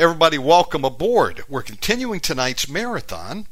Everybody, 0.00 0.38
welcome 0.38 0.82
aboard. 0.82 1.44
We're 1.46 1.60
continuing 1.60 2.20
tonight's 2.20 2.66
marathon. 2.66 3.46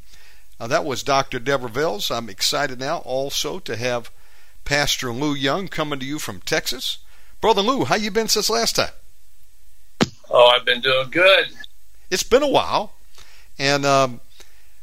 Uh, 0.58 0.66
that 0.68 0.82
was 0.82 1.02
Dr. 1.02 1.38
Deborah 1.38 1.68
Vels. 1.68 2.10
I'm 2.10 2.30
excited 2.30 2.80
now 2.80 3.00
also 3.00 3.58
to 3.58 3.77
have 3.77 4.10
Pastor 4.64 5.12
Lou 5.12 5.34
Young 5.34 5.68
coming 5.68 5.98
to 5.98 6.06
you 6.06 6.18
from 6.18 6.40
Texas. 6.40 7.00
Brother 7.42 7.60
Lou, 7.60 7.84
how 7.84 7.96
you 7.96 8.10
been 8.10 8.28
since 8.28 8.48
last 8.48 8.77
time? 8.77 8.92
Oh, 10.30 10.46
I've 10.46 10.64
been 10.64 10.80
doing 10.80 11.10
good. 11.10 11.48
It's 12.10 12.22
been 12.22 12.42
a 12.42 12.48
while, 12.48 12.94
and 13.58 13.84
um, 13.84 14.23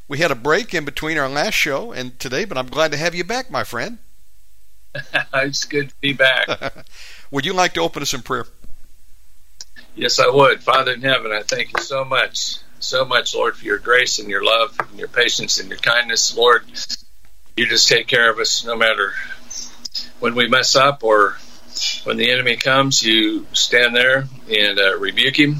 we 0.07 0.19
had 0.19 0.29
a 0.29 0.35
break 0.35 0.75
in 0.75 0.85
between 0.85 1.17
our 1.17 1.27
last 1.27 1.55
show 1.55 1.91
and 1.91 2.19
today, 2.19 2.45
but 2.45 2.59
I'm 2.59 2.67
glad 2.67 2.91
to 2.91 2.97
have 2.99 3.15
you 3.15 3.23
back, 3.23 3.49
my 3.49 3.63
friend. 3.63 3.97
it's 5.33 5.63
good 5.63 5.89
to 5.89 5.95
be 5.99 6.13
back. 6.13 6.47
Would 7.31 7.43
you 7.47 7.53
like 7.53 7.73
to 7.73 7.81
open 7.81 8.03
us 8.03 8.13
in 8.13 8.21
prayer? 8.21 8.45
Yes, 9.95 10.19
I 10.19 10.29
would. 10.29 10.61
Father 10.61 10.93
in 10.93 11.01
heaven, 11.01 11.31
I 11.31 11.41
thank 11.41 11.71
you 11.75 11.83
so 11.83 12.05
much, 12.05 12.57
so 12.79 13.05
much, 13.05 13.33
Lord, 13.33 13.55
for 13.55 13.65
your 13.65 13.79
grace 13.79 14.19
and 14.19 14.29
your 14.29 14.43
love 14.43 14.75
and 14.79 14.99
your 14.99 15.07
patience 15.07 15.59
and 15.59 15.69
your 15.69 15.79
kindness. 15.79 16.35
Lord, 16.35 16.65
you 17.57 17.67
just 17.67 17.87
take 17.87 18.07
care 18.07 18.29
of 18.29 18.39
us 18.39 18.65
no 18.65 18.75
matter 18.75 19.13
when 20.19 20.35
we 20.35 20.47
mess 20.47 20.75
up 20.75 21.03
or 21.03 21.37
when 22.03 22.17
the 22.17 22.31
enemy 22.31 22.55
comes, 22.55 23.01
you 23.01 23.45
stand 23.53 23.95
there 23.95 24.27
and 24.49 24.79
uh, 24.79 24.97
rebuke 24.97 25.37
him 25.37 25.57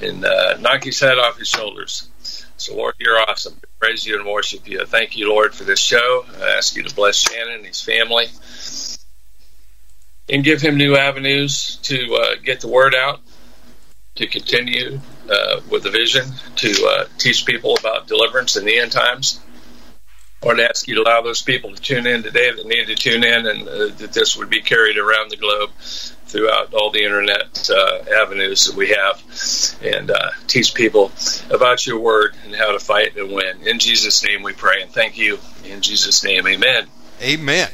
and 0.00 0.24
uh, 0.24 0.56
knock 0.58 0.84
his 0.84 1.00
head 1.00 1.18
off 1.18 1.38
his 1.38 1.48
shoulders. 1.48 2.08
So, 2.56 2.76
Lord, 2.76 2.94
you're 2.98 3.18
awesome. 3.18 3.54
We 3.54 3.68
praise 3.80 4.04
you 4.04 4.18
and 4.18 4.28
worship 4.28 4.68
you. 4.68 4.84
Thank 4.84 5.16
you, 5.16 5.28
Lord, 5.28 5.54
for 5.54 5.64
this 5.64 5.80
show. 5.80 6.26
I 6.40 6.56
ask 6.58 6.76
you 6.76 6.82
to 6.82 6.94
bless 6.94 7.16
Shannon 7.16 7.54
and 7.54 7.66
his 7.66 7.80
family 7.80 8.26
and 10.28 10.44
give 10.44 10.60
him 10.60 10.76
new 10.76 10.96
avenues 10.96 11.76
to 11.82 12.14
uh, 12.14 12.34
get 12.42 12.60
the 12.60 12.68
word 12.68 12.94
out, 12.94 13.20
to 14.20 14.26
continue 14.26 15.00
uh, 15.30 15.60
with 15.70 15.82
the 15.82 15.90
vision, 15.90 16.26
to 16.56 16.86
uh, 16.86 17.04
teach 17.16 17.46
people 17.46 17.76
about 17.78 18.06
deliverance 18.06 18.56
in 18.56 18.64
the 18.66 18.78
end 18.78 18.92
times. 18.92 19.40
Lord, 20.42 20.58
to 20.58 20.68
ask 20.68 20.88
you 20.88 20.94
to 20.96 21.02
allow 21.02 21.22
those 21.22 21.42
people 21.42 21.74
to 21.74 21.80
tune 21.80 22.06
in 22.06 22.22
today 22.22 22.50
that 22.50 22.66
need 22.66 22.86
to 22.86 22.94
tune 22.94 23.24
in 23.24 23.46
and 23.46 23.68
uh, 23.68 23.88
that 23.96 24.12
this 24.12 24.36
would 24.36 24.48
be 24.48 24.62
carried 24.62 24.96
around 24.96 25.30
the 25.30 25.36
globe 25.36 25.70
throughout 25.80 26.72
all 26.74 26.90
the 26.90 27.02
internet 27.02 27.68
uh, 27.70 28.22
avenues 28.22 28.66
that 28.66 28.76
we 28.76 28.88
have 28.88 29.22
and 29.82 30.10
uh, 30.10 30.30
teach 30.46 30.74
people 30.74 31.12
about 31.50 31.86
your 31.86 31.98
word 31.98 32.34
and 32.44 32.54
how 32.54 32.72
to 32.72 32.78
fight 32.78 33.16
and 33.16 33.32
win. 33.32 33.66
In 33.66 33.78
Jesus' 33.78 34.24
name 34.24 34.42
we 34.42 34.52
pray 34.52 34.82
and 34.82 34.90
thank 34.90 35.18
you. 35.18 35.38
In 35.64 35.82
Jesus' 35.82 36.24
name, 36.24 36.46
amen. 36.46 36.86
Amen. 37.22 37.68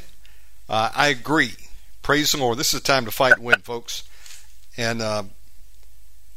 Uh, 0.68 0.90
I 0.94 1.08
agree. 1.08 1.54
Praise 2.02 2.32
the 2.32 2.38
Lord. 2.38 2.58
This 2.58 2.72
is 2.72 2.80
the 2.80 2.86
time 2.86 3.04
to 3.04 3.12
fight 3.12 3.36
and 3.36 3.44
win, 3.44 3.60
folks. 3.60 4.02
And 4.76 5.00
uh, 5.00 5.24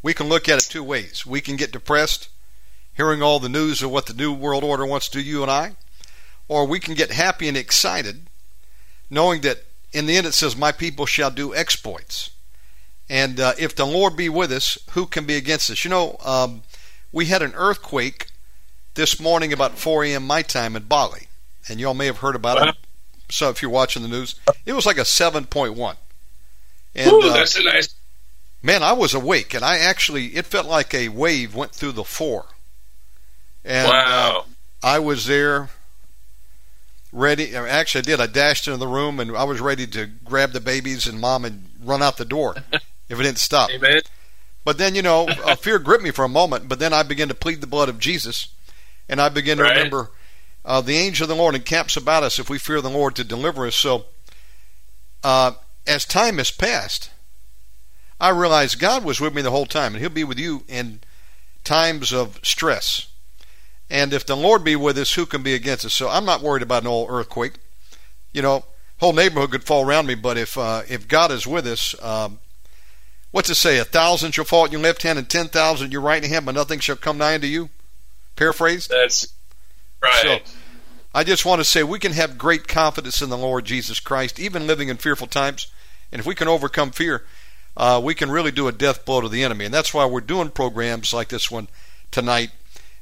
we 0.02 0.14
can 0.14 0.28
look 0.28 0.48
at 0.48 0.60
it 0.60 0.70
two 0.70 0.84
ways. 0.84 1.26
We 1.26 1.42
can 1.42 1.56
get 1.56 1.72
depressed 1.72 2.30
hearing 2.96 3.22
all 3.22 3.40
the 3.40 3.50
news 3.50 3.82
of 3.82 3.92
what 3.92 4.08
the 4.08 4.14
New 4.14 4.34
World 4.34 4.64
Order 4.64 4.86
wants 4.86 5.08
to 5.10 5.20
do, 5.20 5.24
you 5.24 5.42
and 5.42 5.50
I, 5.50 5.76
or 6.50 6.66
we 6.66 6.80
can 6.80 6.96
get 6.96 7.12
happy 7.12 7.48
and 7.48 7.56
excited 7.56 8.28
knowing 9.10 9.42
that 9.42 9.64
in 9.92 10.06
the 10.06 10.18
end 10.18 10.28
it 10.28 10.34
says, 10.34 10.56
My 10.56 10.72
people 10.72 11.06
shall 11.06 11.32
do 11.32 11.56
exploits. 11.56 12.32
And 13.10 13.40
uh, 13.40 13.54
if 13.58 13.76
the 13.76 13.86
Lord 13.86 14.16
be 14.16 14.30
with 14.30 14.52
us, 14.52 14.78
who 14.92 15.06
can 15.06 15.26
be 15.26 15.36
against 15.36 15.72
us? 15.72 15.84
You 15.84 15.90
know, 15.90 16.18
um, 16.24 16.62
we 17.12 17.26
had 17.26 17.42
an 17.42 17.54
earthquake 17.56 18.28
this 18.94 19.20
morning 19.20 19.52
about 19.52 19.80
4 19.80 20.04
a.m. 20.06 20.28
my 20.28 20.42
time 20.44 20.76
in 20.76 20.84
Bali. 20.84 21.28
And 21.68 21.80
y'all 21.80 21.94
may 21.94 22.06
have 22.06 22.18
heard 22.18 22.36
about 22.36 22.68
it. 22.68 22.76
So 23.30 23.50
if 23.50 23.62
you're 23.62 23.72
watching 23.72 24.02
the 24.02 24.10
news, 24.10 24.36
it 24.66 24.74
was 24.74 24.86
like 24.86 24.98
a 24.98 25.02
7.1. 25.02 25.96
And 26.96 27.12
Ooh, 27.12 27.22
uh, 27.22 27.34
that's 27.34 27.56
a 27.56 27.64
nice. 27.64 27.94
Man, 28.62 28.84
I 28.84 28.94
was 28.94 29.14
awake, 29.14 29.54
and 29.54 29.64
I 29.64 29.78
actually 29.78 30.28
it 30.36 30.46
felt 30.46 30.66
like 30.68 30.94
a 30.94 31.10
wave 31.10 31.56
went 31.56 31.72
through 31.74 31.94
the 31.94 32.04
floor. 32.04 32.46
And 33.66 33.88
uh, 33.92 34.42
I 34.84 35.00
was 35.00 35.26
there, 35.26 35.70
ready. 37.12 37.56
uh, 37.56 37.66
Actually, 37.66 38.00
I 38.00 38.04
did. 38.04 38.22
I 38.22 38.28
dashed 38.28 38.68
into 38.68 38.78
the 38.78 38.88
room, 38.88 39.20
and 39.20 39.36
I 39.36 39.44
was 39.44 39.60
ready 39.60 39.86
to 39.88 40.06
grab 40.24 40.52
the 40.52 40.60
babies 40.62 41.08
and 41.08 41.20
mom 41.20 41.46
and 41.46 41.70
run 41.84 42.02
out 42.02 42.18
the 42.18 42.26
door 42.26 42.56
if 43.10 43.20
it 43.20 43.24
didn't 43.24 43.38
stop. 43.40 43.70
Amen. 43.72 44.02
But 44.66 44.78
then, 44.78 44.96
you 44.96 45.02
know, 45.02 45.28
uh, 45.28 45.56
fear 45.56 45.80
gripped 45.80 46.04
me 46.04 46.12
for 46.12 46.26
a 46.26 46.30
moment. 46.30 46.68
But 46.70 46.80
then 46.80 46.94
I 46.94 47.04
began 47.04 47.28
to 47.30 47.34
plead 47.36 47.62
the 47.62 47.68
blood 47.68 47.90
of 47.90 48.00
Jesus, 48.00 48.50
and 49.08 49.20
I 49.22 49.30
began 49.30 49.58
to 49.58 49.64
Right. 49.64 49.76
remember 49.76 50.12
uh, 50.66 50.82
the 50.82 50.98
angel 50.98 51.24
of 51.26 51.30
the 51.30 51.36
Lord 51.36 51.56
encamps 51.56 51.98
about 51.98 52.24
us 52.24 52.40
if 52.40 52.50
we 52.50 52.58
fear 52.60 52.82
the 52.82 52.90
Lord 52.90 53.16
to 53.16 53.24
deliver 53.24 53.66
us. 53.68 53.76
So, 53.76 54.06
uh, 55.24 55.54
as 55.88 56.06
time 56.06 56.38
has 56.38 56.52
passed, 56.52 57.10
I 58.20 58.30
realized 58.30 58.80
God 58.80 59.04
was 59.04 59.22
with 59.22 59.34
me 59.34 59.42
the 59.42 59.52
whole 59.52 59.66
time, 59.66 59.94
and 59.94 60.02
He'll 60.02 60.10
be 60.10 60.24
with 60.24 60.40
you 60.40 60.64
in 60.68 61.00
times 61.64 62.12
of 62.12 62.40
stress. 62.44 63.08
And 63.90 64.14
if 64.14 64.26
the 64.26 64.36
Lord 64.36 64.64
be 64.64 64.76
with 64.76 64.98
us, 64.98 65.14
who 65.14 65.26
can 65.26 65.42
be 65.42 65.56
against 65.56 65.86
us? 65.86 65.94
So 65.94 66.10
I'm 66.10 66.26
not 66.26 66.42
worried 66.42 66.62
about 66.62 66.84
an 66.84 66.88
old 66.88 67.10
earthquake. 67.10 67.54
You 68.34 68.42
know, 68.42 68.66
whole 69.00 69.14
neighborhood 69.14 69.52
could 69.52 69.64
fall 69.64 69.86
around 69.86 70.06
me, 70.06 70.16
but 70.16 70.38
if 70.38 70.58
uh, 70.58 70.84
if 70.88 71.08
God 71.08 71.32
is 71.32 71.48
with 71.48 71.66
us, 71.66 71.96
um, 72.04 72.40
what's 73.32 73.50
it 73.50 73.56
say? 73.56 73.80
A 73.80 73.86
thousand 73.86 74.34
shall 74.34 74.46
fall 74.46 74.66
at 74.66 74.72
your 74.72 74.82
left 74.82 75.02
hand, 75.04 75.18
and 75.18 75.30
ten 75.30 75.48
thousand 75.48 75.88
at 75.88 75.92
your 75.92 76.02
right 76.02 76.24
hand, 76.24 76.46
but 76.46 76.56
nothing 76.56 76.80
shall 76.80 76.96
come 76.96 77.18
nigh 77.18 77.36
unto 77.36 77.48
you. 77.48 77.70
Paraphrased. 78.36 78.92
That's 78.92 79.34
right. 80.02 80.22
So, 80.22 80.54
I 81.14 81.24
just 81.24 81.46
want 81.46 81.60
to 81.60 81.66
say 81.66 81.82
we 81.82 81.98
can 81.98 82.14
have 82.14 82.38
great 82.38 82.68
confidence 82.68 83.22
in 83.22 83.30
the 83.30 83.38
Lord 83.38 83.66
Jesus 83.66 84.00
Christ, 84.00 84.40
even 84.40 84.68
living 84.68 84.90
in 84.90 84.98
fearful 84.98 85.28
times. 85.28 85.68
And 86.12 86.20
if 86.20 86.26
we 86.26 86.36
can 86.36 86.48
overcome 86.48 86.92
fear, 86.92 87.24
uh, 87.80 88.00
we 88.04 88.14
can 88.14 88.30
really 88.30 88.52
do 88.52 88.68
a 88.68 88.74
death 88.74 89.06
blow 89.06 89.22
to 89.22 89.30
the 89.30 89.44
enemy. 89.44 89.64
And 89.64 89.74
that's 89.74 89.94
why 89.94 90.06
we're 90.06 90.20
doing 90.20 90.50
programs 90.50 91.14
like 91.14 91.30
this 91.30 91.50
one 91.50 91.70
tonight. 92.12 92.52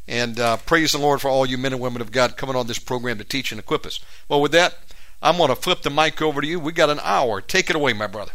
And 0.07 0.39
uh, 0.39 0.57
praise 0.57 0.91
the 0.91 0.99
Lord 0.99 1.19
for 1.19 1.29
all 1.29 1.47
you 1.47 1.57
men 1.57 1.73
and 1.73 1.81
women 1.81 1.99
of 1.99 2.11
God 2.11 2.37
coming 2.37 2.55
on 2.55 2.67
this 2.67 2.77
program 2.79 3.17
to 3.17 3.23
teach 3.23 3.51
and 3.51 3.59
equip 3.59 3.87
us. 3.87 3.99
Well, 4.29 4.39
with 4.39 4.51
that, 4.51 4.77
I'm 5.21 5.37
going 5.37 5.49
to 5.49 5.55
flip 5.55 5.81
the 5.81 5.89
mic 5.89 6.21
over 6.21 6.41
to 6.41 6.47
you. 6.47 6.59
We 6.59 6.71
got 6.73 6.91
an 6.91 6.99
hour. 7.01 7.41
Take 7.41 7.71
it 7.71 7.75
away, 7.75 7.93
my 7.93 8.05
brother. 8.05 8.31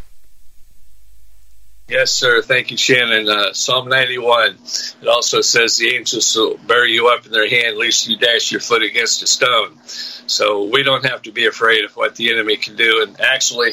Yes, 1.88 2.12
sir. 2.12 2.40
Thank 2.40 2.70
you, 2.70 2.76
Shannon. 2.76 3.29
Uh, 3.29 3.52
Psalm 3.52 3.88
91. 3.88 4.56
It 5.02 5.08
also 5.08 5.40
says 5.40 5.76
the 5.76 5.94
angels 5.94 6.34
will 6.34 6.56
bear 6.56 6.87
you 6.87 7.08
up 7.08 7.26
in 7.26 7.32
their 7.32 7.49
hand, 7.49 7.76
lest 7.76 8.08
you 8.08 8.17
dash 8.17 8.50
your 8.50 8.61
foot 8.61 8.82
against 8.82 9.23
a 9.23 9.26
stone. 9.26 9.79
So 10.26 10.64
we 10.64 10.84
don't 10.84 11.05
have 11.05 11.23
to 11.23 11.32
be 11.32 11.46
afraid 11.46 11.84
of 11.84 11.94
what 11.94 12.17
the 12.17 12.32
enemy 12.32 12.56
can 12.56 12.76
do. 12.76 13.02
And 13.02 13.20
actually, 13.20 13.73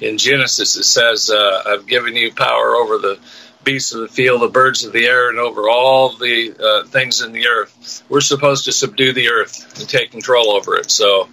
in 0.00 0.18
Genesis, 0.18 0.76
it 0.76 0.84
says, 0.84 1.30
uh, 1.30 1.62
I've 1.66 1.86
given 1.86 2.16
you 2.16 2.32
power 2.32 2.74
over 2.74 2.98
the 2.98 3.18
beasts 3.64 3.92
of 3.92 4.00
the 4.00 4.08
field, 4.08 4.42
the 4.42 4.48
birds 4.48 4.84
of 4.84 4.92
the 4.92 5.06
air, 5.06 5.28
and 5.28 5.38
over 5.38 5.68
all 5.68 6.10
the 6.16 6.54
uh, 6.58 6.86
things 6.88 7.20
in 7.20 7.32
the 7.32 7.48
earth. 7.48 8.02
We're 8.08 8.20
supposed 8.20 8.64
to 8.64 8.72
subdue 8.72 9.12
the 9.12 9.30
earth 9.30 9.78
and 9.78 9.88
take 9.88 10.10
control 10.10 10.50
over 10.50 10.76
it. 10.76 10.90
So 10.90 11.28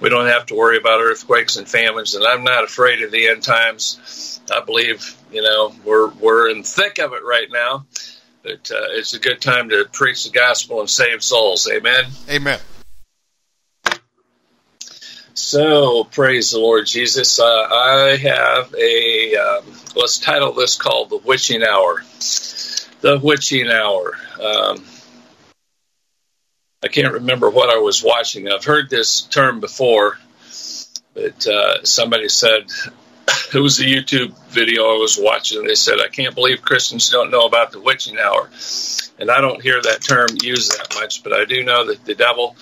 we 0.00 0.08
don't 0.08 0.26
have 0.26 0.46
to 0.46 0.54
worry 0.54 0.78
about 0.78 1.00
earthquakes 1.00 1.56
and 1.56 1.68
famines. 1.68 2.14
And 2.14 2.24
I'm 2.24 2.44
not 2.44 2.64
afraid 2.64 3.02
of 3.02 3.10
the 3.10 3.28
end 3.28 3.42
times. 3.42 4.40
I 4.52 4.60
believe, 4.60 5.16
you 5.30 5.42
know, 5.42 5.74
we're 5.84 6.08
we're 6.08 6.50
in 6.50 6.62
thick 6.62 6.98
of 6.98 7.12
it 7.12 7.24
right 7.24 7.48
now. 7.50 7.86
But 8.42 8.70
uh, 8.72 8.90
it's 8.90 9.14
a 9.14 9.20
good 9.20 9.40
time 9.40 9.68
to 9.68 9.84
preach 9.92 10.24
the 10.24 10.30
gospel 10.30 10.80
and 10.80 10.90
save 10.90 11.22
souls. 11.22 11.70
Amen. 11.72 12.06
Amen. 12.28 12.58
So, 15.34 16.04
praise 16.04 16.50
the 16.50 16.58
Lord 16.58 16.86
Jesus. 16.86 17.40
Uh, 17.40 17.44
I 17.46 18.16
have 18.16 18.74
a, 18.74 19.36
um, 19.36 19.64
let's 19.96 20.18
title 20.18 20.52
this 20.52 20.76
called 20.76 21.08
The 21.08 21.16
Witching 21.16 21.62
Hour. 21.62 22.02
The 23.00 23.18
Witching 23.22 23.70
Hour. 23.70 24.12
Um, 24.38 24.84
I 26.84 26.88
can't 26.88 27.14
remember 27.14 27.48
what 27.48 27.70
I 27.70 27.78
was 27.78 28.02
watching. 28.02 28.46
I've 28.46 28.64
heard 28.64 28.90
this 28.90 29.22
term 29.22 29.60
before, 29.60 30.18
but 31.14 31.46
uh, 31.46 31.82
somebody 31.84 32.28
said, 32.28 32.66
it 33.54 33.60
was 33.60 33.78
a 33.80 33.84
YouTube 33.84 34.36
video 34.48 34.94
I 34.94 34.98
was 34.98 35.18
watching. 35.20 35.60
And 35.60 35.68
they 35.68 35.74
said, 35.74 36.00
I 36.00 36.08
can't 36.08 36.34
believe 36.34 36.62
Christians 36.62 37.10
don't 37.10 37.30
know 37.30 37.46
about 37.46 37.72
the 37.72 37.80
witching 37.80 38.18
hour. 38.18 38.50
And 39.18 39.30
I 39.30 39.40
don't 39.40 39.62
hear 39.62 39.80
that 39.80 40.02
term 40.02 40.28
used 40.42 40.78
that 40.78 40.94
much, 40.94 41.22
but 41.22 41.32
I 41.32 41.44
do 41.44 41.62
know 41.62 41.86
that 41.86 42.04
the 42.04 42.14
devil 42.14 42.56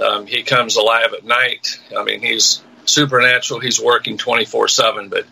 um, 0.00 0.26
he 0.26 0.42
comes 0.42 0.76
alive 0.76 1.12
at 1.14 1.24
night. 1.24 1.80
I 1.96 2.04
mean, 2.04 2.20
he's 2.20 2.62
supernatural. 2.84 3.60
He's 3.60 3.80
working 3.80 4.18
24 4.18 4.68
7, 4.68 5.08
but 5.08 5.24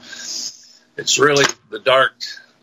it's 0.96 1.18
really 1.18 1.44
the 1.70 1.78
dark. 1.78 2.14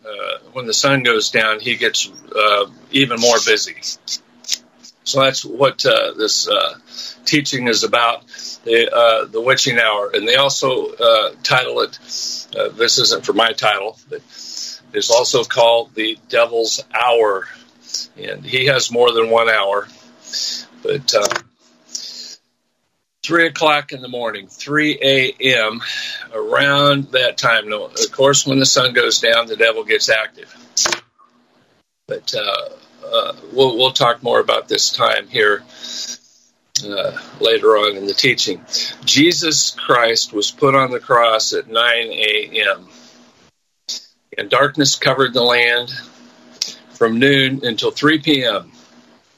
Uh, 0.06 0.40
when 0.54 0.66
the 0.66 0.74
sun 0.74 1.04
goes 1.04 1.30
down, 1.30 1.60
he 1.60 1.76
gets 1.76 2.10
uh, 2.36 2.66
even 2.92 3.20
more 3.20 3.38
busy. 3.46 3.76
So 5.04 5.22
that's 5.22 5.44
what 5.44 5.86
uh, 5.86 6.14
this 6.14 6.48
uh, 6.48 6.78
teaching 7.26 7.68
is 7.68 7.84
about 7.84 8.26
the 8.64 8.94
uh, 8.94 9.26
the 9.26 9.42
witching 9.42 9.80
hour, 9.80 10.12
and 10.14 10.28
they 10.28 10.36
also 10.36 10.94
uh, 10.94 11.32
title 11.44 11.82
it. 11.82 11.98
this 12.78 13.00
isn't 13.00 13.26
for 13.26 13.34
my 13.34 13.52
title, 13.54 13.98
but 14.10 14.22
it's 14.94 15.10
also 15.10 15.44
called 15.44 15.96
the 15.96 16.18
Devil's 16.30 16.84
Hour, 16.94 17.48
and 18.18 18.46
he 18.46 18.68
has 18.68 18.92
more 18.92 19.12
than 19.12 19.30
one 19.30 19.50
hour, 19.50 19.88
but 20.84 21.14
three 23.24 23.48
o'clock 23.48 23.92
in 23.92 24.02
the 24.02 24.08
morning, 24.08 24.48
3 24.48 25.00
a.m., 25.02 25.82
around 26.34 27.12
that 27.12 27.38
time. 27.38 27.72
Of 27.72 28.12
course, 28.12 28.46
when 28.46 28.60
the 28.60 28.66
sun 28.66 28.94
goes 28.94 29.20
down, 29.20 29.48
the 29.48 29.56
devil 29.56 29.84
gets 29.84 30.10
active. 30.10 30.54
But 32.08 32.34
uh, 33.12 33.34
we'll, 33.54 33.78
we'll 33.78 33.92
talk 33.92 34.24
more 34.24 34.40
about 34.40 34.68
this 34.68 34.92
time 34.92 35.28
here 35.28 35.64
uh, 36.86 37.18
later 37.40 37.78
on 37.78 37.98
in 37.98 38.06
the 38.06 38.14
teaching. 38.14 38.64
Jesus 39.06 39.72
Christ 39.72 40.34
was 40.34 40.52
put 40.52 40.76
on 40.76 40.92
the 40.92 41.00
cross 41.00 41.54
at 41.54 41.68
9 41.68 41.76
a.m., 41.78 42.88
and 44.38 44.50
darkness 44.50 44.96
covered 44.96 45.34
the 45.34 45.44
land 45.44 45.92
from 46.94 47.20
noon 47.20 47.66
until 47.66 47.92
3 47.92 48.20
p.m. 48.20 48.72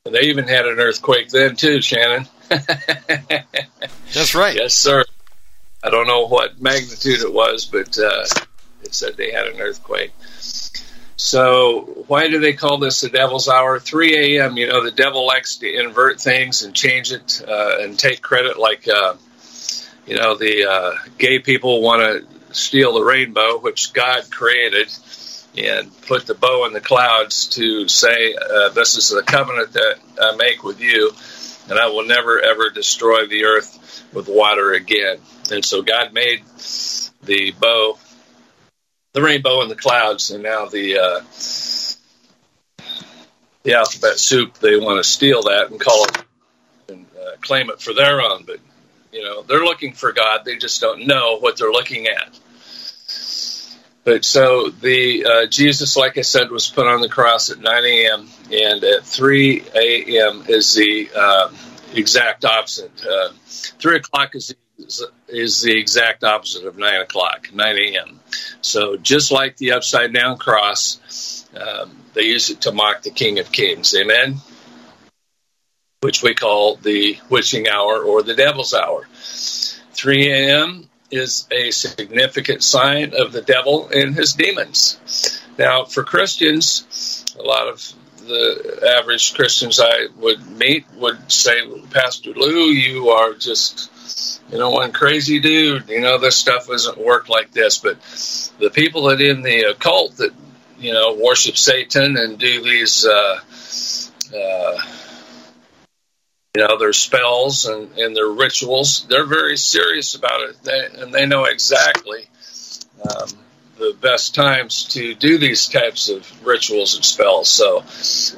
And 0.05 0.13
they 0.13 0.23
even 0.23 0.47
had 0.47 0.65
an 0.67 0.79
earthquake 0.79 1.29
then, 1.29 1.55
too, 1.55 1.81
Shannon. 1.81 2.27
That's 2.49 4.35
right. 4.35 4.55
Yes, 4.55 4.75
sir. 4.75 5.03
I 5.83 5.89
don't 5.89 6.07
know 6.07 6.27
what 6.27 6.61
magnitude 6.61 7.21
it 7.21 7.33
was, 7.33 7.65
but 7.65 7.97
uh, 7.97 8.25
it 8.83 8.93
said 8.93 9.17
they 9.17 9.31
had 9.31 9.47
an 9.47 9.59
earthquake. 9.59 10.11
So, 11.25 12.03
why 12.07 12.27
do 12.27 12.39
they 12.39 12.51
call 12.51 12.79
this 12.79 12.99
the 12.99 13.09
devil's 13.09 13.47
hour? 13.47 13.79
3 13.79 14.37
a.m., 14.37 14.57
you 14.57 14.67
know, 14.67 14.83
the 14.83 14.91
devil 14.91 15.25
likes 15.25 15.55
to 15.57 15.79
invert 15.79 16.19
things 16.19 16.63
and 16.63 16.73
change 16.73 17.13
it 17.13 17.41
uh, 17.47 17.77
and 17.79 17.97
take 17.97 18.21
credit, 18.21 18.59
like, 18.59 18.89
uh, 18.89 19.13
you 20.05 20.17
know, 20.17 20.35
the 20.35 20.65
uh, 20.69 20.95
gay 21.17 21.39
people 21.39 21.81
want 21.81 22.01
to 22.01 22.53
steal 22.53 22.93
the 22.93 23.03
rainbow, 23.03 23.57
which 23.57 23.93
God 23.93 24.29
created, 24.29 24.93
and 25.57 25.89
put 26.01 26.25
the 26.25 26.35
bow 26.35 26.65
in 26.65 26.73
the 26.73 26.81
clouds 26.81 27.47
to 27.51 27.87
say, 27.87 28.35
uh, 28.35 28.69
This 28.69 28.97
is 28.97 29.09
the 29.09 29.23
covenant 29.23 29.71
that 29.71 29.95
I 30.21 30.35
make 30.35 30.61
with 30.61 30.81
you 30.81 31.13
and 31.69 31.79
I 31.79 31.87
will 31.87 32.05
never 32.05 32.39
ever 32.41 32.69
destroy 32.69 33.27
the 33.27 33.45
earth 33.45 34.03
with 34.13 34.27
water 34.27 34.73
again. 34.73 35.17
And 35.51 35.63
so 35.63 35.81
God 35.81 36.13
made 36.13 36.43
the 37.23 37.53
bow, 37.59 37.97
the 39.13 39.21
rainbow 39.21 39.61
and 39.61 39.71
the 39.71 39.75
clouds, 39.75 40.31
and 40.31 40.43
now 40.43 40.65
the 40.65 40.97
uh, 40.97 41.21
the 43.63 43.75
alphabet 43.75 44.19
soup. 44.19 44.59
They 44.59 44.77
want 44.77 45.03
to 45.03 45.09
steal 45.09 45.43
that 45.43 45.69
and 45.71 45.79
call 45.79 46.05
it 46.05 46.23
and 46.89 47.05
uh, 47.17 47.37
claim 47.41 47.69
it 47.69 47.81
for 47.81 47.93
their 47.93 48.21
own, 48.21 48.43
but 48.45 48.59
you 49.11 49.23
know 49.23 49.43
they're 49.43 49.63
looking 49.63 49.93
for 49.93 50.11
God. 50.11 50.43
They 50.45 50.57
just 50.57 50.81
don't 50.81 51.07
know 51.07 51.37
what 51.39 51.57
they're 51.57 51.71
looking 51.71 52.07
at. 52.07 52.37
But 54.05 54.25
so 54.25 54.69
the 54.69 55.25
uh, 55.25 55.45
Jesus, 55.45 55.95
like 55.95 56.17
I 56.17 56.21
said, 56.21 56.51
was 56.51 56.69
put 56.69 56.87
on 56.87 56.99
the 56.99 57.07
cross 57.07 57.49
at 57.49 57.59
9 57.59 57.83
a.m. 57.85 58.27
and 58.51 58.83
at 58.83 59.05
3 59.05 59.63
a.m. 59.75 60.43
is 60.49 60.73
the 60.73 61.09
uh, 61.15 61.49
exact 61.93 62.43
opposite. 62.43 62.91
Uh, 63.05 63.29
3 63.45 63.97
o'clock 63.97 64.35
is 64.35 64.47
the, 64.49 64.55
is 65.27 65.61
the 65.61 65.77
exact 65.77 66.23
opposite 66.23 66.65
of 66.65 66.77
9 66.77 67.01
o'clock, 67.01 67.49
9 67.53 67.77
a.m. 67.77 68.19
So 68.61 68.97
just 68.97 69.31
like 69.31 69.57
the 69.57 69.73
upside 69.73 70.13
down 70.13 70.37
cross, 70.37 71.45
um, 71.55 71.95
they 72.13 72.23
use 72.23 72.49
it 72.49 72.61
to 72.61 72.71
mock 72.71 73.01
the 73.03 73.11
King 73.11 73.39
of 73.39 73.51
Kings. 73.51 73.95
Amen. 73.95 74.37
Which 76.01 76.21
we 76.21 76.33
call 76.33 76.75
the 76.75 77.17
witching 77.29 77.67
hour 77.67 78.01
or 78.01 78.23
the 78.23 78.35
devil's 78.35 78.73
hour. 78.73 79.07
3 79.13 80.31
a.m 80.31 80.89
is 81.13 81.47
a 81.51 81.69
significant 81.71 82.63
sign 82.63 83.13
of 83.15 83.31
the 83.31 83.41
devil 83.41 83.87
and 83.89 84.15
his 84.15 84.33
demons. 84.33 85.39
Now, 85.57 85.85
for 85.85 86.03
Christians, 86.03 87.23
a 87.39 87.43
lot 87.43 87.67
of 87.67 87.93
the 88.17 88.97
average 88.97 89.35
Christians 89.35 89.79
I 89.79 90.07
would 90.17 90.45
meet 90.47 90.85
would 90.95 91.31
say, 91.31 91.61
Pastor 91.91 92.31
Lou, 92.31 92.65
you 92.65 93.09
are 93.09 93.33
just, 93.33 93.91
you 94.51 94.57
know, 94.57 94.69
one 94.69 94.91
crazy 94.91 95.39
dude. 95.39 95.89
You 95.89 96.01
know, 96.01 96.17
this 96.17 96.35
stuff 96.35 96.67
doesn't 96.67 96.97
work 96.97 97.29
like 97.29 97.51
this. 97.51 97.77
But 97.77 97.99
the 98.59 98.69
people 98.69 99.03
that 99.03 99.21
in 99.21 99.41
the 99.41 99.71
occult 99.71 100.17
that, 100.17 100.31
you 100.79 100.93
know, 100.93 101.15
worship 101.15 101.57
Satan 101.57 102.17
and 102.17 102.37
do 102.37 102.61
these, 102.61 103.05
uh, 103.05 103.39
uh, 104.35 104.81
you 106.55 106.61
know 106.61 106.77
their 106.77 106.93
spells 106.93 107.65
and, 107.65 107.97
and 107.97 108.15
their 108.15 108.27
rituals 108.27 109.07
they're 109.09 109.25
very 109.25 109.57
serious 109.57 110.13
about 110.13 110.41
it 110.41 110.61
they, 110.63 111.01
and 111.01 111.11
they 111.11 111.25
know 111.25 111.45
exactly 111.45 112.27
um, 113.09 113.27
the 113.79 113.95
best 113.99 114.35
times 114.35 114.85
to 114.85 115.15
do 115.15 115.39
these 115.39 115.67
types 115.67 116.09
of 116.09 116.45
rituals 116.45 116.95
and 116.95 117.03
spells 117.03 117.49
so 117.49 117.83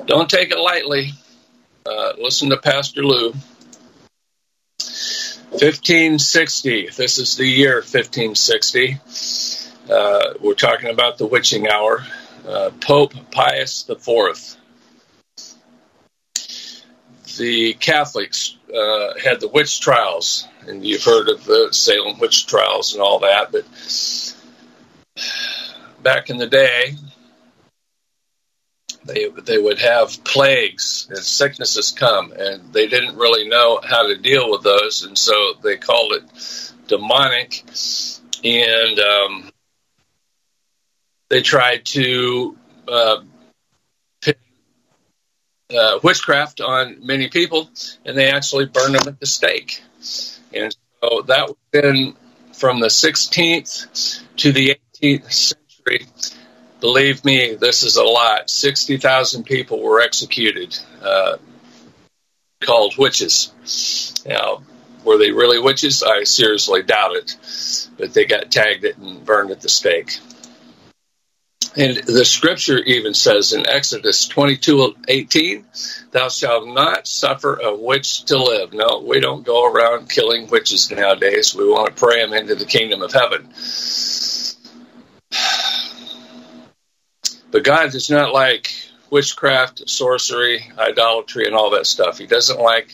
don't 0.05 0.29
take 0.29 0.51
it 0.51 0.57
lightly 0.57 1.11
uh, 1.85 2.13
listen 2.17 2.49
to 2.49 2.57
pastor 2.57 3.03
lou 3.03 3.33
1560 5.61 6.89
this 6.95 7.17
is 7.17 7.37
the 7.37 7.45
year 7.45 7.75
1560 7.75 8.99
uh, 9.89 10.33
we're 10.41 10.55
talking 10.55 10.89
about 10.89 11.17
the 11.17 11.27
witching 11.27 11.67
hour. 11.67 12.03
Uh, 12.47 12.71
pope 12.81 13.13
pius 13.31 13.89
fourth. 13.99 14.57
The 17.37 17.73
Catholics 17.73 18.57
uh, 18.69 19.13
had 19.23 19.41
the 19.41 19.47
witch 19.47 19.79
trials, 19.81 20.47
and 20.67 20.85
you've 20.85 21.03
heard 21.03 21.29
of 21.29 21.43
the 21.45 21.69
Salem 21.71 22.19
witch 22.19 22.47
trials 22.47 22.93
and 22.93 23.01
all 23.01 23.19
that. 23.19 23.51
But 23.51 23.65
back 26.01 26.29
in 26.29 26.37
the 26.37 26.47
day, 26.47 26.95
they 29.05 29.29
they 29.29 29.57
would 29.57 29.79
have 29.79 30.23
plagues 30.23 31.07
and 31.09 31.19
sicknesses 31.19 31.91
come, 31.91 32.31
and 32.31 32.73
they 32.73 32.87
didn't 32.87 33.15
really 33.17 33.47
know 33.47 33.79
how 33.83 34.07
to 34.07 34.17
deal 34.17 34.51
with 34.51 34.63
those, 34.63 35.03
and 35.03 35.17
so 35.17 35.53
they 35.63 35.77
called 35.77 36.13
it 36.13 36.73
demonic, 36.87 37.63
and 38.43 38.99
um, 38.99 39.49
they 41.29 41.41
tried 41.41 41.85
to 41.85 42.57
uh, 42.87 43.21
uh, 45.75 45.99
witchcraft 46.03 46.61
on 46.61 47.05
many 47.05 47.29
people, 47.29 47.69
and 48.05 48.17
they 48.17 48.29
actually 48.29 48.65
burned 48.65 48.95
them 48.95 49.07
at 49.07 49.19
the 49.19 49.25
stake. 49.25 49.81
And 50.53 50.75
So 51.01 51.21
that 51.23 51.47
was 51.47 51.57
in 51.73 52.15
from 52.53 52.79
the 52.79 52.87
16th 52.87 54.23
to 54.37 54.51
the 54.51 54.77
18th 55.01 55.31
century. 55.31 56.07
Believe 56.81 57.23
me, 57.23 57.55
this 57.55 57.83
is 57.83 57.95
a 57.95 58.03
lot. 58.03 58.49
60,000 58.49 59.43
people 59.43 59.81
were 59.81 60.01
executed, 60.01 60.77
uh, 61.01 61.37
called 62.61 62.97
witches. 62.97 63.51
Now, 64.25 64.61
were 65.03 65.17
they 65.17 65.31
really 65.31 65.59
witches? 65.59 66.03
I 66.03 66.23
seriously 66.23 66.83
doubt 66.83 67.15
it. 67.15 67.89
But 67.97 68.13
they 68.13 68.25
got 68.25 68.51
tagged 68.51 68.83
it 68.83 68.97
and 68.97 69.23
burned 69.23 69.51
at 69.51 69.61
the 69.61 69.69
stake. 69.69 70.19
And 71.77 71.97
the 71.97 72.23
scripture 72.23 72.77
even 72.77 73.13
says 73.13 73.51
in 73.51 73.67
Exodus 73.67 74.27
22 74.29 74.95
18, 75.09 75.65
Thou 76.11 76.29
shalt 76.29 76.67
not 76.69 77.05
suffer 77.05 77.59
a 77.61 77.75
witch 77.75 78.23
to 78.25 78.37
live. 78.37 78.73
No, 78.73 79.03
we 79.05 79.19
don't 79.19 79.45
go 79.45 79.69
around 79.69 80.09
killing 80.09 80.47
witches 80.47 80.89
nowadays. 80.89 81.53
We 81.53 81.67
want 81.67 81.87
to 81.87 81.93
pray 81.93 82.23
them 82.23 82.33
into 82.33 82.55
the 82.55 82.65
kingdom 82.65 83.01
of 83.01 83.11
heaven. 83.11 83.49
But 87.55 87.63
God 87.63 87.91
does 87.93 88.09
not 88.09 88.33
like 88.33 88.75
witchcraft, 89.09 89.89
sorcery, 89.89 90.69
idolatry, 90.77 91.45
and 91.45 91.55
all 91.55 91.69
that 91.69 91.87
stuff. 91.87 92.17
He 92.17 92.27
doesn't 92.27 92.59
like 92.59 92.93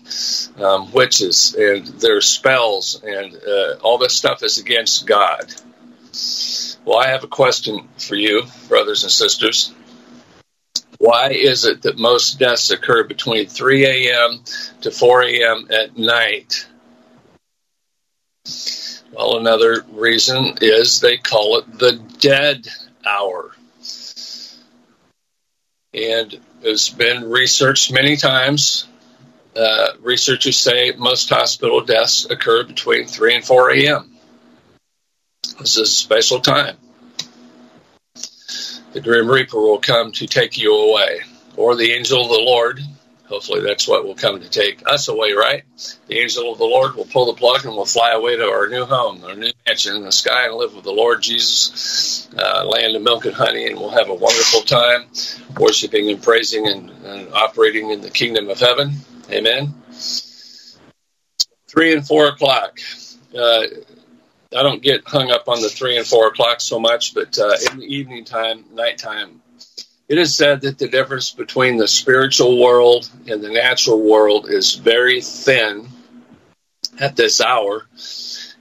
um, 0.60 0.92
witches 0.92 1.56
and 1.56 1.88
their 1.88 2.22
spells, 2.22 3.02
and 3.04 3.36
uh, 3.36 3.78
all 3.82 3.98
this 3.98 4.16
stuff 4.16 4.44
is 4.44 4.60
against 4.60 5.08
God. 5.08 5.52
Well, 6.86 7.00
I 7.00 7.08
have 7.08 7.24
a 7.24 7.28
question 7.28 7.90
for 7.98 8.14
you, 8.14 8.44
brothers 8.68 9.02
and 9.02 9.12
sisters. 9.12 9.74
Why 11.00 11.32
is 11.32 11.66
it 11.66 11.82
that 11.82 11.98
most 11.98 12.38
deaths 12.38 12.70
occur 12.70 13.04
between 13.06 13.48
3 13.48 13.86
a.m. 13.88 14.44
to 14.82 14.92
4 14.92 15.24
a.m. 15.24 15.68
at 15.72 15.98
night? 15.98 16.68
Well, 19.12 19.40
another 19.40 19.84
reason 19.92 20.60
is 20.62 21.00
they 21.00 21.18
call 21.18 21.58
it 21.58 21.80
the 21.80 21.94
dead 22.20 22.68
hour. 23.04 23.56
And 25.94 26.40
it's 26.62 26.90
been 26.90 27.30
researched 27.30 27.92
many 27.92 28.16
times. 28.16 28.88
Uh, 29.56 29.88
researchers 30.02 30.58
say 30.58 30.94
most 30.98 31.30
hospital 31.30 31.82
deaths 31.82 32.26
occur 32.30 32.64
between 32.64 33.08
3 33.08 33.36
and 33.36 33.46
4 33.46 33.72
a.m. 33.72 34.12
This 35.60 35.78
is 35.78 35.78
a 35.78 35.86
special 35.86 36.40
time. 36.40 36.78
The 38.94 39.02
Grim 39.02 39.30
Reaper 39.30 39.60
will 39.60 39.80
come 39.80 40.12
to 40.14 40.28
take 40.28 40.58
you 40.58 40.74
away, 40.74 41.22
or 41.58 41.76
the 41.76 41.92
angel 41.92 42.22
of 42.24 42.30
the 42.30 42.42
Lord. 42.42 42.82
Hopefully, 43.32 43.62
that's 43.62 43.88
what 43.88 44.04
will 44.04 44.14
come 44.14 44.42
to 44.42 44.50
take 44.50 44.84
us 44.86 45.08
away, 45.08 45.32
right? 45.32 45.64
The 46.08 46.20
angel 46.20 46.52
of 46.52 46.58
the 46.58 46.66
Lord 46.66 46.96
will 46.96 47.06
pull 47.06 47.28
the 47.28 47.40
plug 47.40 47.64
and 47.64 47.74
we'll 47.74 47.86
fly 47.86 48.12
away 48.12 48.36
to 48.36 48.44
our 48.44 48.68
new 48.68 48.84
home, 48.84 49.24
our 49.24 49.36
new 49.36 49.54
mansion 49.66 49.96
in 49.96 50.04
the 50.04 50.12
sky, 50.12 50.48
and 50.48 50.56
live 50.56 50.76
with 50.76 50.84
the 50.84 50.92
Lord 50.92 51.22
Jesus, 51.22 52.28
uh, 52.38 52.66
land 52.66 52.94
of 52.94 53.02
milk 53.02 53.24
and 53.24 53.34
honey, 53.34 53.68
and 53.68 53.80
we'll 53.80 53.90
have 53.90 54.10
a 54.10 54.14
wonderful 54.14 54.64
time 54.64 55.06
worshiping 55.58 56.10
and 56.10 56.22
praising 56.22 56.68
and, 56.68 56.90
and 57.06 57.34
operating 57.34 57.92
in 57.92 58.02
the 58.02 58.10
kingdom 58.10 58.50
of 58.50 58.60
heaven. 58.60 58.96
Amen. 59.32 59.74
Three 61.70 61.94
and 61.94 62.06
four 62.06 62.28
o'clock. 62.28 62.82
Uh, 63.34 63.64
I 64.54 64.62
don't 64.62 64.82
get 64.82 65.08
hung 65.08 65.32
up 65.32 65.48
on 65.48 65.62
the 65.62 65.70
three 65.70 65.96
and 65.98 66.06
four 66.06 66.28
o'clock 66.28 66.60
so 66.60 66.82
much, 66.82 67.14
but 67.14 67.40
uh, 67.40 67.56
in 67.72 67.80
the 67.80 67.86
evening 67.86 68.26
time, 68.26 68.66
nighttime, 68.74 69.41
it 70.12 70.18
is 70.18 70.36
said 70.36 70.60
that 70.60 70.78
the 70.78 70.90
difference 70.90 71.32
between 71.32 71.78
the 71.78 71.88
spiritual 71.88 72.62
world 72.62 73.10
and 73.30 73.42
the 73.42 73.50
natural 73.50 73.98
world 73.98 74.50
is 74.50 74.76
very 74.76 75.22
thin 75.22 75.88
at 77.00 77.16
this 77.16 77.40
hour. 77.40 77.88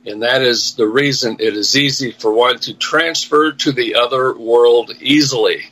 And 0.07 0.23
that 0.23 0.42
is 0.42 0.76
the 0.76 0.87
reason 0.87 1.38
it 1.40 1.57
is 1.57 1.76
easy 1.76 2.12
for 2.12 2.33
one 2.33 2.61
to 2.61 2.75
transfer 2.75 3.50
to 3.50 3.73
the 3.73 3.97
other 3.97 4.33
world 4.33 4.92
easily. 5.00 5.64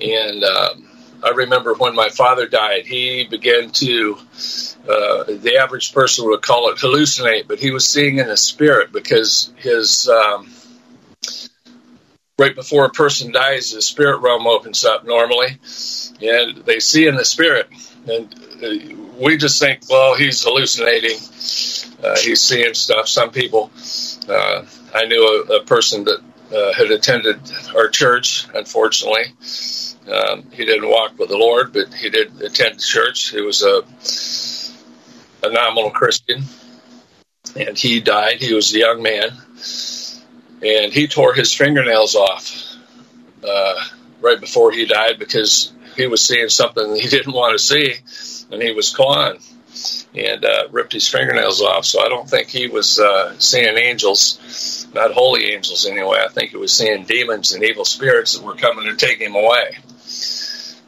And 0.00 0.42
um, 0.42 0.90
I 1.22 1.30
remember 1.30 1.74
when 1.74 1.94
my 1.94 2.08
father 2.08 2.48
died, 2.48 2.84
he 2.84 3.24
began 3.30 3.70
to 3.70 4.18
uh, 4.82 5.24
the 5.28 5.58
average 5.62 5.94
person 5.94 6.28
would 6.28 6.42
call 6.42 6.70
it 6.70 6.78
hallucinate, 6.78 7.46
but 7.46 7.60
he 7.60 7.70
was 7.70 7.88
seeing 7.88 8.18
in 8.18 8.26
the 8.26 8.36
spirit 8.36 8.90
because 8.90 9.52
his 9.58 10.08
um, 10.08 10.52
right 12.38 12.54
before 12.54 12.86
a 12.86 12.90
person 12.90 13.32
dies, 13.32 13.72
the 13.72 13.82
spirit 13.82 14.18
realm 14.18 14.46
opens 14.46 14.84
up 14.84 15.04
normally, 15.04 15.58
and 16.20 16.64
they 16.64 16.80
see 16.80 17.06
in 17.06 17.14
the 17.14 17.24
spirit, 17.24 17.68
and 18.06 18.34
uh, 18.62 18.96
we 19.18 19.36
just 19.36 19.60
think, 19.60 19.82
well, 19.88 20.16
he's 20.16 20.42
hallucinating, 20.42 21.18
uh, 22.02 22.18
he's 22.18 22.40
seeing 22.40 22.74
stuff. 22.74 23.08
Some 23.08 23.30
people, 23.30 23.70
uh, 24.28 24.64
I 24.94 25.04
knew 25.06 25.46
a, 25.50 25.56
a 25.56 25.64
person 25.64 26.04
that 26.04 26.20
uh, 26.54 26.72
had 26.72 26.90
attended 26.90 27.40
our 27.74 27.88
church, 27.88 28.46
unfortunately. 28.54 29.24
Um, 30.10 30.50
he 30.52 30.64
didn't 30.64 30.88
walk 30.88 31.18
with 31.18 31.28
the 31.28 31.38
Lord, 31.38 31.72
but 31.72 31.94
he 31.94 32.10
did 32.10 32.42
attend 32.42 32.80
church. 32.80 33.30
He 33.30 33.40
was 33.40 33.62
a 33.62 33.82
a 35.44 35.50
nominal 35.50 35.90
Christian, 35.90 36.44
and 37.56 37.76
he 37.76 38.00
died. 38.00 38.40
He 38.40 38.54
was 38.54 38.72
a 38.74 38.78
young 38.78 39.02
man, 39.02 39.30
and 40.62 40.92
he 40.92 41.08
tore 41.08 41.34
his 41.34 41.52
fingernails 41.52 42.14
off 42.14 42.76
uh, 43.46 43.74
right 44.20 44.40
before 44.40 44.72
he 44.72 44.86
died 44.86 45.18
because 45.18 45.72
he 45.96 46.06
was 46.06 46.24
seeing 46.24 46.48
something 46.48 46.94
he 46.94 47.08
didn't 47.08 47.32
want 47.32 47.58
to 47.58 47.64
see, 47.64 47.94
and 48.50 48.62
he 48.62 48.72
was 48.72 48.90
gone 48.94 49.38
and 50.14 50.44
uh, 50.44 50.68
ripped 50.70 50.92
his 50.92 51.08
fingernails 51.08 51.62
off. 51.62 51.84
So 51.84 52.04
I 52.04 52.08
don't 52.08 52.28
think 52.28 52.48
he 52.48 52.68
was 52.68 52.98
uh, 52.98 53.38
seeing 53.38 53.76
angels, 53.76 54.86
not 54.94 55.12
holy 55.12 55.52
angels 55.52 55.86
anyway. 55.86 56.18
I 56.24 56.28
think 56.28 56.50
he 56.50 56.58
was 56.58 56.72
seeing 56.72 57.04
demons 57.04 57.52
and 57.52 57.64
evil 57.64 57.84
spirits 57.84 58.36
that 58.36 58.44
were 58.44 58.54
coming 58.54 58.84
to 58.84 58.96
take 58.96 59.20
him 59.20 59.34
away. 59.34 59.78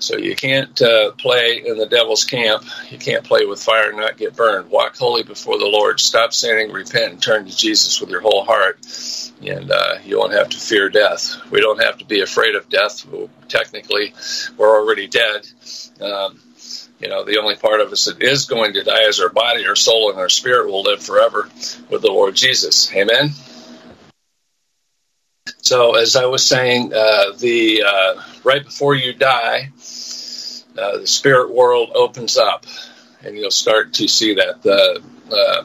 So 0.04 0.18
you 0.18 0.36
can't 0.36 0.80
uh, 0.82 1.12
play 1.12 1.62
in 1.64 1.78
the 1.78 1.86
devil's 1.86 2.24
camp. 2.24 2.64
You 2.90 2.98
can't 2.98 3.24
play 3.24 3.46
with 3.46 3.62
fire 3.62 3.88
and 3.88 3.98
not 3.98 4.18
get 4.18 4.36
burned. 4.36 4.70
Walk 4.70 4.96
holy 4.96 5.22
before 5.22 5.58
the 5.58 5.66
Lord. 5.66 5.98
Stop 5.98 6.34
sinning, 6.34 6.72
repent, 6.72 7.12
and 7.12 7.22
turn 7.22 7.46
to 7.46 7.56
Jesus 7.56 7.98
with 8.00 8.10
your 8.10 8.20
whole 8.20 8.44
heart, 8.44 8.78
and 9.42 9.70
uh, 9.70 9.94
you 10.04 10.18
won't 10.18 10.34
have 10.34 10.50
to 10.50 10.58
fear 10.58 10.90
death. 10.90 11.36
We 11.50 11.60
don't 11.62 11.82
have 11.82 11.98
to 11.98 12.04
be 12.04 12.20
afraid 12.20 12.54
of 12.54 12.68
death. 12.68 13.06
Technically, 13.48 14.12
we're 14.58 14.78
already 14.78 15.06
dead. 15.06 15.46
Um, 16.02 16.38
you 17.00 17.08
know, 17.08 17.24
the 17.24 17.38
only 17.38 17.56
part 17.56 17.80
of 17.80 17.90
us 17.90 18.04
that 18.04 18.22
is 18.22 18.44
going 18.44 18.74
to 18.74 18.84
die 18.84 19.08
is 19.08 19.20
our 19.20 19.30
body, 19.30 19.66
our 19.66 19.76
soul, 19.76 20.10
and 20.10 20.18
our 20.18 20.28
spirit 20.28 20.68
will 20.70 20.82
live 20.82 21.02
forever 21.02 21.48
with 21.88 22.02
the 22.02 22.12
Lord 22.12 22.34
Jesus. 22.34 22.92
Amen. 22.94 23.30
So, 25.62 25.96
as 25.96 26.14
I 26.14 26.26
was 26.26 26.46
saying, 26.46 26.92
uh, 26.92 27.32
the 27.38 27.84
uh, 27.86 28.22
right 28.44 28.62
before 28.62 28.94
you 28.94 29.14
die, 29.14 29.70
uh, 30.78 30.98
the 30.98 31.06
spirit 31.06 31.52
world 31.52 31.90
opens 31.94 32.36
up, 32.36 32.66
and 33.22 33.36
you'll 33.36 33.50
start 33.50 33.94
to 33.94 34.08
see 34.08 34.34
that. 34.34 34.62
The 34.62 35.02
uh, 35.32 35.64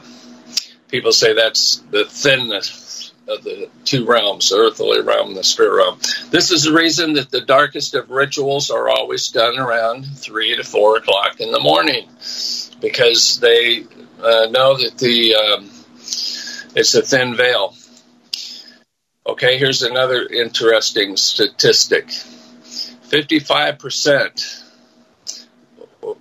people 0.88 1.12
say 1.12 1.34
that's 1.34 1.76
the 1.90 2.04
thinness 2.04 3.12
of 3.28 3.44
the 3.44 3.68
two 3.84 4.06
realms, 4.06 4.50
the 4.50 4.56
earthly 4.56 5.00
realm 5.02 5.28
and 5.28 5.36
the 5.36 5.44
spirit 5.44 5.76
realm. 5.76 5.98
This 6.30 6.50
is 6.50 6.64
the 6.64 6.72
reason 6.72 7.14
that 7.14 7.30
the 7.30 7.40
darkest 7.40 7.94
of 7.94 8.10
rituals 8.10 8.70
are 8.70 8.88
always 8.88 9.28
done 9.28 9.58
around 9.58 10.04
three 10.04 10.56
to 10.56 10.64
four 10.64 10.96
o'clock 10.96 11.40
in 11.40 11.52
the 11.52 11.60
morning, 11.60 12.08
because 12.80 13.38
they 13.40 13.84
uh, 14.22 14.46
know 14.50 14.76
that 14.76 14.98
the 14.98 15.34
um, 15.34 15.70
it's 16.74 16.94
a 16.94 17.02
thin 17.02 17.36
veil. 17.36 17.74
Okay, 19.26 19.58
here's 19.58 19.82
another 19.82 20.26
interesting 20.26 21.16
statistic. 21.16 22.08
55% 23.10 24.59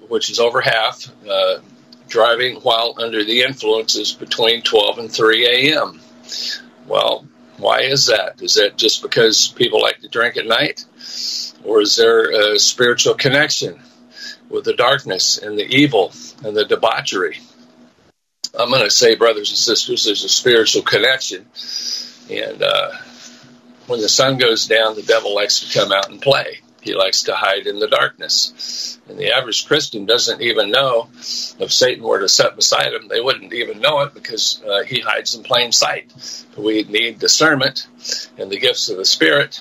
which 0.08 0.30
is 0.30 0.40
over 0.40 0.62
half, 0.62 1.08
uh, 1.30 1.60
driving 2.08 2.58
while 2.58 2.96
under 2.98 3.24
the 3.24 3.42
influences 3.42 4.14
between 4.14 4.62
12 4.62 5.00
and 5.00 5.12
3 5.12 5.72
a.m. 5.72 6.02
Well, 6.88 7.26
why 7.58 7.82
is 7.82 8.08
that? 8.08 8.42
Is 8.42 8.56
that 8.56 8.78
just 8.78 9.02
because 9.02 9.48
people 9.48 9.82
like 9.82 10.00
to 10.02 10.08
drink 10.08 10.38
at 10.38 10.46
night? 10.46 10.86
Or 11.64 11.82
is 11.82 11.96
there 11.96 12.54
a 12.54 12.60
spiritual 12.60 13.16
connection 13.16 13.82
with 14.50 14.64
the 14.64 14.74
darkness 14.74 15.38
and 15.38 15.58
the 15.58 15.66
evil 15.66 16.14
and 16.44 16.56
the 16.56 16.66
debauchery? 16.66 17.40
I'm 18.58 18.70
going 18.70 18.84
to 18.84 18.90
say, 18.90 19.16
brothers 19.16 19.50
and 19.50 19.58
sisters, 19.58 20.06
there's 20.06 20.24
a 20.24 20.30
spiritual 20.30 20.82
connection. 20.82 21.46
And 22.32 22.64
uh, 22.64 22.92
when 23.88 24.02
the 24.02 24.10
sun 24.10 24.38
goes 24.38 24.66
down, 24.66 24.96
the 24.96 25.04
devil 25.04 25.36
likes 25.36 25.60
to 25.60 25.80
come 25.80 25.92
out 25.92 26.10
and 26.10 26.22
play. 26.22 26.62
He 26.82 26.96
likes 26.96 27.24
to 27.24 27.36
hide 27.36 27.68
in 27.68 27.80
the 27.80 27.88
darkness. 27.88 29.00
And 29.10 29.18
the 29.18 29.34
average 29.36 29.68
Christian 29.68 30.06
doesn't 30.06 30.42
even 30.42 30.72
know 30.72 31.10
if 31.60 31.72
Satan 31.72 32.04
were 32.04 32.20
to 32.20 32.30
set 32.30 32.56
beside 32.56 32.94
him, 32.94 33.08
they 33.08 33.22
wouldn't 33.22 33.54
even 33.54 33.80
know 33.80 34.02
it 34.02 34.14
because 34.14 34.62
uh, 34.68 34.84
he 34.84 35.00
hides 35.00 35.36
in 35.36 35.44
plain 35.44 35.72
sight. 35.72 36.14
We 36.58 36.84
need 36.84 37.20
discernment 37.20 37.88
and 38.38 38.50
the 38.52 38.60
gifts 38.60 38.90
of 38.90 38.98
the 38.98 39.06
Spirit 39.06 39.60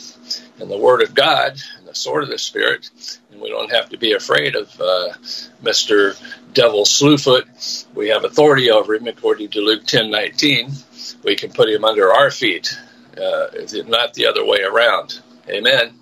and 0.60 0.70
the 0.70 0.78
Word 0.78 1.02
of 1.02 1.14
God 1.14 1.60
and 1.78 1.86
the 1.86 1.94
sword 1.94 2.24
of 2.24 2.30
the 2.30 2.38
Spirit. 2.38 2.90
And 3.32 3.40
We 3.40 3.48
don't 3.50 3.72
have 3.72 3.88
to 3.90 3.98
be 3.98 4.12
afraid 4.12 4.54
of 4.56 4.68
uh, 4.80 5.14
Mr. 5.62 6.20
Devil 6.52 6.84
Slewfoot. 6.84 7.86
We 7.94 8.08
have 8.08 8.24
authority 8.24 8.70
over 8.70 8.94
him 8.94 9.06
according 9.06 9.50
to 9.50 9.60
Luke 9.60 9.84
10:19. 9.84 11.22
We 11.24 11.36
can 11.36 11.52
put 11.52 11.68
him 11.68 11.84
under 11.84 12.12
our 12.12 12.30
feet, 12.30 12.76
uh, 13.16 13.48
not 13.86 14.14
the 14.14 14.26
other 14.26 14.44
way 14.44 14.60
around. 14.62 15.20
Amen. 15.48 15.94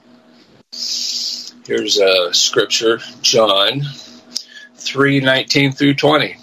Here's 1.66 1.98
a 1.98 2.32
scripture, 2.32 3.00
John 3.22 3.82
3:19 4.76 5.72
through 5.76 5.94
20. 5.94 6.36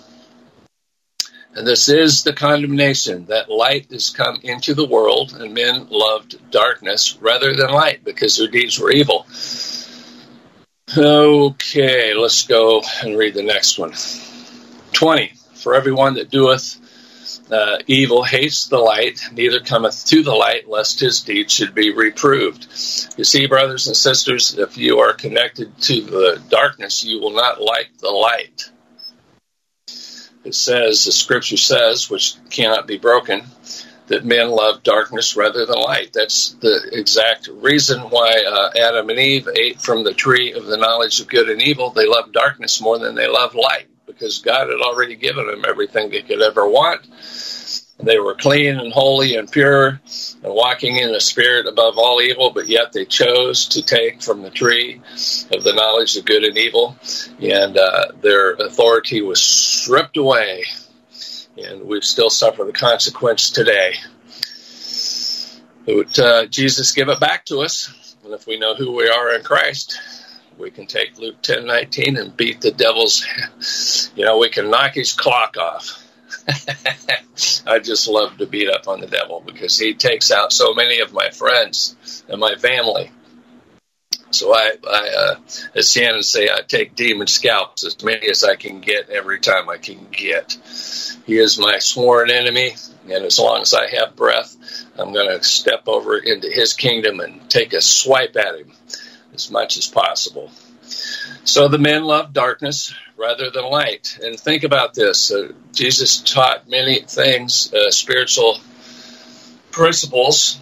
And 1.56 1.68
this 1.68 1.88
is 1.88 2.24
the 2.24 2.34
condemnation 2.34 3.28
that 3.28 3.50
light 3.50 3.88
is 3.92 4.10
come 4.10 4.40
into 4.42 4.74
the 4.74 4.88
world, 4.88 5.34
and 5.34 5.54
men 5.54 5.88
loved 5.90 6.52
darkness 6.52 7.16
rather 7.22 7.54
than 7.56 7.70
light 7.70 8.04
because 8.04 8.36
their 8.38 8.48
deeds 8.48 8.80
were 8.80 8.92
evil. 8.92 9.28
Okay, 10.98 12.14
let's 12.16 12.48
go 12.48 12.82
and 13.04 13.18
read 13.18 13.36
the 13.36 13.44
next 13.44 13.78
one. 13.78 13.94
20. 14.94 15.32
For 15.54 15.76
everyone 15.76 16.16
that 16.16 16.32
doeth 16.32 16.78
uh, 17.54 17.78
evil 17.88 18.24
hates 18.24 18.68
the 18.68 18.80
light, 18.80 19.20
neither 19.32 19.60
cometh 19.60 20.06
to 20.08 20.24
the 20.24 20.34
light, 20.34 20.68
lest 20.68 21.00
his 21.00 21.22
deeds 21.22 21.54
should 21.54 21.76
be 21.76 21.94
reproved. 21.94 22.66
You 23.18 23.24
see, 23.24 23.46
brothers 23.46 23.88
and 23.88 23.96
sisters, 23.96 24.58
if 24.58 24.78
you 24.78 25.00
are 25.00 25.14
connected 25.14 25.78
to 25.82 26.02
the 26.02 26.42
darkness, 26.50 27.04
you 27.04 27.20
will 27.22 27.34
not 27.34 27.62
like 27.62 27.92
the 28.00 28.10
light 28.10 28.70
it 30.44 30.56
says, 30.56 31.06
the 31.06 31.12
scripture 31.12 31.58
says, 31.58 32.10
which 32.10 32.36
cannot 32.50 32.88
be 32.88 32.98
broken, 32.98 33.44
that 34.08 34.26
men 34.26 34.50
love 34.50 34.84
darkness 34.84 35.38
rather 35.38 35.66
than 35.66 35.80
light. 35.80 36.12
That's 36.14 36.52
the 36.60 36.90
exact 36.92 37.48
reason 37.48 38.02
why 38.02 38.44
uh, 38.46 38.78
Adam 38.78 39.10
and 39.10 39.20
Eve 39.20 39.48
ate 39.48 39.82
from 39.82 40.04
the 40.04 40.14
tree 40.14 40.54
of 40.54 40.66
the 40.66 40.78
knowledge 40.78 41.22
of 41.22 41.28
good 41.28 41.50
and 41.50 41.62
evil. 41.62 41.92
They 41.92 42.08
loved 42.08 42.34
darkness 42.34 42.82
more 42.82 43.00
than 43.00 43.16
they 43.16 43.28
loved 43.28 43.56
light 43.56 43.88
because 44.14 44.40
God 44.40 44.70
had 44.70 44.80
already 44.80 45.16
given 45.16 45.48
them 45.48 45.66
everything 45.68 46.10
they 46.10 46.22
could 46.22 46.42
ever 46.42 46.68
want. 46.68 47.08
They 48.00 48.20
were 48.20 48.36
clean 48.36 48.78
and 48.80 48.92
holy 48.92 49.36
and 49.36 49.50
pure 49.50 50.00
and 50.44 50.54
walking 50.54 50.98
in 50.98 51.12
the 51.14 51.22
spirit 51.22 51.68
above 51.68 51.98
all 51.98 52.22
evil, 52.22 52.52
but 52.52 52.68
yet 52.68 52.92
they 52.92 53.06
chose 53.06 53.68
to 53.70 53.82
take 53.82 54.22
from 54.22 54.42
the 54.42 54.50
tree 54.50 55.00
of 55.52 55.64
the 55.64 55.74
knowledge 55.74 56.18
of 56.18 56.26
good 56.26 56.44
and 56.44 56.58
evil, 56.58 56.98
and 57.40 57.78
uh, 57.78 58.08
their 58.22 58.54
authority 58.54 59.22
was 59.22 59.42
stripped 59.42 60.18
away, 60.18 60.64
and 61.58 61.84
we 61.84 62.02
still 62.02 62.30
suffer 62.30 62.64
the 62.66 62.74
consequence 62.74 63.52
today. 63.52 63.94
But 65.86 66.20
uh, 66.20 66.46
Jesus 66.48 66.94
give 66.94 67.10
it 67.10 67.20
back 67.20 67.46
to 67.46 67.60
us, 67.60 68.16
and 68.24 68.34
if 68.34 68.48
we 68.48 68.58
know 68.58 68.76
who 68.76 68.92
we 68.92 69.08
are 69.08 69.36
in 69.36 69.44
Christ, 69.44 70.00
we 70.64 70.72
can 70.72 70.88
take 70.88 71.20
Luke 71.20 71.42
ten 71.42 71.68
nineteen 71.68 72.18
and 72.18 72.36
beat 72.36 72.62
the 72.62 72.72
devil's. 72.72 73.26
You 74.16 74.26
know, 74.26 74.38
we 74.38 74.50
can 74.50 74.70
knock 74.70 74.94
his 74.94 75.14
clock 75.14 75.58
off 75.58 76.04
I 77.68 77.80
just 77.80 78.08
love 78.08 78.38
to 78.38 78.46
beat 78.46 78.70
up 78.70 78.88
on 78.88 79.02
the 79.02 79.08
devil 79.08 79.42
because 79.46 79.78
he 79.78 79.94
takes 79.94 80.32
out 80.32 80.52
so 80.52 80.74
many 80.74 81.00
of 81.00 81.14
my 81.14 81.30
friends 81.30 82.24
and 82.28 82.40
my 82.40 82.56
family. 82.56 83.12
So 84.32 84.54
I, 84.54 84.74
I 84.88 85.10
uh, 85.10 85.36
as 85.76 85.92
Shannon 85.92 86.24
say, 86.24 86.50
I 86.50 86.62
take 86.68 86.96
demon 86.96 87.28
scalps 87.28 87.86
as 87.86 88.04
many 88.04 88.28
as 88.30 88.44
I 88.44 88.56
can 88.56 88.82
get 88.82 89.10
every 89.10 89.40
time 89.40 89.70
I 89.70 89.78
can 89.78 90.08
get. 90.12 90.58
He 91.26 91.38
is 91.38 91.60
my 91.60 91.78
sworn 91.78 92.32
enemy, 92.32 92.76
and 93.04 93.26
as 93.26 93.38
long 93.38 93.62
as 93.62 93.76
I 93.76 93.90
have 93.90 94.16
breath, 94.16 94.56
I'm 94.98 95.14
going 95.14 95.38
to 95.38 95.44
step 95.44 95.84
over 95.88 96.18
into 96.18 96.50
his 96.50 96.74
kingdom 96.74 97.20
and 97.20 97.48
take 97.50 97.74
a 97.74 97.82
swipe 97.82 98.36
at 98.36 98.56
him 98.56 98.74
as 99.34 99.52
much 99.52 99.78
as 99.78 99.88
possible. 99.88 100.52
So 101.44 101.68
the 101.68 101.78
men 101.78 102.04
love 102.04 102.34
darkness 102.34 102.94
rather 103.18 103.50
than 103.50 103.66
light. 103.66 104.20
And 104.22 104.40
think 104.40 104.64
about 104.64 104.94
this 104.94 105.32
uh, 105.32 105.52
Jesus 105.72 106.20
taught 106.20 106.70
many 106.70 107.02
things, 107.02 107.74
uh, 107.74 107.92
spiritual 107.92 108.60
principles, 109.72 110.60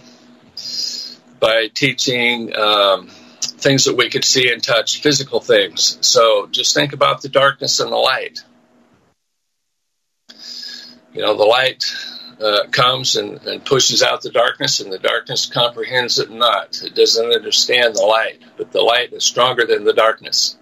by 1.40 1.68
teaching 1.74 2.56
um, 2.56 3.08
things 3.42 3.86
that 3.86 3.96
we 3.96 4.10
could 4.10 4.24
see 4.24 4.52
and 4.52 4.64
touch, 4.64 5.02
physical 5.02 5.40
things. 5.40 5.98
So 6.02 6.48
just 6.48 6.76
think 6.76 6.94
about 6.94 7.22
the 7.22 7.30
darkness 7.30 7.80
and 7.80 7.92
the 7.92 7.98
light. 7.98 8.40
You 11.14 11.22
know, 11.22 11.36
the 11.36 11.44
light 11.44 11.84
uh, 12.42 12.68
comes 12.72 13.16
and, 13.16 13.42
and, 13.44 13.64
pushes 13.64 14.02
out 14.02 14.22
the 14.22 14.32
darkness, 14.32 14.80
and 14.80 14.92
the 14.92 15.00
darkness 15.00 15.46
comprehends 15.46 16.20
it 16.20 16.32
not. 16.32 16.82
It 16.82 16.96
doesn't 16.96 17.34
understand 17.34 17.96
the 17.96 18.04
light, 18.04 18.42
but 18.58 18.72
the 18.72 18.82
light 18.82 19.14
is 19.14 19.24
stronger 19.24 19.66
than 19.66 19.84
the 19.84 19.94
darkness. 19.94 20.58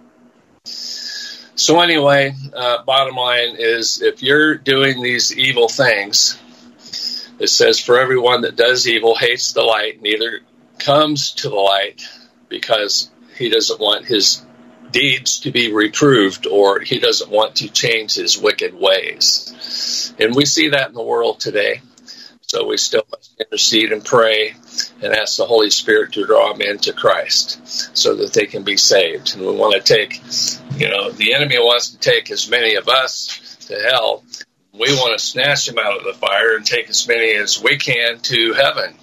So, 0.63 1.82
anyway, 1.82 2.34
uh, 2.54 2.84
bottom 2.84 3.15
line 3.15 3.56
is 3.58 4.02
if 4.02 4.24
you're 4.24 4.56
doing 4.56 5.02
these 5.02 5.38
evil 5.38 5.68
things, 5.68 6.39
it 7.39 7.50
says, 7.50 7.80
For 7.80 8.00
everyone 8.00 8.42
that 8.42 8.56
does 8.56 8.88
evil 8.88 9.15
hates 9.15 9.54
the 9.54 9.63
light, 9.63 10.02
neither 10.02 10.42
comes 10.78 11.34
to 11.34 11.50
the 11.50 11.56
light 11.56 12.02
because 12.50 13.10
he 13.38 13.50
doesn't 13.50 13.80
want 13.80 14.06
his 14.06 14.46
deeds 14.91 15.41
to 15.41 15.52
be 15.52 15.73
reproved 15.73 16.47
or 16.47 16.80
he 16.80 16.99
doesn't 16.99 17.32
want 17.32 17.58
to 17.58 17.69
change 17.69 18.15
his 18.15 18.38
wicked 18.38 18.73
ways. 18.73 20.13
And 20.19 20.36
we 20.36 20.45
see 20.45 20.69
that 20.69 20.89
in 20.89 20.93
the 20.93 21.04
world 21.04 21.39
today. 21.39 21.82
So 22.41 22.65
we 22.65 22.78
still 22.78 23.04
must 23.12 23.39
intercede 23.39 23.91
and 23.91 24.04
pray 24.04 24.56
and 25.04 25.13
ask 25.13 25.38
the 25.38 25.45
Holy 25.45 25.69
Spirit 25.69 26.13
to 26.13 26.25
draw 26.25 26.52
them 26.52 26.62
into 26.62 26.93
Christ 26.93 27.95
so 27.95 28.15
that 28.15 28.34
they 28.34 28.47
can 28.47 28.63
be 28.63 28.75
saved. 28.75 29.36
And 29.36 29.45
we 29.45 29.54
want 29.54 29.75
to 29.75 29.93
take, 29.93 30.19
you 30.75 30.89
know, 30.89 31.12
the 31.12 31.36
enemy 31.36 31.60
wants 31.60 31.91
to 31.91 31.99
take 31.99 32.32
as 32.32 32.49
many 32.49 32.73
of 32.75 32.88
us 32.89 33.58
to 33.67 33.75
hell. 33.75 34.23
We 34.73 34.91
want 34.93 35.17
to 35.17 35.23
snatch 35.23 35.67
them 35.67 35.78
out 35.78 35.97
of 35.97 36.04
the 36.04 36.13
fire 36.13 36.56
and 36.56 36.65
take 36.65 36.89
as 36.89 37.08
many 37.08 37.36
as 37.36 37.62
we 37.62 37.78
can 37.78 38.19
to 38.19 38.54
heaven. 38.54 38.95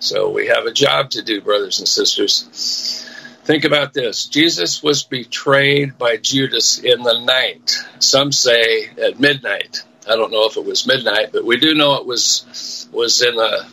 So 0.00 0.30
we 0.30 0.46
have 0.46 0.64
a 0.64 0.72
job 0.72 1.10
to 1.10 1.22
do, 1.22 1.42
brothers 1.42 1.80
and 1.80 1.88
sisters. 1.88 3.06
Think 3.48 3.64
about 3.64 3.94
this. 3.94 4.26
Jesus 4.26 4.82
was 4.82 5.04
betrayed 5.04 5.96
by 5.96 6.18
Judas 6.18 6.80
in 6.80 7.02
the 7.02 7.18
night. 7.20 7.78
Some 7.98 8.30
say 8.30 8.90
at 9.02 9.18
midnight. 9.18 9.84
I 10.06 10.16
don't 10.16 10.30
know 10.30 10.44
if 10.44 10.58
it 10.58 10.66
was 10.66 10.86
midnight, 10.86 11.32
but 11.32 11.46
we 11.46 11.56
do 11.56 11.74
know 11.74 11.94
it 11.94 12.04
was 12.04 12.86
was 12.92 13.22
in 13.22 13.38
a, 13.38 13.66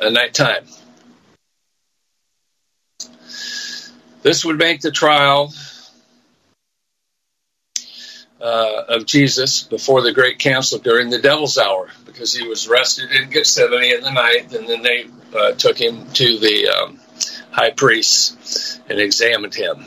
a 0.00 0.10
nighttime. 0.10 0.66
This 4.20 4.44
would 4.44 4.58
make 4.58 4.82
the 4.82 4.90
trial 4.90 5.54
uh, 8.38 8.82
of 8.86 9.06
Jesus 9.06 9.62
before 9.62 10.02
the 10.02 10.12
great 10.12 10.40
council 10.40 10.78
during 10.78 11.08
the 11.08 11.22
devil's 11.22 11.56
hour, 11.56 11.88
because 12.04 12.34
he 12.34 12.46
was 12.46 12.68
arrested 12.68 13.10
in 13.10 13.30
Gethsemane 13.30 13.94
in 13.94 14.02
the 14.02 14.12
night, 14.12 14.52
and 14.52 14.68
then 14.68 14.82
they 14.82 15.06
uh, 15.34 15.52
took 15.52 15.80
him 15.80 16.06
to 16.12 16.38
the 16.38 16.68
um, 16.68 16.98
high 17.50 17.70
priests 17.70 18.80
and 18.88 18.98
examined 18.98 19.54
him. 19.54 19.84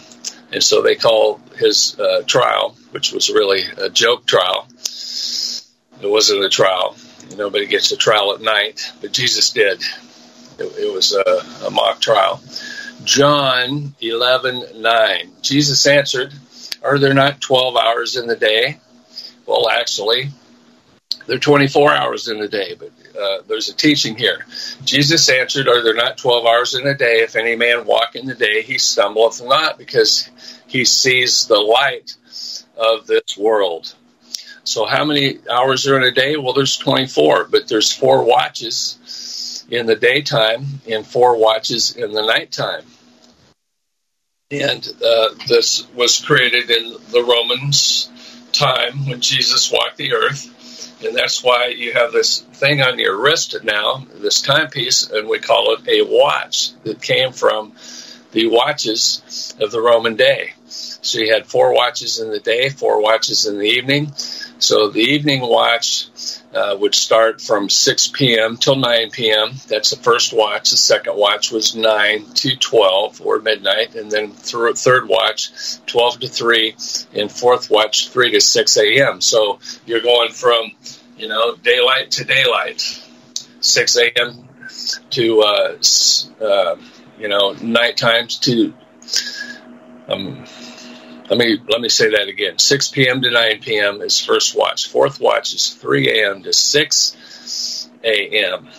And 0.51 0.63
so 0.63 0.81
they 0.81 0.95
called 0.95 1.41
his 1.57 1.99
uh, 1.99 2.23
trial, 2.25 2.77
which 2.91 3.11
was 3.11 3.29
really 3.29 3.63
a 3.77 3.89
joke 3.89 4.25
trial, 4.25 4.67
it 6.01 6.07
wasn't 6.07 6.43
a 6.43 6.49
trial. 6.49 6.95
Nobody 7.35 7.65
gets 7.65 7.91
a 7.91 7.97
trial 7.97 8.33
at 8.33 8.41
night, 8.41 8.91
but 9.01 9.11
Jesus 9.11 9.51
did. 9.51 9.81
It, 10.59 10.63
it 10.77 10.93
was 10.93 11.13
a, 11.13 11.65
a, 11.65 11.71
mock 11.71 11.99
trial. 11.99 12.41
John 13.03 13.95
11 14.01 14.81
9. 14.81 15.31
Jesus 15.41 15.85
answered, 15.87 16.33
Are 16.83 16.99
there 16.99 17.13
not 17.13 17.41
12 17.41 17.75
hours 17.75 18.15
in 18.17 18.27
the 18.27 18.35
day? 18.35 18.79
Well, 19.45 19.69
actually, 19.69 20.29
there 21.27 21.37
are 21.37 21.39
24 21.39 21.93
hours 21.93 22.27
in 22.27 22.39
the 22.39 22.47
day, 22.47 22.75
but 22.77 22.91
uh, 23.19 23.38
there's 23.47 23.69
a 23.69 23.75
teaching 23.75 24.15
here. 24.15 24.45
Jesus 24.84 25.30
answered, 25.30 25.67
Are 25.67 25.84
there 25.84 25.95
not 25.95 26.17
12 26.17 26.45
hours 26.45 26.75
in 26.75 26.86
a 26.88 26.95
day? 26.95 27.21
If 27.21 27.36
any 27.36 27.56
man 27.56 27.86
walk 27.86 28.15
in 28.15 28.25
the 28.25 28.36
day, 28.36 28.62
he 28.62 28.78
stumbleth 28.78 29.41
not, 29.43 29.78
because 29.78 30.30
he 30.67 30.86
sees 30.86 31.47
the 31.47 31.60
light 31.60 32.15
of 32.78 33.08
this 33.08 33.38
world. 33.38 33.93
So 34.63 34.86
how 34.86 35.06
many 35.06 35.39
hours 35.51 35.88
are 35.88 35.97
in 35.97 36.04
a 36.04 36.12
day? 36.12 36.38
Well, 36.38 36.54
there's 36.54 36.78
24, 36.78 37.45
but 37.45 37.67
there's 37.67 37.91
four 37.91 38.23
watches 38.23 39.63
in 39.69 39.86
the 39.86 39.95
daytime 39.95 40.65
and 40.89 41.06
four 41.06 41.38
watches 41.38 41.95
in 41.95 42.12
the 42.13 42.25
nighttime. 42.25 42.84
And 44.51 44.88
uh, 45.04 45.30
this 45.47 45.88
was 45.93 46.19
created 46.19 46.69
in 46.69 46.91
the 47.12 47.23
Romans 47.23 48.10
time 48.51 49.08
when 49.08 49.21
Jesus 49.21 49.71
walked 49.71 49.97
the 49.97 50.13
earth. 50.13 50.51
And 51.05 51.15
that's 51.15 51.43
why 51.43 51.67
you 51.67 51.93
have 51.93 52.11
this 52.11 52.39
thing 52.39 52.81
on 52.81 52.97
your 52.97 53.21
wrist 53.21 53.55
now, 53.63 54.05
this 54.15 54.41
timepiece, 54.41 55.09
and 55.09 55.29
we 55.29 55.39
call 55.39 55.73
it 55.73 55.87
a 55.87 56.01
watch 56.01 56.71
that 56.83 57.01
came 57.01 57.31
from 57.31 57.73
the 58.31 58.47
watches 58.47 59.55
of 59.59 59.71
the 59.71 59.81
Roman 59.81 60.15
day. 60.15 60.53
So 60.67 61.19
you 61.19 61.31
had 61.31 61.45
four 61.45 61.73
watches 61.73 62.19
in 62.19 62.31
the 62.31 62.39
day, 62.39 62.69
four 62.69 63.01
watches 63.01 63.45
in 63.45 63.57
the 63.59 63.67
evening, 63.67 64.11
So 64.57 64.89
the 64.89 65.01
evening 65.01 65.41
watch 65.41 66.07
uh, 66.55 66.75
would 66.79 66.95
start 66.95 67.41
from 67.41 67.69
6 67.69 68.07
p.m. 68.09 68.55
till 68.55 68.77
9 68.77 69.11
p.m. 69.11 69.51
That's 69.67 69.89
the 69.89 69.97
first 69.97 70.33
watch. 70.33 70.71
The 70.71 70.77
second 70.77 71.17
watch 71.17 71.51
was 71.51 71.75
9 71.75 72.25
to 72.35 72.55
12 72.55 73.21
or 73.21 73.39
midnight. 73.39 73.95
And 73.95 74.09
then 74.09 74.31
th- 74.31 74.77
third 74.77 75.07
watch, 75.09 75.51
12 75.85 76.21
to 76.21 76.27
3. 76.27 76.75
And 77.13 77.31
fourth 77.31 77.69
watch, 77.69 78.09
3 78.09 78.31
to 78.31 78.41
6 78.41 78.77
a.m. 78.77 79.21
So 79.21 79.59
you're 79.85 80.01
going 80.01 80.31
from, 80.31 80.71
you 81.17 81.27
know, 81.27 81.55
daylight 81.55 82.11
to 82.11 82.23
daylight, 82.23 82.81
6 83.59 83.97
a.m. 83.97 84.47
to, 85.09 85.41
uh, 85.41 85.77
uh, 86.41 86.75
you 87.19 87.27
know, 87.27 87.51
night 87.61 87.97
times 87.97 88.39
to. 88.39 88.73
Um, 90.07 90.45
let 91.29 91.38
me 91.39 91.57
let 91.69 91.81
me 91.81 91.89
say 91.89 92.11
that 92.11 92.27
again. 92.27 92.59
6 92.59 92.89
p.m. 92.89 93.21
to 93.21 93.31
9 93.31 93.59
p.m. 93.61 94.01
is 94.01 94.19
first 94.19 94.55
watch. 94.55 94.89
Fourth 94.89 95.19
watch 95.19 95.53
is 95.53 95.73
3 95.73 96.09
a.m. 96.09 96.43
to 96.43 96.53
6 96.53 97.89
a.m. 98.03 98.69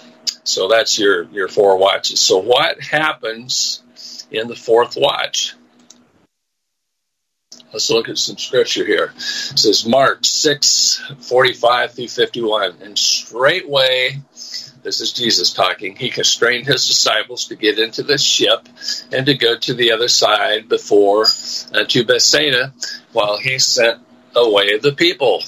So 0.44 0.68
that's 0.68 0.98
your 0.98 1.24
your 1.24 1.48
four 1.48 1.76
watches. 1.78 2.20
So 2.20 2.38
what 2.38 2.80
happens 2.80 3.82
in 4.30 4.48
the 4.48 4.56
fourth 4.56 4.96
watch? 4.96 5.54
Let's 7.72 7.90
look 7.90 8.09
at 8.09 8.16
some 8.16 8.38
scripture 8.38 8.87
here. 8.87 9.12
It 9.16 9.59
says 9.59 9.85
Mark 9.85 10.20
6, 10.24 11.02
45 11.20 11.92
through 11.92 12.09
51. 12.09 12.76
And 12.80 12.96
straightway 12.98 14.20
this 14.87 15.01
is 15.01 15.11
Jesus 15.11 15.53
talking. 15.53 15.96
He 15.96 16.11
constrained 16.11 16.68
his 16.68 16.87
disciples 16.87 17.46
to 17.46 17.57
get 17.57 17.81
into 17.81 18.05
the 18.05 18.18
ship 18.18 18.68
and 19.11 19.27
to 19.27 19.35
go 19.35 19.59
to 19.59 19.75
the 19.75 19.90
other 19.90 20.07
side 20.07 20.68
before 20.68 21.27
uh, 21.75 21.83
to 21.88 22.05
Bethsaida 22.05 22.72
while 23.11 23.37
he 23.37 23.59
sent 23.59 24.01
away 24.37 24.79
the 24.79 24.92
people. 24.92 25.42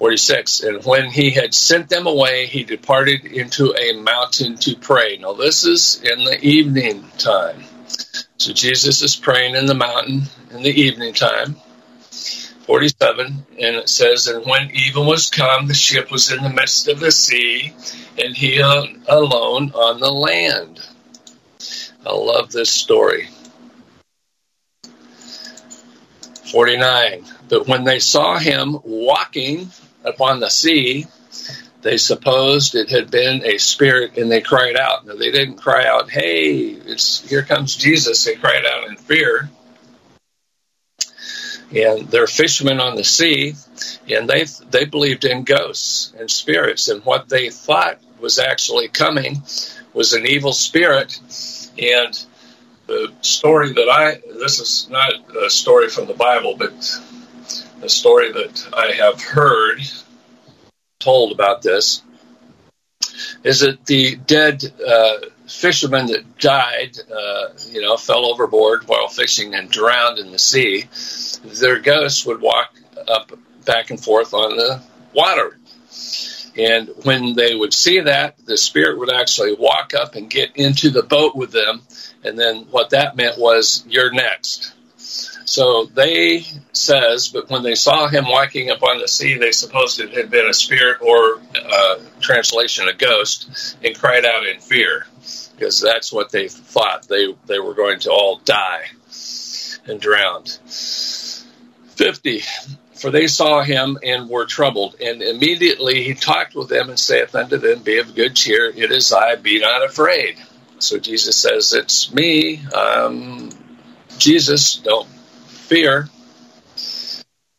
46. 0.00 0.64
And 0.64 0.84
when 0.84 1.08
he 1.08 1.30
had 1.30 1.54
sent 1.54 1.88
them 1.88 2.08
away, 2.08 2.46
he 2.46 2.64
departed 2.64 3.24
into 3.24 3.72
a 3.76 3.92
mountain 3.92 4.56
to 4.56 4.74
pray. 4.74 5.16
Now, 5.18 5.34
this 5.34 5.64
is 5.64 6.02
in 6.02 6.24
the 6.24 6.40
evening 6.42 7.04
time. 7.16 7.62
So, 8.38 8.54
Jesus 8.54 9.02
is 9.02 9.14
praying 9.14 9.54
in 9.54 9.66
the 9.66 9.74
mountain 9.74 10.22
in 10.50 10.64
the 10.64 10.80
evening 10.80 11.14
time. 11.14 11.54
47, 12.66 13.26
and 13.26 13.76
it 13.76 13.88
says, 13.88 14.26
And 14.26 14.44
when 14.44 14.72
even 14.72 15.06
was 15.06 15.30
come, 15.30 15.68
the 15.68 15.74
ship 15.74 16.10
was 16.10 16.32
in 16.32 16.42
the 16.42 16.50
midst 16.50 16.88
of 16.88 16.98
the 16.98 17.12
sea, 17.12 17.72
and 18.18 18.36
he 18.36 18.58
alone 18.58 19.70
on 19.72 20.00
the 20.00 20.10
land. 20.10 20.80
I 22.04 22.12
love 22.12 22.50
this 22.50 22.70
story. 22.70 23.28
49. 26.50 27.24
But 27.48 27.68
when 27.68 27.84
they 27.84 28.00
saw 28.00 28.36
him 28.38 28.78
walking 28.82 29.70
upon 30.04 30.40
the 30.40 30.50
sea, 30.50 31.06
they 31.82 31.96
supposed 31.96 32.74
it 32.74 32.90
had 32.90 33.12
been 33.12 33.44
a 33.44 33.58
spirit 33.58 34.18
and 34.18 34.30
they 34.30 34.40
cried 34.40 34.76
out. 34.76 35.06
Now, 35.06 35.14
they 35.14 35.30
didn't 35.30 35.58
cry 35.58 35.86
out, 35.86 36.10
Hey, 36.10 36.70
it's, 36.70 37.28
here 37.28 37.42
comes 37.42 37.76
Jesus. 37.76 38.24
They 38.24 38.34
cried 38.34 38.64
out 38.66 38.88
in 38.88 38.96
fear 38.96 39.50
and 41.74 42.08
they're 42.08 42.26
fishermen 42.26 42.80
on 42.80 42.96
the 42.96 43.04
sea, 43.04 43.54
and 44.08 44.28
they 44.28 44.44
they 44.70 44.84
believed 44.84 45.24
in 45.24 45.44
ghosts 45.44 46.12
and 46.18 46.30
spirits, 46.30 46.88
and 46.88 47.04
what 47.04 47.28
they 47.28 47.50
thought 47.50 47.98
was 48.20 48.38
actually 48.38 48.88
coming 48.88 49.42
was 49.92 50.12
an 50.12 50.26
evil 50.26 50.52
spirit. 50.52 51.20
And 51.78 52.18
the 52.86 53.12
story 53.20 53.72
that 53.72 53.88
I 53.88 54.20
this 54.38 54.60
is 54.60 54.88
not 54.90 55.12
a 55.44 55.50
story 55.50 55.88
from 55.88 56.06
the 56.06 56.14
Bible, 56.14 56.56
but 56.56 56.72
a 57.82 57.88
story 57.88 58.32
that 58.32 58.68
I 58.72 58.92
have 58.92 59.20
heard 59.20 59.80
told 61.00 61.32
about 61.32 61.62
this 61.62 62.02
is 63.44 63.60
that 63.60 63.84
the 63.86 64.16
dead 64.16 64.64
uh, 64.86 65.16
fishermen 65.46 66.06
that 66.06 66.38
died, 66.38 66.98
uh, 67.10 67.48
you 67.70 67.80
know, 67.80 67.96
fell 67.96 68.26
overboard 68.26 68.86
while 68.86 69.08
fishing 69.08 69.54
and 69.54 69.70
drowned 69.70 70.18
in 70.18 70.32
the 70.32 70.38
sea, 70.38 70.84
their 71.44 71.78
ghosts 71.78 72.26
would 72.26 72.40
walk 72.40 72.74
up 73.08 73.32
back 73.64 73.90
and 73.90 74.02
forth 74.02 74.34
on 74.34 74.56
the 74.56 74.82
water. 75.12 75.58
And 76.56 76.90
when 77.02 77.34
they 77.34 77.54
would 77.54 77.74
see 77.74 78.00
that, 78.00 78.36
the 78.46 78.56
spirit 78.56 78.98
would 78.98 79.12
actually 79.12 79.54
walk 79.54 79.92
up 79.94 80.14
and 80.14 80.30
get 80.30 80.56
into 80.56 80.90
the 80.90 81.02
boat 81.02 81.36
with 81.36 81.52
them. 81.52 81.82
And 82.24 82.38
then 82.38 82.66
what 82.70 82.90
that 82.90 83.16
meant 83.16 83.38
was, 83.38 83.84
you're 83.88 84.12
next. 84.12 84.72
So 85.44 85.84
they 85.86 86.44
says, 86.72 87.28
but 87.28 87.48
when 87.48 87.62
they 87.62 87.76
saw 87.76 88.08
him 88.08 88.26
walking 88.28 88.70
up 88.70 88.82
on 88.82 88.98
the 88.98 89.06
sea, 89.06 89.38
they 89.38 89.52
supposed 89.52 90.00
it 90.00 90.12
had 90.12 90.30
been 90.30 90.48
a 90.48 90.54
spirit 90.54 91.00
or 91.00 91.40
uh, 91.54 91.98
translation 92.20 92.88
a 92.88 92.92
ghost, 92.92 93.76
and 93.84 93.96
cried 93.96 94.24
out 94.24 94.46
in 94.46 94.60
fear 94.60 95.06
because 95.56 95.80
that's 95.80 96.12
what 96.12 96.30
they 96.30 96.48
thought 96.48 97.08
they 97.08 97.34
they 97.46 97.58
were 97.58 97.74
going 97.74 98.00
to 98.00 98.10
all 98.10 98.38
die 98.44 98.86
and 99.86 100.00
drowned. 100.00 100.58
Fifty. 101.94 102.42
For 102.94 103.10
they 103.10 103.26
saw 103.26 103.62
him 103.62 103.98
and 104.02 104.28
were 104.28 104.46
troubled, 104.46 104.96
and 105.00 105.22
immediately 105.22 106.02
he 106.02 106.14
talked 106.14 106.54
with 106.54 106.70
them 106.70 106.88
and 106.88 106.98
saith 106.98 107.34
unto 107.34 107.58
them, 107.58 107.80
Be 107.82 107.98
of 107.98 108.14
good 108.14 108.34
cheer, 108.34 108.72
it 108.74 108.90
is 108.90 109.12
I, 109.12 109.36
be 109.36 109.60
not 109.60 109.84
afraid. 109.84 110.38
So 110.78 110.98
Jesus 110.98 111.36
says, 111.36 111.74
It's 111.74 112.12
me, 112.14 112.64
um, 112.68 113.45
Jesus, 114.18 114.76
don't 114.76 115.08
fear, 115.08 116.08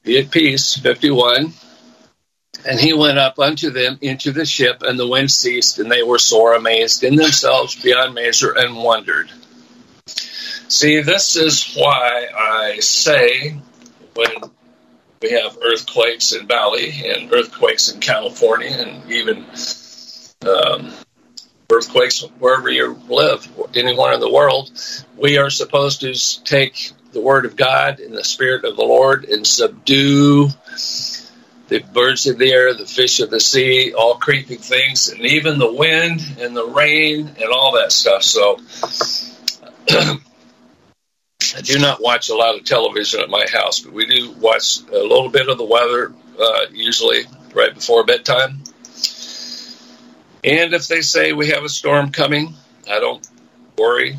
be 0.04 0.20
at 0.20 0.32
peace. 0.32 0.76
51. 0.78 1.54
And 2.66 2.80
he 2.80 2.94
went 2.94 3.18
up 3.18 3.40
unto 3.40 3.70
them 3.70 3.98
into 4.02 4.32
the 4.32 4.46
ship, 4.46 4.82
and 4.82 5.00
the 5.00 5.08
wind 5.08 5.32
ceased, 5.32 5.80
and 5.80 5.92
they 5.92 6.04
were 6.04 6.20
sore 6.20 6.56
amazed 6.56 7.04
in 7.04 7.16
themselves 7.16 7.82
beyond 7.82 8.16
measure 8.16 8.54
and 8.58 8.76
wondered. 8.76 9.32
See, 10.68 11.02
this 11.02 11.36
is 11.36 11.76
why 11.76 12.28
I 12.36 12.80
say 12.80 13.58
when 14.16 14.32
we 15.22 15.32
have 15.32 15.58
earthquakes 15.64 16.34
in 16.34 16.46
Bali 16.46 17.10
and 17.10 17.32
earthquakes 17.34 17.90
in 17.90 18.00
California 18.00 18.72
and 18.72 19.10
even 19.12 19.46
um, 20.46 20.94
earthquakes 21.70 22.22
wherever 22.40 22.70
you 22.70 23.00
live, 23.10 23.48
anywhere 23.76 24.14
in 24.14 24.20
the 24.20 24.32
world, 24.32 24.72
we 25.18 25.38
are 25.38 25.50
supposed 25.50 26.02
to 26.02 26.44
take 26.44 26.92
the 27.12 27.22
word 27.22 27.46
of 27.46 27.56
God 27.56 28.00
and 28.00 28.14
the 28.14 28.24
spirit 28.24 28.64
of 28.66 28.76
the 28.78 28.84
Lord 28.84 29.26
and 29.26 29.46
subdue 29.46 30.50
the 31.68 31.80
birds 31.80 32.28
of 32.28 32.38
the 32.38 32.52
air, 32.52 32.74
the 32.74 32.86
fish 32.86 33.20
of 33.20 33.30
the 33.30 33.40
sea, 33.40 33.94
all 33.94 34.16
creeping 34.16 34.60
things, 34.60 35.10
and 35.10 35.22
even 35.26 35.60
the 35.60 35.74
wind 35.74 36.22
and 36.40 36.56
the 36.56 36.66
rain 36.66 37.28
and 37.28 37.50
all 37.52 37.74
that 37.74 37.92
stuff. 37.92 38.24
So 38.24 38.60
I 39.90 41.62
do 41.62 41.80
not 41.80 42.02
watch 42.02 42.30
a 42.30 42.36
lot 42.36 42.56
of 42.56 42.64
television 42.64 43.20
at 43.20 43.30
my 43.30 43.46
house, 43.52 43.82
but 43.82 43.94
we 43.94 44.06
do 44.06 44.32
watch 44.40 44.80
a 44.90 44.94
little 44.94 45.30
bit 45.30 45.50
of 45.50 45.58
the 45.58 45.66
weather, 45.66 46.14
uh, 46.40 46.66
usually 46.72 47.24
right 47.54 47.74
before 47.74 48.06
bedtime. 48.06 48.64
And 50.48 50.74
if 50.74 50.88
they 50.88 51.02
say 51.02 51.34
we 51.34 51.50
have 51.50 51.66
a 51.66 51.70
storm 51.70 52.12
coming, 52.12 52.54
I 52.90 53.02
don't 53.02 53.28
worry 53.78 54.16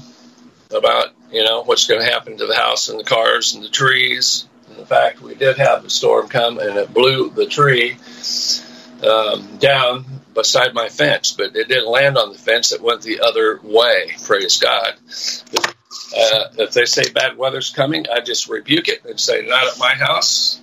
about 0.70 1.08
you 1.32 1.42
know 1.42 1.62
what's 1.62 1.86
going 1.86 2.04
to 2.04 2.12
happen 2.12 2.36
to 2.36 2.46
the 2.46 2.54
house 2.54 2.90
and 2.90 3.00
the 3.00 3.04
cars 3.04 3.54
and 3.54 3.64
the 3.64 3.70
trees. 3.70 4.46
And 4.68 4.76
the 4.76 4.84
fact 4.84 5.22
we 5.22 5.34
did 5.34 5.56
have 5.56 5.86
a 5.86 5.90
storm 5.90 6.28
come 6.28 6.58
and 6.58 6.76
it 6.76 6.92
blew 6.92 7.30
the 7.30 7.46
tree 7.46 7.96
um, 9.02 9.56
down 9.56 10.04
beside 10.34 10.74
my 10.74 10.90
fence, 10.90 11.32
but 11.32 11.56
it 11.56 11.66
didn't 11.66 11.88
land 11.88 12.18
on 12.18 12.30
the 12.32 12.38
fence. 12.38 12.72
It 12.72 12.82
went 12.82 13.00
the 13.00 13.20
other 13.20 13.58
way. 13.62 14.12
Praise 14.24 14.58
God. 14.58 14.94
Uh, 16.14 16.44
if 16.58 16.72
they 16.72 16.84
say 16.84 17.10
bad 17.10 17.38
weather's 17.38 17.70
coming, 17.70 18.04
I 18.12 18.20
just 18.20 18.48
rebuke 18.48 18.88
it 18.88 19.06
and 19.06 19.18
say, 19.18 19.46
not 19.46 19.66
at 19.66 19.78
my 19.78 19.94
house. 19.94 20.60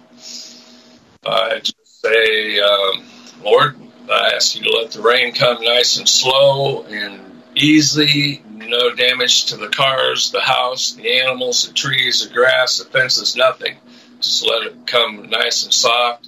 I 1.26 1.60
just 1.60 2.02
say, 2.02 2.60
um, 2.60 3.04
Lord, 3.44 3.76
I 4.10 4.34
ask 4.36 4.56
you 4.56 4.64
to 4.64 4.78
let 4.78 4.92
the 4.92 5.02
rain 5.02 5.34
come 5.34 5.62
nice 5.64 5.98
and 5.98 6.08
slow 6.08 6.84
and 6.84 7.44
easy, 7.56 8.44
no 8.50 8.94
damage 8.94 9.46
to 9.46 9.58
the 9.58 9.70
cars, 9.70 10.32
the 10.32 10.42
house, 10.42 10.94
the 10.94 11.22
animals, 11.22 11.68
the 11.68 11.74
trees, 11.74 12.28
the 12.28 12.34
grass, 12.34 12.78
the 12.78 12.86
fences, 12.86 13.36
nothing. 13.36 13.78
Just 14.22 14.48
let 14.48 14.64
it 14.64 14.88
come 14.88 15.30
nice 15.30 15.64
and 15.64 15.74
soft 15.74 16.28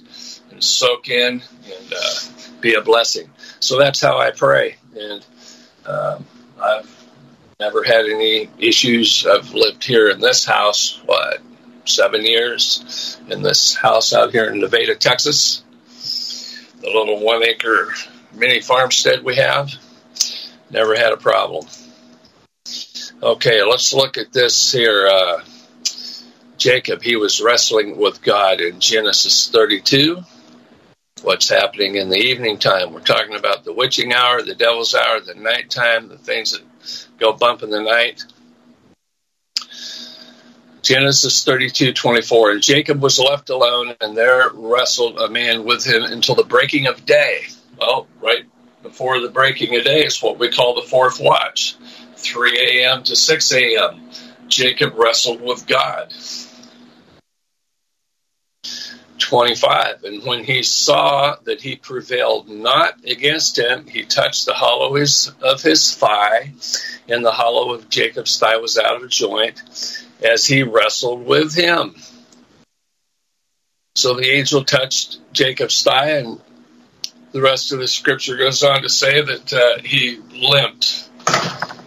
and 0.50 0.62
soak 0.62 1.08
in 1.08 1.42
and 1.64 1.92
uh, 1.92 2.14
be 2.60 2.74
a 2.74 2.82
blessing. 2.82 3.30
So 3.60 3.78
that's 3.78 4.00
how 4.00 4.18
I 4.18 4.30
pray. 4.30 4.76
And 4.94 5.24
um, 5.86 6.26
I've 6.62 6.98
Never 7.60 7.82
had 7.82 8.06
any 8.06 8.48
issues. 8.60 9.26
I've 9.26 9.52
lived 9.52 9.82
here 9.82 10.08
in 10.10 10.20
this 10.20 10.44
house, 10.44 11.00
what, 11.06 11.40
seven 11.86 12.24
years 12.24 13.18
in 13.28 13.42
this 13.42 13.74
house 13.74 14.12
out 14.12 14.30
here 14.30 14.48
in 14.48 14.60
Nevada, 14.60 14.94
Texas. 14.94 15.64
The 16.88 16.98
little 16.98 17.20
one 17.20 17.44
acre 17.44 17.92
mini 18.32 18.62
farmstead 18.62 19.22
we 19.22 19.36
have. 19.36 19.70
Never 20.70 20.96
had 20.96 21.12
a 21.12 21.18
problem. 21.18 21.66
Okay, 23.22 23.62
let's 23.62 23.92
look 23.92 24.16
at 24.16 24.32
this 24.32 24.72
here. 24.72 25.06
Uh, 25.06 25.42
Jacob, 26.56 27.02
he 27.02 27.16
was 27.16 27.42
wrestling 27.42 27.98
with 27.98 28.22
God 28.22 28.62
in 28.62 28.80
Genesis 28.80 29.50
32. 29.50 30.22
What's 31.20 31.50
happening 31.50 31.96
in 31.96 32.08
the 32.08 32.16
evening 32.16 32.56
time? 32.56 32.94
We're 32.94 33.00
talking 33.00 33.36
about 33.36 33.64
the 33.64 33.74
witching 33.74 34.14
hour, 34.14 34.40
the 34.40 34.54
devil's 34.54 34.94
hour, 34.94 35.20
the 35.20 35.34
nighttime, 35.34 36.08
the 36.08 36.16
things 36.16 36.52
that 36.52 36.62
go 37.18 37.34
bump 37.34 37.62
in 37.62 37.68
the 37.68 37.82
night. 37.82 38.24
Genesis 40.82 41.44
32, 41.44 41.92
24. 41.92 42.52
And 42.52 42.62
Jacob 42.62 43.02
was 43.02 43.18
left 43.18 43.50
alone, 43.50 43.94
and 44.00 44.16
there 44.16 44.50
wrestled 44.54 45.18
a 45.18 45.28
man 45.28 45.64
with 45.64 45.84
him 45.84 46.04
until 46.04 46.34
the 46.34 46.44
breaking 46.44 46.86
of 46.86 47.04
day. 47.04 47.42
Well, 47.78 48.06
right 48.22 48.44
before 48.82 49.20
the 49.20 49.28
breaking 49.28 49.76
of 49.76 49.84
day 49.84 50.04
is 50.04 50.22
what 50.22 50.38
we 50.38 50.50
call 50.50 50.74
the 50.74 50.88
fourth 50.88 51.20
watch 51.20 51.76
3 52.16 52.82
a.m. 52.82 53.02
to 53.04 53.16
6 53.16 53.52
a.m. 53.52 54.10
Jacob 54.48 54.94
wrestled 54.96 55.40
with 55.40 55.66
God. 55.66 56.12
25. 59.18 60.04
And 60.04 60.24
when 60.24 60.42
he 60.42 60.62
saw 60.62 61.36
that 61.44 61.60
he 61.60 61.76
prevailed 61.76 62.48
not 62.48 63.04
against 63.04 63.58
him, 63.58 63.86
he 63.86 64.04
touched 64.04 64.46
the 64.46 64.54
hollow 64.54 64.96
of 64.96 65.62
his 65.62 65.94
thigh, 65.94 66.52
and 67.08 67.24
the 67.24 67.32
hollow 67.32 67.74
of 67.74 67.90
Jacob's 67.90 68.38
thigh 68.38 68.56
was 68.56 68.78
out 68.78 69.02
of 69.02 69.10
joint 69.10 69.60
as 70.22 70.46
he 70.46 70.62
wrestled 70.62 71.24
with 71.24 71.54
him. 71.54 71.94
So 73.94 74.14
the 74.14 74.30
angel 74.30 74.64
touched 74.64 75.18
Jacob's 75.32 75.82
thigh, 75.82 76.18
and 76.18 76.40
the 77.32 77.42
rest 77.42 77.72
of 77.72 77.80
the 77.80 77.88
scripture 77.88 78.36
goes 78.36 78.62
on 78.62 78.82
to 78.82 78.88
say 78.88 79.20
that 79.20 79.52
uh, 79.52 79.82
he 79.82 80.18
limped. 80.32 81.08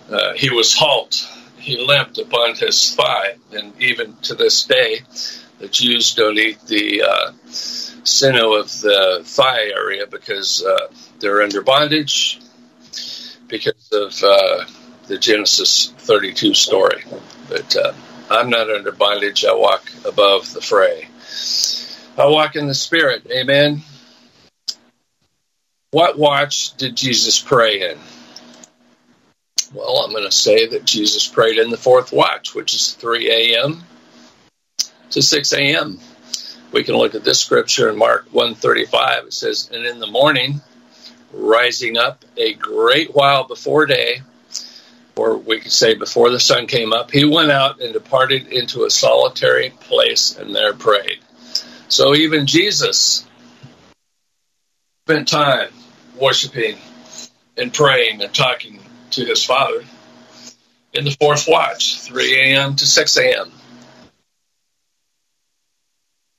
Uh, 0.10 0.34
he 0.34 0.50
was 0.50 0.76
halt. 0.76 1.28
He 1.58 1.78
limped 1.78 2.18
upon 2.18 2.56
his 2.56 2.96
thigh. 2.96 3.36
And 3.54 3.74
even 3.82 4.16
to 4.24 4.36
this 4.36 4.66
day, 4.66 5.02
the 5.60 5.68
Jews 5.68 6.14
don't 6.16 6.38
eat 6.38 6.60
the 6.66 7.04
uh, 7.04 7.32
sinew 7.46 8.56
of 8.56 8.68
the 8.82 9.22
thigh 9.24 9.70
area 9.74 10.08
because 10.08 10.64
uh, 10.66 10.88
they're 11.20 11.42
under 11.42 11.62
bondage 11.62 12.40
because 13.48 13.90
of 13.92 14.24
uh, 14.24 14.66
the 15.08 15.18
Genesis 15.18 15.94
32 15.98 16.54
story. 16.56 17.04
But 17.48 17.76
uh, 17.76 17.94
I'm 18.32 18.50
not 18.50 18.70
under 18.70 18.92
bondage. 18.92 19.44
I 19.46 19.54
walk 19.54 19.92
above 20.06 20.54
the 20.54 20.62
fray. 20.62 21.08
I 22.18 22.28
walk 22.28 22.56
in 22.56 22.68
the 22.68 22.74
Spirit. 22.74 23.28
Amen. 23.30 23.82
What 25.92 26.18
watch 26.18 26.76
did 26.78 26.96
Jesus 26.96 27.40
pray 27.40 27.92
in? 27.92 27.98
Well, 29.74 29.98
I'm 29.98 30.12
going 30.12 30.24
to 30.24 30.32
say 30.32 30.68
that 30.68 30.86
Jesus 30.86 31.28
prayed 31.28 31.58
in 31.58 31.70
the 31.70 31.78
fourth 31.78 32.14
watch, 32.14 32.56
which 32.56 32.74
is 32.74 32.94
3 32.94 33.30
a.m. 33.30 33.84
to 35.12 35.22
6 35.22 35.54
a.m. 35.54 36.00
We 36.72 36.84
can 36.86 36.96
look 36.96 37.16
at 37.16 37.26
this 37.26 37.40
scripture 37.42 37.90
in 37.90 37.98
Mark 37.98 38.28
135. 38.32 39.26
It 39.26 39.34
says, 39.34 39.70
And 39.74 39.86
in 39.86 40.00
the 40.00 40.08
morning, 40.08 40.62
rising 41.34 41.98
up 41.98 42.24
a 42.38 42.54
great 42.54 43.14
while 43.14 43.46
before 43.46 43.86
day, 43.86 44.22
or 45.16 45.38
we 45.38 45.60
could 45.60 45.72
say 45.72 45.96
before 45.96 46.30
the 46.30 46.40
sun 46.40 46.68
came 46.68 46.94
up, 46.94 47.12
he 47.12 47.26
went 47.26 47.52
out 47.52 47.82
and 47.82 47.94
departed 47.94 48.48
into 48.48 48.86
a 48.86 48.90
solitary 48.90 49.70
place 49.70 50.38
and 50.38 50.56
there 50.56 50.74
prayed. 50.74 51.20
So 51.90 52.16
even 52.16 52.48
Jesus 52.48 53.26
spent 55.06 55.28
time 55.28 55.70
worshiping 56.20 56.78
and 57.58 57.74
praying 57.74 58.22
and 58.22 58.34
talking 58.34 58.80
to 59.12 59.26
his 59.26 59.44
Father 59.44 59.84
in 60.94 61.06
the 61.06 61.16
fourth 61.20 61.48
watch, 61.48 62.00
3 62.02 62.40
a.m. 62.40 62.76
to 62.76 62.86
6 62.86 63.18
a.m. 63.18 63.52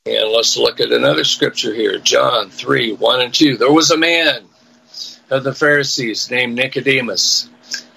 And 0.04 0.30
let's 0.30 0.56
look 0.56 0.80
at 0.80 0.90
another 0.90 1.24
scripture 1.24 1.72
here 1.72 1.98
John 1.98 2.50
3 2.50 2.94
1 2.94 3.20
and 3.20 3.32
2. 3.32 3.56
There 3.56 3.72
was 3.72 3.90
a 3.90 3.96
man 3.96 4.42
of 5.30 5.44
the 5.44 5.54
Pharisees 5.54 6.30
named 6.30 6.56
Nicodemus, 6.56 7.48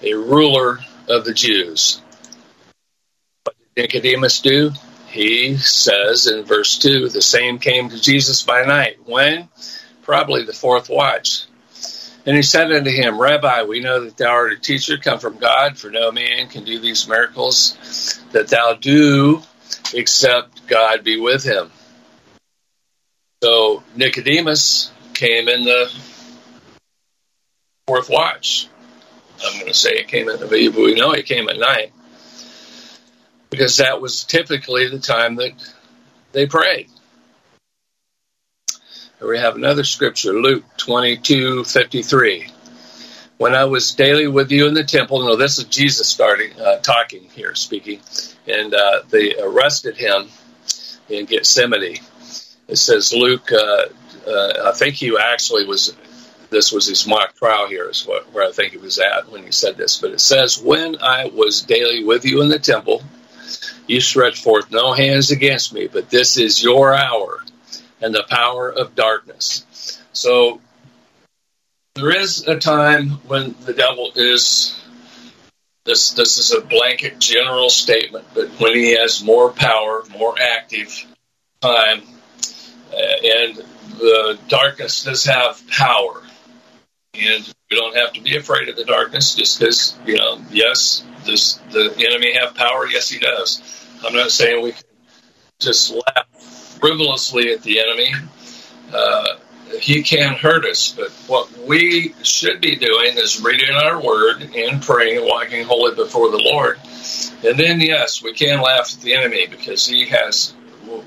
a 0.02 0.14
ruler 0.14 0.78
of 1.08 1.24
the 1.24 1.34
Jews. 1.34 2.00
What 3.44 3.56
did 3.58 3.82
Nicodemus 3.82 4.40
do? 4.40 4.72
He 5.08 5.56
says 5.56 6.26
in 6.26 6.44
verse 6.44 6.78
2 6.78 7.08
the 7.08 7.22
same 7.22 7.58
came 7.58 7.88
to 7.90 8.00
Jesus 8.00 8.42
by 8.42 8.64
night. 8.64 8.98
When? 9.06 9.48
Probably 10.02 10.44
the 10.44 10.52
fourth 10.52 10.88
watch. 10.88 11.46
And 12.26 12.34
he 12.34 12.42
said 12.42 12.72
unto 12.72 12.90
him, 12.90 13.20
Rabbi, 13.20 13.62
we 13.62 13.80
know 13.80 14.04
that 14.04 14.16
thou 14.16 14.30
art 14.30 14.52
a 14.52 14.56
teacher 14.56 14.98
come 14.98 15.20
from 15.20 15.38
God, 15.38 15.78
for 15.78 15.90
no 15.90 16.10
man 16.10 16.48
can 16.48 16.64
do 16.64 16.80
these 16.80 17.08
miracles 17.08 18.20
that 18.32 18.48
thou 18.48 18.74
do 18.74 19.42
except 19.94 20.66
God 20.66 21.04
be 21.04 21.20
with 21.20 21.44
him. 21.44 21.70
So 23.42 23.84
Nicodemus 23.94 24.90
came 25.14 25.48
in 25.48 25.64
the 25.64 25.92
fourth 27.86 28.10
watch. 28.10 28.68
I'm 29.44 29.54
going 29.54 29.66
to 29.66 29.74
say 29.74 29.90
it 29.90 30.08
came 30.08 30.28
in 30.28 30.40
the 30.40 30.46
but 30.46 30.80
we 30.80 30.94
know 30.94 31.12
he 31.12 31.22
came 31.22 31.48
at 31.48 31.58
night 31.58 31.92
because 33.50 33.78
that 33.78 34.00
was 34.00 34.24
typically 34.24 34.88
the 34.88 34.98
time 34.98 35.36
that 35.36 35.52
they 36.32 36.46
prayed. 36.46 36.88
Here 39.18 39.28
we 39.28 39.38
have 39.38 39.56
another 39.56 39.84
scripture, 39.84 40.32
Luke 40.32 40.64
22 40.76 41.64
53. 41.64 42.48
When 43.38 43.54
I 43.54 43.64
was 43.64 43.94
daily 43.94 44.28
with 44.28 44.50
you 44.50 44.66
in 44.66 44.74
the 44.74 44.84
temple, 44.84 45.20
no, 45.20 45.36
this 45.36 45.58
is 45.58 45.64
Jesus 45.64 46.08
starting 46.08 46.58
uh, 46.58 46.78
talking 46.78 47.24
here, 47.34 47.54
speaking, 47.54 48.00
and 48.46 48.72
uh, 48.72 49.02
they 49.10 49.34
arrested 49.38 49.96
him 49.96 50.28
in 51.08 51.26
Gethsemane 51.26 51.98
it 52.68 52.76
says 52.76 53.12
Luke, 53.12 53.50
uh, 53.52 53.84
uh, 54.26 54.52
I 54.66 54.72
think 54.72 54.94
he 54.94 55.16
actually 55.16 55.66
was, 55.66 55.94
this 56.50 56.72
was 56.72 56.86
his 56.86 57.06
mock 57.06 57.36
trial 57.36 57.68
here, 57.68 57.88
is 57.88 58.06
what, 58.06 58.32
where 58.32 58.46
I 58.46 58.52
think 58.52 58.72
he 58.72 58.78
was 58.78 58.98
at 58.98 59.30
when 59.30 59.44
he 59.44 59.52
said 59.52 59.76
this. 59.76 59.98
But 60.00 60.12
it 60.12 60.20
says, 60.20 60.60
When 60.60 60.96
I 61.00 61.26
was 61.26 61.62
daily 61.62 62.04
with 62.04 62.24
you 62.24 62.42
in 62.42 62.48
the 62.48 62.58
temple, 62.58 63.02
you 63.86 64.00
stretched 64.00 64.42
forth 64.42 64.70
no 64.70 64.92
hands 64.92 65.30
against 65.30 65.72
me, 65.72 65.86
but 65.86 66.10
this 66.10 66.36
is 66.36 66.62
your 66.62 66.94
hour 66.94 67.42
and 68.00 68.14
the 68.14 68.24
power 68.28 68.70
of 68.70 68.94
darkness. 68.94 70.00
So 70.12 70.60
there 71.94 72.10
is 72.10 72.46
a 72.46 72.58
time 72.58 73.10
when 73.28 73.54
the 73.64 73.72
devil 73.72 74.12
is 74.14 74.78
this 75.84 76.10
this 76.12 76.36
is 76.36 76.52
a 76.52 76.60
blanket 76.60 77.18
general 77.20 77.70
statement, 77.70 78.26
but 78.34 78.48
when 78.60 78.74
he 78.74 78.96
has 78.96 79.22
more 79.22 79.50
power, 79.50 80.02
more 80.18 80.34
active 80.38 81.06
time, 81.60 82.02
uh, 82.92 82.96
and 82.96 83.64
the 83.98 84.38
darkness 84.48 85.04
does 85.04 85.24
have 85.24 85.62
power. 85.68 86.22
And 87.18 87.54
we 87.70 87.76
don't 87.76 87.96
have 87.96 88.12
to 88.14 88.20
be 88.20 88.36
afraid 88.36 88.68
of 88.68 88.76
the 88.76 88.84
darkness 88.84 89.34
just 89.34 89.58
because, 89.58 89.98
you 90.06 90.16
know, 90.16 90.40
yes, 90.50 91.04
does 91.24 91.60
the 91.70 91.92
enemy 92.08 92.34
have 92.34 92.54
power? 92.54 92.86
Yes, 92.86 93.08
he 93.08 93.18
does. 93.18 93.62
I'm 94.04 94.14
not 94.14 94.30
saying 94.30 94.62
we 94.62 94.72
can 94.72 94.82
just 95.58 95.90
laugh 95.90 96.28
frivolously 96.80 97.52
at 97.52 97.62
the 97.62 97.80
enemy. 97.80 98.12
Uh, 98.92 99.36
he 99.80 100.02
can't 100.02 100.36
hurt 100.36 100.64
us, 100.64 100.92
but 100.92 101.10
what 101.26 101.50
we 101.66 102.14
should 102.22 102.60
be 102.60 102.76
doing 102.76 103.16
is 103.16 103.42
reading 103.42 103.74
our 103.74 104.00
word 104.00 104.42
and 104.54 104.80
praying 104.82 105.18
and 105.18 105.26
walking 105.26 105.64
holy 105.64 105.94
before 105.94 106.30
the 106.30 106.38
Lord. 106.38 106.78
And 107.44 107.58
then, 107.58 107.80
yes, 107.80 108.22
we 108.22 108.32
can 108.32 108.60
laugh 108.60 108.94
at 108.94 109.00
the 109.00 109.14
enemy 109.14 109.46
because 109.48 109.86
he 109.86 110.06
has 110.06 110.54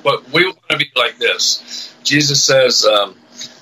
but 0.04 0.30
we 0.32 0.46
want 0.46 0.58
to 0.70 0.78
be 0.78 0.92
like 0.96 1.18
this. 1.18 1.94
Jesus 2.04 2.44
says, 2.44 2.86
um, 2.86 3.16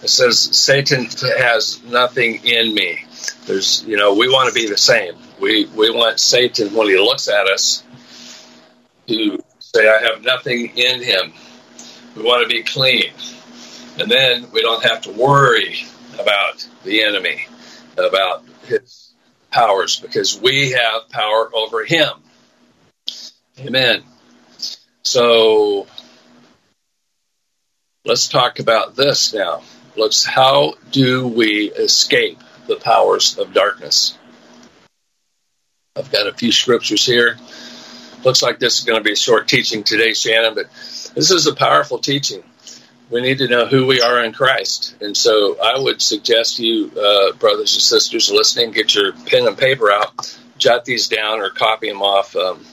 it 0.03 0.09
says 0.09 0.39
Satan 0.39 1.05
has 1.05 1.83
nothing 1.83 2.45
in 2.45 2.73
me. 2.73 3.03
There's, 3.45 3.83
you 3.85 3.97
know, 3.97 4.13
we 4.13 4.29
want 4.29 4.49
to 4.49 4.53
be 4.53 4.67
the 4.67 4.77
same. 4.77 5.15
We 5.39 5.65
we 5.65 5.89
want 5.89 6.19
Satan 6.19 6.73
when 6.73 6.87
he 6.87 6.97
looks 6.97 7.27
at 7.27 7.47
us 7.47 7.83
to 9.07 9.43
say, 9.59 9.89
I 9.89 10.11
have 10.11 10.23
nothing 10.23 10.77
in 10.77 11.01
him. 11.01 11.33
We 12.15 12.23
want 12.23 12.43
to 12.43 12.53
be 12.53 12.63
clean, 12.63 13.11
and 13.99 14.09
then 14.09 14.51
we 14.51 14.61
don't 14.61 14.83
have 14.83 15.01
to 15.01 15.11
worry 15.11 15.85
about 16.15 16.67
the 16.83 17.03
enemy, 17.03 17.45
about 17.97 18.43
his 18.65 19.13
powers, 19.51 19.99
because 19.99 20.39
we 20.39 20.71
have 20.71 21.09
power 21.09 21.49
over 21.53 21.85
him. 21.85 22.09
Amen. 23.59 24.03
So 25.03 25.87
Let's 28.07 28.29
talk 28.29 28.59
about 28.59 28.95
this 28.95 29.33
now. 29.33 29.63
Let's 29.97 30.23
how 30.23 30.75
do 30.91 31.27
we 31.27 31.71
escape 31.71 32.39
the 32.67 32.75
powers 32.75 33.39
of 33.39 33.51
darkness? 33.53 34.15
I've 35.95 36.11
got 36.11 36.27
a 36.27 36.33
few 36.33 36.51
scriptures 36.51 37.03
here. 37.03 37.37
Looks 38.23 38.43
like 38.43 38.59
this 38.59 38.77
is 38.77 38.85
going 38.85 38.99
to 38.99 39.03
be 39.03 39.13
a 39.13 39.15
short 39.15 39.47
teaching 39.47 39.83
today, 39.83 40.13
Shannon, 40.13 40.53
but 40.53 40.69
this 41.15 41.31
is 41.31 41.47
a 41.47 41.55
powerful 41.55 41.97
teaching. 41.97 42.43
We 43.09 43.21
need 43.21 43.39
to 43.39 43.47
know 43.47 43.65
who 43.65 43.87
we 43.87 44.01
are 44.01 44.23
in 44.23 44.33
Christ. 44.33 44.95
And 45.01 45.17
so 45.17 45.59
I 45.59 45.79
would 45.79 45.99
suggest 45.99 46.59
you, 46.59 46.91
uh, 46.91 47.31
brothers 47.33 47.73
and 47.73 47.81
sisters 47.81 48.29
listening, 48.29 48.71
get 48.71 48.93
your 48.93 49.13
pen 49.13 49.47
and 49.47 49.57
paper 49.57 49.91
out, 49.91 50.37
jot 50.59 50.85
these 50.85 51.07
down 51.07 51.39
or 51.39 51.49
copy 51.49 51.89
them 51.89 52.03
off. 52.03 52.35
Um, 52.35 52.63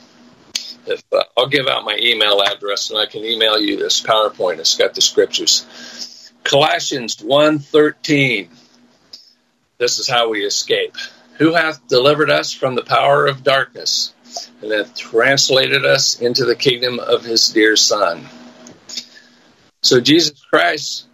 if 0.86 1.02
uh, 1.10 1.22
I'll 1.38 1.48
give 1.48 1.68
out 1.68 1.84
my 1.84 1.96
email 1.98 2.42
address 2.42 2.90
and 2.90 2.98
I 2.98 3.06
can 3.06 3.24
email 3.24 3.58
you 3.58 3.78
this 3.78 4.02
PowerPoint. 4.02 4.58
It's 4.58 4.76
got 4.76 4.94
the 4.94 5.00
scriptures. 5.00 5.64
Colossians 6.44 7.16
1.13. 7.16 8.48
This 9.78 9.98
is 9.98 10.08
how 10.08 10.30
we 10.30 10.44
escape. 10.44 10.94
Who 11.38 11.54
hath 11.54 11.88
delivered 11.88 12.30
us 12.30 12.52
from 12.52 12.74
the 12.74 12.84
power 12.84 13.26
of 13.26 13.42
darkness 13.42 14.14
and 14.62 14.70
hath 14.70 14.94
translated 14.94 15.84
us 15.84 16.20
into 16.20 16.44
the 16.44 16.54
kingdom 16.54 17.00
of 17.00 17.24
his 17.24 17.48
dear 17.48 17.76
Son. 17.76 18.28
So 19.82 20.00
Jesus 20.00 20.44
Christ 20.44 21.06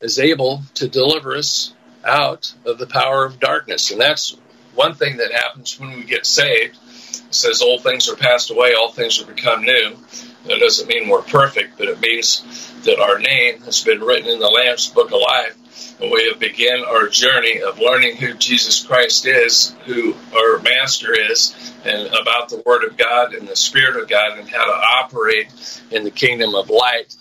is 0.00 0.18
able 0.18 0.62
to 0.74 0.88
deliver 0.88 1.36
us 1.36 1.74
out 2.04 2.52
of 2.64 2.78
the 2.78 2.86
power 2.86 3.24
of 3.24 3.40
darkness. 3.40 3.90
And 3.90 4.00
that's 4.00 4.36
one 4.74 4.94
thing 4.94 5.18
that 5.18 5.32
happens 5.32 5.78
when 5.78 5.92
we 5.92 6.04
get 6.04 6.24
saved. 6.24 6.76
It 6.76 7.34
says 7.34 7.60
all 7.60 7.78
things 7.78 8.08
are 8.08 8.16
passed 8.16 8.50
away, 8.50 8.74
all 8.74 8.90
things 8.90 9.22
are 9.22 9.26
become 9.26 9.62
new. 9.62 9.96
That 10.50 10.58
doesn't 10.58 10.88
mean 10.88 11.08
we're 11.08 11.22
perfect, 11.22 11.78
but 11.78 11.86
it 11.86 12.00
means 12.00 12.42
that 12.82 12.98
our 12.98 13.20
name 13.20 13.60
has 13.62 13.84
been 13.84 14.00
written 14.00 14.28
in 14.28 14.40
the 14.40 14.48
Lamb's 14.48 14.88
Book 14.88 15.12
of 15.12 15.20
Life. 15.20 16.00
And 16.00 16.10
we 16.10 16.28
have 16.28 16.40
begun 16.40 16.84
our 16.84 17.06
journey 17.06 17.62
of 17.62 17.78
learning 17.78 18.16
who 18.16 18.34
Jesus 18.34 18.84
Christ 18.84 19.26
is, 19.26 19.76
who 19.86 20.16
our 20.36 20.58
Master 20.58 21.14
is, 21.14 21.54
and 21.84 22.08
about 22.08 22.48
the 22.48 22.64
Word 22.66 22.82
of 22.82 22.96
God 22.96 23.32
and 23.32 23.46
the 23.46 23.54
Spirit 23.54 24.02
of 24.02 24.08
God, 24.08 24.40
and 24.40 24.48
how 24.48 24.64
to 24.64 24.72
operate 24.72 25.52
in 25.92 26.02
the 26.02 26.10
kingdom 26.10 26.56
of 26.56 26.68
light 26.68 27.14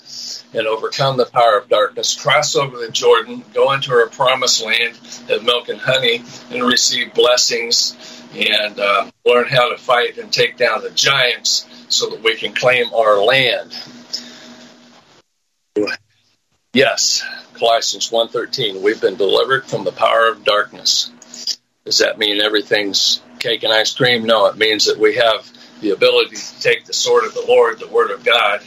and 0.55 0.65
overcome 0.65 1.17
the 1.17 1.25
power 1.25 1.59
of 1.59 1.69
darkness, 1.69 2.19
cross 2.19 2.55
over 2.55 2.79
the 2.79 2.89
Jordan, 2.89 3.45
go 3.53 3.73
into 3.73 3.93
our 3.93 4.07
promised 4.07 4.65
land 4.65 4.97
of 5.29 5.43
milk 5.43 5.69
and 5.69 5.79
honey, 5.79 6.23
and 6.49 6.63
receive 6.63 7.13
blessings 7.13 7.95
and 8.33 8.79
uh, 8.79 9.11
learn 9.23 9.47
how 9.47 9.69
to 9.69 9.77
fight 9.77 10.17
and 10.17 10.33
take 10.33 10.57
down 10.57 10.81
the 10.81 10.89
giants 10.89 11.67
so 11.89 12.09
that 12.09 12.23
we 12.23 12.35
can 12.35 12.53
claim 12.53 12.93
our 12.93 13.17
land. 13.17 13.75
Yes, 16.71 17.23
Colossians 17.55 18.09
1.13, 18.09 18.81
we've 18.81 19.01
been 19.01 19.15
delivered 19.15 19.65
from 19.65 19.83
the 19.83 19.91
power 19.91 20.27
of 20.27 20.43
darkness. 20.43 21.11
Does 21.83 21.97
that 21.97 22.19
mean 22.19 22.41
everything's 22.41 23.21
cake 23.39 23.63
and 23.63 23.73
ice 23.73 23.93
cream? 23.93 24.25
No, 24.25 24.45
it 24.45 24.57
means 24.57 24.85
that 24.85 24.99
we 24.99 25.15
have 25.15 25.51
the 25.81 25.91
ability 25.91 26.35
to 26.35 26.61
take 26.61 26.85
the 26.85 26.93
sword 26.93 27.25
of 27.25 27.33
the 27.33 27.45
Lord, 27.47 27.79
the 27.79 27.87
Word 27.87 28.11
of 28.11 28.23
God, 28.23 28.61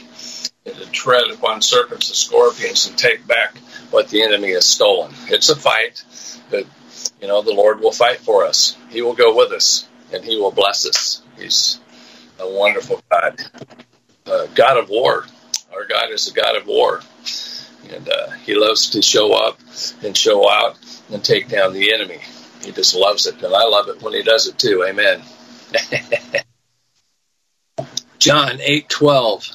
and 0.65 0.75
to 0.75 0.85
tread 0.91 1.29
upon 1.31 1.61
serpents 1.61 2.09
and 2.09 2.17
scorpions 2.17 2.87
and 2.87 2.97
take 2.97 3.25
back 3.25 3.57
what 3.91 4.09
the 4.09 4.23
enemy 4.23 4.51
has 4.51 4.65
stolen. 4.65 5.13
It's 5.27 5.49
a 5.49 5.55
fight, 5.55 6.03
but 6.49 6.65
you 7.21 7.27
know 7.27 7.41
the 7.41 7.53
Lord 7.53 7.79
will 7.79 7.91
fight 7.91 8.17
for 8.17 8.45
us. 8.45 8.75
He 8.89 9.01
will 9.01 9.13
go 9.13 9.35
with 9.35 9.51
us, 9.51 9.87
and 10.11 10.23
He 10.23 10.37
will 10.37 10.51
bless 10.51 10.85
us. 10.85 11.21
He's 11.37 11.79
a 12.43 12.49
wonderful 12.49 13.01
God, 13.09 13.39
a 14.25 14.47
God 14.53 14.77
of 14.77 14.89
war. 14.89 15.25
Our 15.73 15.85
God 15.85 16.11
is 16.11 16.27
a 16.27 16.33
God 16.33 16.55
of 16.55 16.67
war, 16.67 17.01
and 17.89 18.07
uh, 18.07 18.31
He 18.45 18.53
loves 18.55 18.91
to 18.91 19.01
show 19.01 19.33
up 19.33 19.59
and 20.03 20.15
show 20.15 20.49
out 20.49 20.77
and 21.11 21.23
take 21.23 21.47
down 21.49 21.73
the 21.73 21.93
enemy. 21.93 22.19
He 22.63 22.71
just 22.71 22.95
loves 22.95 23.25
it, 23.25 23.41
and 23.41 23.53
I 23.53 23.63
love 23.67 23.89
it 23.89 24.01
when 24.01 24.13
He 24.13 24.23
does 24.23 24.47
it 24.47 24.59
too. 24.59 24.83
Amen. 24.87 25.21
John 28.19 28.59
eight 28.61 28.89
twelve. 28.89 29.47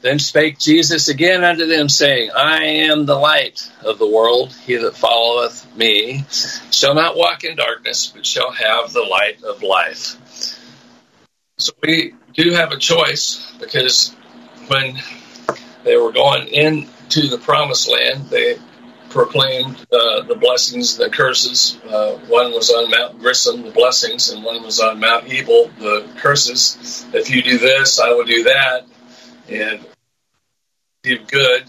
Then 0.00 0.20
spake 0.20 0.58
Jesus 0.60 1.08
again 1.08 1.42
unto 1.42 1.66
them, 1.66 1.88
saying, 1.88 2.30
I 2.30 2.62
am 2.62 3.04
the 3.04 3.16
light 3.16 3.68
of 3.84 3.98
the 3.98 4.06
world. 4.06 4.54
He 4.64 4.76
that 4.76 4.96
followeth 4.96 5.66
me 5.76 6.24
shall 6.70 6.94
not 6.94 7.16
walk 7.16 7.42
in 7.42 7.56
darkness, 7.56 8.06
but 8.06 8.24
shall 8.24 8.52
have 8.52 8.92
the 8.92 9.02
light 9.02 9.42
of 9.42 9.64
life. 9.64 10.16
So 11.58 11.72
we 11.82 12.14
do 12.34 12.52
have 12.52 12.70
a 12.70 12.76
choice 12.76 13.52
because 13.58 14.14
when 14.68 14.96
they 15.82 15.96
were 15.96 16.12
going 16.12 16.46
into 16.46 17.26
the 17.28 17.38
promised 17.38 17.90
land, 17.90 18.26
they 18.30 18.58
proclaimed 19.10 19.74
uh, 19.92 20.22
the 20.22 20.36
blessings 20.36 20.96
the 20.96 21.10
curses. 21.10 21.76
Uh, 21.84 22.16
one 22.28 22.52
was 22.52 22.70
on 22.70 22.90
Mount 22.92 23.20
Gerizim, 23.20 23.62
the 23.62 23.72
blessings, 23.72 24.30
and 24.30 24.44
one 24.44 24.62
was 24.62 24.78
on 24.78 25.00
Mount 25.00 25.28
Ebal, 25.28 25.68
the 25.80 26.08
curses. 26.18 27.04
If 27.12 27.28
you 27.30 27.42
do 27.42 27.58
this, 27.58 27.98
I 27.98 28.12
will 28.12 28.24
do 28.24 28.44
that 28.44 28.86
and 29.48 29.84
do 31.02 31.18
good. 31.18 31.64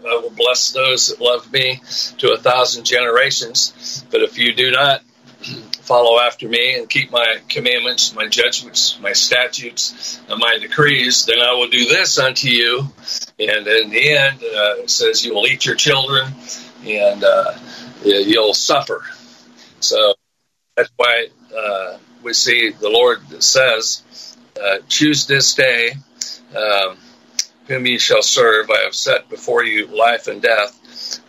I 0.00 0.14
will 0.16 0.30
bless 0.30 0.72
those 0.72 1.08
that 1.08 1.20
love 1.20 1.52
me 1.52 1.80
to 2.18 2.32
a 2.32 2.38
thousand 2.38 2.84
generations. 2.84 4.04
But 4.10 4.22
if 4.22 4.38
you 4.38 4.54
do 4.54 4.72
not 4.72 5.02
follow 5.90 6.20
after 6.20 6.48
me 6.48 6.78
and 6.78 6.88
keep 6.88 7.10
my 7.10 7.38
commandments, 7.48 8.14
my 8.14 8.28
judgments, 8.28 8.96
my 9.00 9.12
statutes, 9.12 10.20
and 10.28 10.38
my 10.38 10.56
decrees, 10.60 11.26
then 11.26 11.40
I 11.40 11.54
will 11.54 11.68
do 11.68 11.84
this 11.86 12.16
unto 12.16 12.48
you. 12.48 12.92
And 13.40 13.66
in 13.66 13.90
the 13.90 14.12
end, 14.16 14.36
uh, 14.36 14.82
it 14.84 14.88
says 14.88 15.24
you 15.24 15.34
will 15.34 15.48
eat 15.48 15.66
your 15.66 15.74
children 15.74 16.32
and 16.86 17.24
uh, 17.24 17.58
you'll 18.04 18.54
suffer. 18.54 19.02
So 19.80 20.14
that's 20.76 20.92
why 20.96 21.26
uh, 21.58 21.98
we 22.22 22.34
see 22.34 22.70
the 22.70 22.88
Lord 22.88 23.42
says, 23.42 24.36
uh, 24.62 24.78
choose 24.88 25.26
this 25.26 25.54
day. 25.54 25.94
Um, 26.56 26.98
whom 27.66 27.86
ye 27.86 27.98
shall 27.98 28.22
serve. 28.22 28.68
I 28.68 28.80
have 28.82 28.96
set 28.96 29.28
before 29.28 29.62
you 29.62 29.86
life 29.86 30.26
and 30.26 30.42
death, 30.42 30.76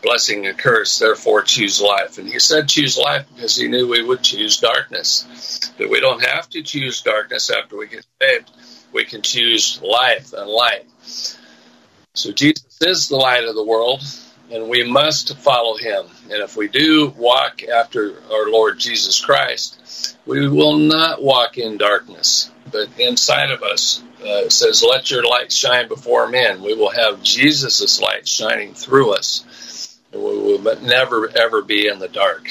blessing 0.02 0.48
and 0.48 0.58
curse. 0.58 1.00
Therefore, 1.00 1.42
choose 1.42 1.82
life. 1.82 2.18
And 2.18 2.28
he 2.28 2.40
said, 2.40 2.70
choose 2.70 2.98
life 2.98 3.26
because 3.34 3.56
he 3.56 3.68
knew 3.68 3.88
we 3.88 4.04
would 4.04 4.22
choose 4.22 4.60
darkness. 4.60 5.72
But 5.78 5.90
we 5.90 6.00
don't 6.00 6.24
have 6.26 6.50
to 6.52 6.62
choose 6.62 7.02
darkness 7.02 7.50
after 7.50 7.78
we 7.78 7.88
get 7.88 8.06
saved. 8.22 8.52
We 8.94 9.06
can 9.06 9.22
choose 9.22 9.82
life 9.82 10.34
and 10.34 10.50
light. 10.50 10.86
So 12.14 12.32
Jesus 12.32 12.78
is 12.82 13.08
the 13.08 13.16
light 13.16 13.46
of 13.46 13.56
the 13.56 13.64
world, 13.64 14.04
and 14.52 14.68
we 14.68 14.84
must 14.84 15.38
follow 15.38 15.78
him. 15.78 16.08
And 16.24 16.42
if 16.42 16.58
we 16.58 16.68
do 16.68 17.08
walk 17.18 17.64
after 17.64 18.22
our 18.30 18.50
Lord 18.50 18.80
Jesus 18.80 19.24
Christ, 19.24 20.18
we 20.26 20.50
will 20.50 20.78
not 20.78 21.24
walk 21.24 21.58
in 21.58 21.78
darkness. 21.78 22.52
But 22.70 22.90
inside 23.00 23.52
of 23.52 23.64
us, 23.64 24.04
uh, 24.22 24.46
it 24.46 24.52
says, 24.52 24.84
Let 24.84 25.10
your 25.10 25.24
light 25.24 25.52
shine 25.52 25.88
before 25.88 26.28
men. 26.28 26.62
We 26.62 26.76
will 26.76 26.92
have 26.92 27.24
Jesus' 27.24 28.02
light 28.02 28.28
shining 28.28 28.74
through 28.74 29.14
us. 29.14 29.46
We 30.14 30.20
will 30.20 30.62
never, 30.82 31.30
ever 31.36 31.62
be 31.62 31.88
in 31.88 32.00
the 32.00 32.08
dark. 32.08 32.50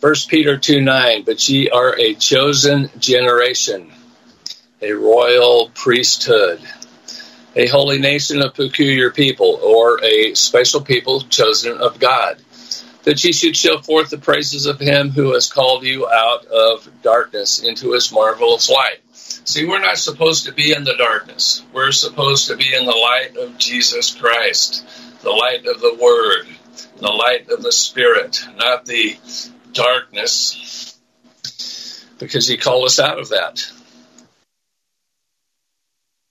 1 0.00 0.14
Peter 0.28 0.56
2 0.56 0.80
9, 0.80 1.24
but 1.24 1.48
ye 1.48 1.68
are 1.70 1.98
a 1.98 2.14
chosen 2.14 2.88
generation, 2.98 3.90
a 4.80 4.92
royal 4.92 5.70
priesthood, 5.74 6.60
a 7.56 7.66
holy 7.66 7.98
nation 7.98 8.40
of 8.40 8.54
peculiar 8.54 9.10
people, 9.10 9.58
or 9.60 10.02
a 10.04 10.34
special 10.34 10.80
people 10.80 11.22
chosen 11.22 11.78
of 11.78 11.98
God, 11.98 12.40
that 13.02 13.22
ye 13.24 13.32
should 13.32 13.56
show 13.56 13.80
forth 13.80 14.10
the 14.10 14.18
praises 14.18 14.66
of 14.66 14.78
him 14.78 15.10
who 15.10 15.34
has 15.34 15.50
called 15.50 15.82
you 15.82 16.08
out 16.08 16.46
of 16.46 16.88
darkness 17.02 17.58
into 17.58 17.92
his 17.92 18.12
marvelous 18.12 18.70
light. 18.70 19.00
See, 19.12 19.66
we're 19.66 19.80
not 19.80 19.98
supposed 19.98 20.46
to 20.46 20.52
be 20.52 20.72
in 20.72 20.84
the 20.84 20.94
darkness. 20.96 21.62
We're 21.72 21.90
supposed 21.90 22.48
to 22.48 22.56
be 22.56 22.72
in 22.72 22.86
the 22.86 22.92
light 22.92 23.36
of 23.36 23.58
Jesus 23.58 24.14
Christ, 24.14 24.84
the 25.22 25.30
light 25.30 25.66
of 25.66 25.80
the 25.80 25.96
Word, 26.00 26.46
the 26.98 27.08
light 27.08 27.48
of 27.50 27.62
the 27.62 27.72
Spirit, 27.72 28.40
not 28.56 28.86
the 28.86 29.16
darkness, 29.72 30.98
because 32.18 32.46
He 32.46 32.56
called 32.56 32.86
us 32.86 32.98
out 32.98 33.18
of 33.18 33.30
that. 33.30 33.70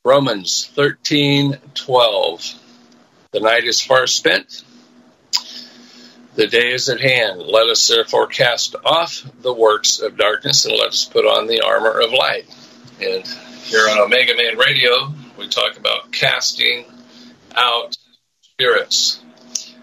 Romans 0.06 0.70
thirteen 0.74 1.58
twelve. 1.74 2.46
The 3.32 3.42
night 3.42 3.66
is 3.66 3.82
far 3.82 4.08
spent. 4.08 4.64
The 6.36 6.48
day 6.48 6.72
is 6.72 6.88
at 6.88 7.02
hand. 7.02 7.42
Let 7.42 7.68
us 7.68 7.88
therefore 7.88 8.28
cast 8.28 8.76
off 8.86 9.26
the 9.42 9.54
works 9.54 10.00
of 10.00 10.18
darkness 10.18 10.66
and 10.66 10.78
let 10.78 10.90
us 10.90 11.04
put 11.04 11.26
on 11.26 11.48
the 11.48 11.62
armor 11.62 12.00
of 12.00 12.12
light. 12.12 12.46
And 13.02 13.26
here 13.64 13.90
on 13.90 14.00
Omega 14.00 14.34
Man 14.36 14.58
Radio, 14.58 15.14
we 15.38 15.50
talk 15.50 15.78
about 15.78 16.12
casting 16.12 16.86
out 17.56 17.98
spirits, 18.60 19.22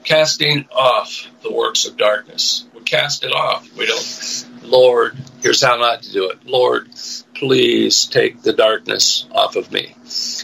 casting 0.02 0.66
off 0.74 1.28
the 1.44 1.52
works 1.52 1.84
of 1.84 1.96
darkness. 1.96 2.64
We 2.74 2.80
cast 2.80 3.22
it 3.22 3.32
off. 3.32 3.72
We 3.76 3.86
don't, 3.86 4.46
Lord, 4.64 5.16
here's 5.40 5.62
how 5.62 5.76
not 5.76 6.02
to 6.02 6.10
do 6.10 6.30
it. 6.30 6.44
Lord, 6.44 6.88
please 7.34 8.06
take 8.06 8.42
the 8.42 8.52
darkness 8.52 9.28
off 9.30 9.54
of 9.54 9.70
me. 9.70 9.94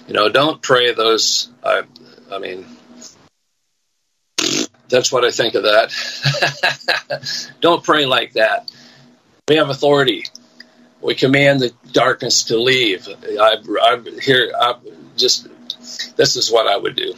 You 0.07 0.15
know, 0.15 0.29
don't 0.29 0.63
pray 0.63 0.95
those. 0.95 1.49
I, 1.65 1.83
I 2.31 2.39
mean, 2.39 2.67
that's 4.89 5.11
what 5.11 5.25
I 5.25 5.33
think 5.33 5.57
of 5.57 5.65
that. 5.65 7.51
don't 7.61 7.83
pray 7.83 8.07
like 8.07 8.35
that. 8.35 8.71
We 9.49 9.57
have 9.57 9.71
authority 9.71 10.25
we 11.01 11.17
command 11.17 11.61
the 11.61 11.73
darkness 11.91 12.45
to 12.45 12.59
leave. 12.59 13.09
I, 13.09 13.57
I 13.83 14.03
here, 14.23 14.53
I 14.57 14.75
just 15.17 15.49
this 16.17 16.37
is 16.37 16.53
what 16.53 16.69
I 16.69 16.77
would 16.77 16.95
do. 16.95 17.15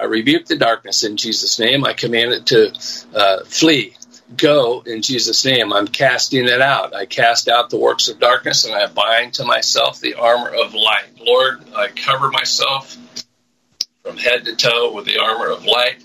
I 0.00 0.04
rebuke 0.04 0.46
the 0.46 0.56
darkness 0.56 1.04
in 1.04 1.16
Jesus' 1.16 1.58
name. 1.58 1.84
I 1.84 1.92
command 1.92 2.32
it 2.32 2.46
to 2.46 2.72
uh, 3.14 3.44
flee 3.44 3.94
go 4.36 4.82
in 4.86 5.02
Jesus' 5.02 5.44
name. 5.44 5.72
I'm 5.72 5.88
casting 5.88 6.44
it 6.44 6.60
out. 6.60 6.94
I 6.94 7.06
cast 7.06 7.48
out 7.48 7.70
the 7.70 7.78
works 7.78 8.08
of 8.08 8.20
darkness 8.20 8.64
and 8.64 8.74
I 8.74 8.86
bind 8.86 9.34
to 9.34 9.44
myself 9.44 10.00
the 10.00 10.14
armor 10.14 10.50
of 10.50 10.74
light. 10.74 11.06
Lord, 11.20 11.64
I 11.74 11.88
cover 11.88 12.30
myself 12.30 12.96
from 14.02 14.16
head 14.16 14.46
to 14.46 14.56
toe 14.56 14.92
with 14.94 15.04
the 15.04 15.18
armor 15.18 15.50
of 15.50 15.66
light, 15.66 16.02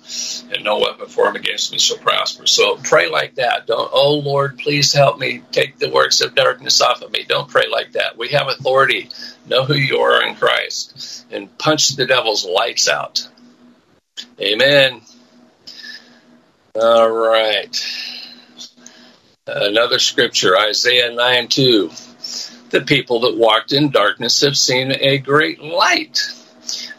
and 0.53 0.65
no 0.65 0.79
weapon 0.79 1.07
formed 1.07 1.37
against 1.37 1.71
me 1.71 1.79
shall 1.79 1.97
prosper. 1.97 2.45
So 2.45 2.75
pray 2.75 3.09
like 3.09 3.35
that. 3.35 3.67
Don't, 3.67 3.89
oh 3.93 4.19
Lord, 4.19 4.57
please 4.57 4.91
help 4.91 5.17
me 5.17 5.41
take 5.51 5.77
the 5.77 5.89
works 5.89 6.19
of 6.19 6.35
darkness 6.35 6.81
off 6.81 7.01
of 7.01 7.11
me. 7.11 7.23
Don't 7.23 7.49
pray 7.49 7.69
like 7.71 7.93
that. 7.93 8.17
We 8.17 8.29
have 8.29 8.49
authority. 8.49 9.09
Know 9.47 9.63
who 9.63 9.75
you 9.75 9.99
are 9.99 10.27
in 10.27 10.35
Christ 10.35 11.25
and 11.31 11.57
punch 11.57 11.89
the 11.89 12.05
devil's 12.05 12.45
lights 12.45 12.89
out. 12.89 13.29
Amen. 14.39 15.01
All 16.76 17.09
right. 17.09 17.76
Another 19.47 19.99
scripture, 19.99 20.57
Isaiah 20.57 21.13
9 21.13 21.47
2. 21.47 21.91
The 22.70 22.82
people 22.82 23.22
that 23.22 23.38
walked 23.38 23.72
in 23.72 23.91
darkness 23.91 24.41
have 24.41 24.57
seen 24.57 24.91
a 24.91 25.18
great 25.20 25.61
light. 25.61 26.20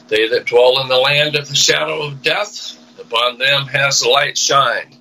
They 0.09 0.29
that 0.29 0.47
dwell 0.47 0.81
in 0.81 0.89
the 0.89 0.97
land 0.97 1.35
of 1.35 1.49
the 1.49 1.55
shadow 1.55 2.03
of 2.03 2.23
death, 2.23 2.79
upon 3.01 3.39
them 3.39 3.67
has 3.67 4.07
light 4.07 4.39
shined. 4.39 4.97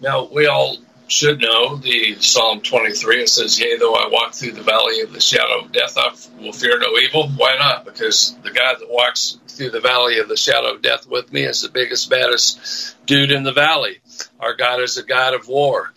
Now, 0.00 0.28
we 0.30 0.46
all 0.46 0.76
should 1.06 1.40
know 1.40 1.76
the 1.76 2.16
Psalm 2.20 2.60
23. 2.60 3.22
It 3.22 3.28
says, 3.28 3.58
Yea, 3.58 3.76
though 3.76 3.94
I 3.94 4.08
walk 4.10 4.34
through 4.34 4.52
the 4.52 4.62
valley 4.62 5.00
of 5.00 5.12
the 5.12 5.20
shadow 5.20 5.60
of 5.60 5.72
death, 5.72 5.96
I 5.96 6.14
will 6.40 6.52
fear 6.52 6.78
no 6.78 6.96
evil. 6.98 7.28
Why 7.28 7.56
not? 7.58 7.84
Because 7.84 8.34
the 8.42 8.50
guy 8.50 8.74
that 8.74 8.90
walks 8.90 9.38
through 9.48 9.70
the 9.70 9.80
valley 9.80 10.18
of 10.18 10.28
the 10.28 10.36
shadow 10.36 10.74
of 10.74 10.82
death 10.82 11.06
with 11.06 11.32
me 11.32 11.44
is 11.44 11.60
the 11.60 11.68
biggest, 11.68 12.08
baddest 12.10 12.96
dude 13.06 13.32
in 13.32 13.42
the 13.42 13.52
valley. 13.52 13.98
Our 14.40 14.54
God 14.54 14.80
is 14.80 14.96
a 14.96 15.02
God 15.02 15.34
of 15.34 15.46
war. 15.46 15.92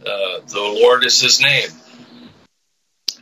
Uh, 0.00 0.40
the 0.46 0.78
Lord 0.82 1.04
is 1.04 1.20
his 1.20 1.40
name. 1.40 1.70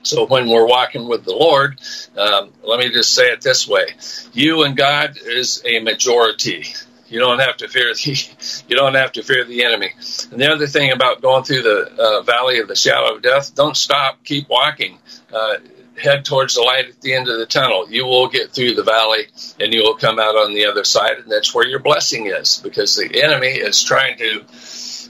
So 0.03 0.27
when 0.27 0.49
we're 0.49 0.67
walking 0.67 1.09
with 1.09 1.25
the 1.25 1.35
Lord, 1.35 1.79
um, 2.17 2.53
let 2.63 2.81
me 2.81 2.91
just 2.91 3.15
say 3.15 3.33
it 3.33 3.43
this 3.43 3.69
way: 3.69 3.89
you 4.33 4.65
and 4.65 4.77
God 4.77 5.19
is 5.23 5.63
a 5.65 5.81
majority. 5.81 6.65
You 7.11 7.19
don't 7.19 7.41
have 7.41 7.57
to 7.59 7.69
fear 7.69 7.93
the 7.93 8.29
you 8.69 8.77
don't 8.77 8.95
have 8.95 9.13
to 9.13 9.23
fear 9.23 9.45
the 9.45 9.65
enemy. 9.65 9.91
And 10.31 10.41
the 10.41 10.51
other 10.51 10.67
thing 10.67 10.93
about 10.93 11.21
going 11.21 11.45
through 11.45 11.63
the 11.63 11.93
uh, 11.99 12.23
valley 12.23 12.61
of 12.61 12.69
the 12.69 12.77
shadow 12.77 13.15
of 13.15 13.23
death, 13.23 13.55
don't 13.55 13.77
stop, 13.77 14.25
keep 14.25 14.49
walking. 14.49 14.99
Uh, 15.33 15.57
head 16.01 16.25
towards 16.25 16.55
the 16.55 16.63
light 16.63 16.89
at 16.89 17.01
the 17.03 17.13
end 17.13 17.29
of 17.29 17.39
the 17.39 17.47
tunnel. 17.47 17.91
You 17.91 18.07
will 18.07 18.29
get 18.29 18.53
through 18.53 18.75
the 18.75 18.83
valley 18.83 19.27
and 19.61 19.73
you 19.73 19.83
will 19.83 19.97
come 19.97 20.19
out 20.19 20.35
on 20.35 20.55
the 20.55 20.67
other 20.67 20.85
side, 20.85 21.19
and 21.19 21.31
that's 21.31 21.55
where 21.55 21.67
your 21.67 21.81
blessing 21.81 22.27
is 22.27 22.59
because 22.63 22.97
the 22.97 23.23
enemy 23.23 23.49
is 23.49 23.83
trying 23.83 24.17
to 24.19 24.45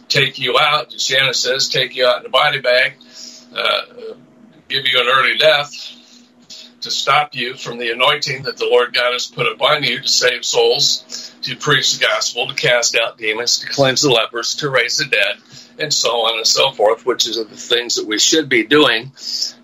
take 0.08 0.38
you 0.38 0.58
out. 0.58 0.92
Shannon 1.00 1.34
says, 1.34 1.68
take 1.68 1.94
you 1.94 2.06
out 2.06 2.20
in 2.20 2.26
a 2.26 2.30
body 2.30 2.60
bag, 2.60 2.94
uh, 3.54 3.82
give 4.68 4.86
you 4.86 5.00
an 5.00 5.06
early 5.08 5.38
death 5.38 5.96
to 6.82 6.90
stop 6.90 7.34
you 7.34 7.54
from 7.54 7.78
the 7.78 7.90
anointing 7.90 8.44
that 8.44 8.56
the 8.56 8.64
Lord 8.66 8.94
God 8.94 9.12
has 9.12 9.26
put 9.26 9.46
upon 9.46 9.82
you 9.82 10.00
to 10.00 10.08
save 10.08 10.44
souls, 10.44 11.29
to 11.42 11.56
preach 11.56 11.98
the 11.98 12.04
gospel, 12.04 12.46
to 12.48 12.54
cast 12.54 12.96
out 12.96 13.18
demons, 13.18 13.58
to 13.58 13.68
cleanse 13.68 14.02
the 14.02 14.10
lepers, 14.10 14.56
to 14.56 14.70
raise 14.70 14.98
the 14.98 15.06
dead, 15.06 15.36
and 15.78 15.92
so 15.92 16.10
on 16.10 16.36
and 16.36 16.46
so 16.46 16.72
forth, 16.72 17.06
which 17.06 17.26
is 17.26 17.36
the 17.36 17.44
things 17.44 17.96
that 17.96 18.06
we 18.06 18.18
should 18.18 18.48
be 18.48 18.64
doing. 18.64 19.12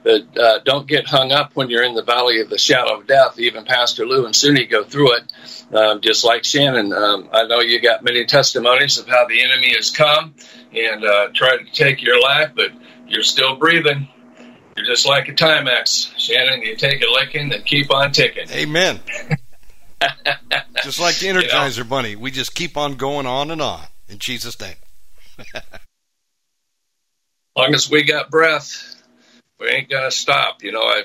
But 0.03 0.39
uh, 0.39 0.59
don't 0.65 0.87
get 0.87 1.07
hung 1.07 1.33
up 1.33 1.55
when 1.55 1.69
you're 1.69 1.83
in 1.83 1.95
the 1.95 2.03
valley 2.03 2.41
of 2.41 2.49
the 2.49 2.59
shadow 2.59 2.99
of 2.99 3.07
death. 3.07 3.39
Even 3.39 3.65
Pastor 3.65 4.07
Lou 4.07 4.25
and 4.25 4.35
Suni 4.35 4.69
go 4.69 4.85
through 4.85 5.17
it, 5.17 5.75
um, 5.75 6.01
just 6.01 6.25
like 6.25 6.45
Shannon. 6.45 6.93
Um, 6.93 7.29
I 7.33 7.47
know 7.47 7.61
you 7.61 7.81
got 7.81 8.03
many 8.03 8.25
testimonies 8.25 8.99
of 8.99 9.07
how 9.07 9.27
the 9.27 9.43
enemy 9.43 9.75
has 9.75 9.91
come 9.91 10.35
and 10.75 11.05
uh, 11.05 11.29
tried 11.35 11.59
to 11.59 11.73
take 11.73 12.03
your 12.03 12.21
life, 12.21 12.53
but 12.55 12.71
you're 13.07 13.23
still 13.23 13.57
breathing. 13.57 14.09
You're 14.77 14.87
just 14.87 15.07
like 15.07 15.29
a 15.29 15.33
Timex, 15.33 16.17
Shannon. 16.19 16.63
You 16.63 16.77
take 16.77 17.03
a 17.03 17.11
licking 17.11 17.53
and 17.53 17.65
keep 17.65 17.91
on 17.91 18.13
ticking. 18.13 18.51
Amen. 18.51 19.01
just 20.83 21.01
like 21.01 21.17
the 21.17 21.27
Energizer 21.27 21.79
you 21.79 21.85
know? 21.85 21.91
Bunny, 21.91 22.17
we 22.17 22.31
just 22.31 22.55
keep 22.55 22.77
on 22.77 22.95
going 22.95 23.27
on 23.27 23.51
and 23.51 23.63
on 23.63 23.83
in 24.09 24.19
Jesus' 24.19 24.61
name. 24.61 24.77
long 27.57 27.75
as 27.75 27.91
we 27.91 28.05
got 28.05 28.31
breath, 28.31 29.03
we 29.59 29.69
ain't 29.69 29.89
gonna 29.89 30.11
stop. 30.11 30.63
You 30.63 30.73
know, 30.73 30.83
I 30.83 31.05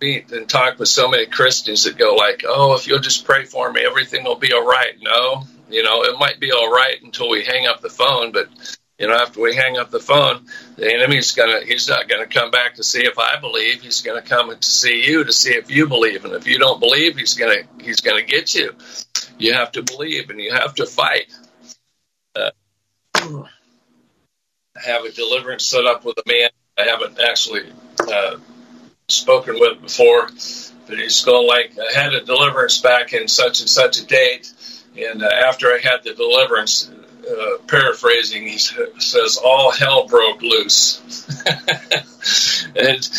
meet 0.00 0.32
and 0.32 0.48
talk 0.48 0.78
with 0.78 0.88
so 0.88 1.08
many 1.08 1.26
Christians 1.26 1.84
that 1.84 1.98
go 1.98 2.14
like, 2.14 2.44
"Oh, 2.46 2.74
if 2.74 2.86
you'll 2.86 2.98
just 2.98 3.24
pray 3.24 3.44
for 3.44 3.70
me, 3.70 3.82
everything 3.84 4.24
will 4.24 4.36
be 4.36 4.52
all 4.52 4.66
right." 4.66 4.94
No, 5.00 5.46
you 5.70 5.82
know, 5.82 6.04
it 6.04 6.18
might 6.18 6.40
be 6.40 6.52
all 6.52 6.70
right 6.70 7.00
until 7.02 7.28
we 7.28 7.44
hang 7.44 7.66
up 7.66 7.80
the 7.80 7.90
phone, 7.90 8.32
but 8.32 8.48
you 9.02 9.08
know, 9.08 9.16
after 9.16 9.40
we 9.40 9.56
hang 9.56 9.78
up 9.78 9.90
the 9.90 9.98
phone, 9.98 10.46
the 10.76 10.88
enemy's 10.94 11.32
gonna 11.32 11.64
he's 11.64 11.88
not 11.88 12.08
gonna 12.08 12.28
come 12.28 12.52
back 12.52 12.76
to 12.76 12.84
see 12.84 13.00
if 13.00 13.18
I 13.18 13.40
believe. 13.40 13.82
He's 13.82 14.00
gonna 14.00 14.22
come 14.22 14.54
to 14.54 14.62
see 14.62 15.04
you 15.04 15.24
to 15.24 15.32
see 15.32 15.54
if 15.54 15.72
you 15.72 15.88
believe. 15.88 16.24
And 16.24 16.34
if 16.34 16.46
you 16.46 16.60
don't 16.60 16.78
believe, 16.78 17.16
he's 17.16 17.34
gonna 17.34 17.62
he's 17.80 18.00
gonna 18.00 18.22
get 18.22 18.54
you. 18.54 18.70
You 19.38 19.54
have 19.54 19.72
to 19.72 19.82
believe 19.82 20.30
and 20.30 20.38
you 20.38 20.52
have 20.52 20.76
to 20.76 20.86
fight. 20.86 21.26
Uh, 22.36 22.50
have 24.76 25.04
a 25.04 25.10
deliverance 25.10 25.66
set 25.66 25.84
up 25.84 26.04
with 26.04 26.18
a 26.18 26.22
man 26.24 26.50
I 26.78 26.82
haven't 26.82 27.18
actually 27.18 27.72
uh, 28.08 28.36
spoken 29.08 29.58
with 29.58 29.82
before, 29.82 30.28
but 30.86 30.98
he's 30.98 31.24
going 31.24 31.48
like, 31.48 31.72
I 31.76 31.98
had 31.98 32.14
a 32.14 32.24
deliverance 32.24 32.80
back 32.80 33.12
in 33.12 33.26
such 33.26 33.60
and 33.60 33.68
such 33.68 33.98
a 33.98 34.06
date, 34.06 34.52
and 34.96 35.24
uh, 35.24 35.26
after 35.26 35.66
I 35.66 35.78
had 35.82 36.04
the 36.04 36.14
deliverance, 36.14 36.88
uh, 37.28 37.58
paraphrasing, 37.66 38.46
he 38.46 38.58
says, 38.58 39.38
all 39.42 39.70
hell 39.70 40.06
broke 40.06 40.42
loose. 40.42 41.00
and 42.76 43.10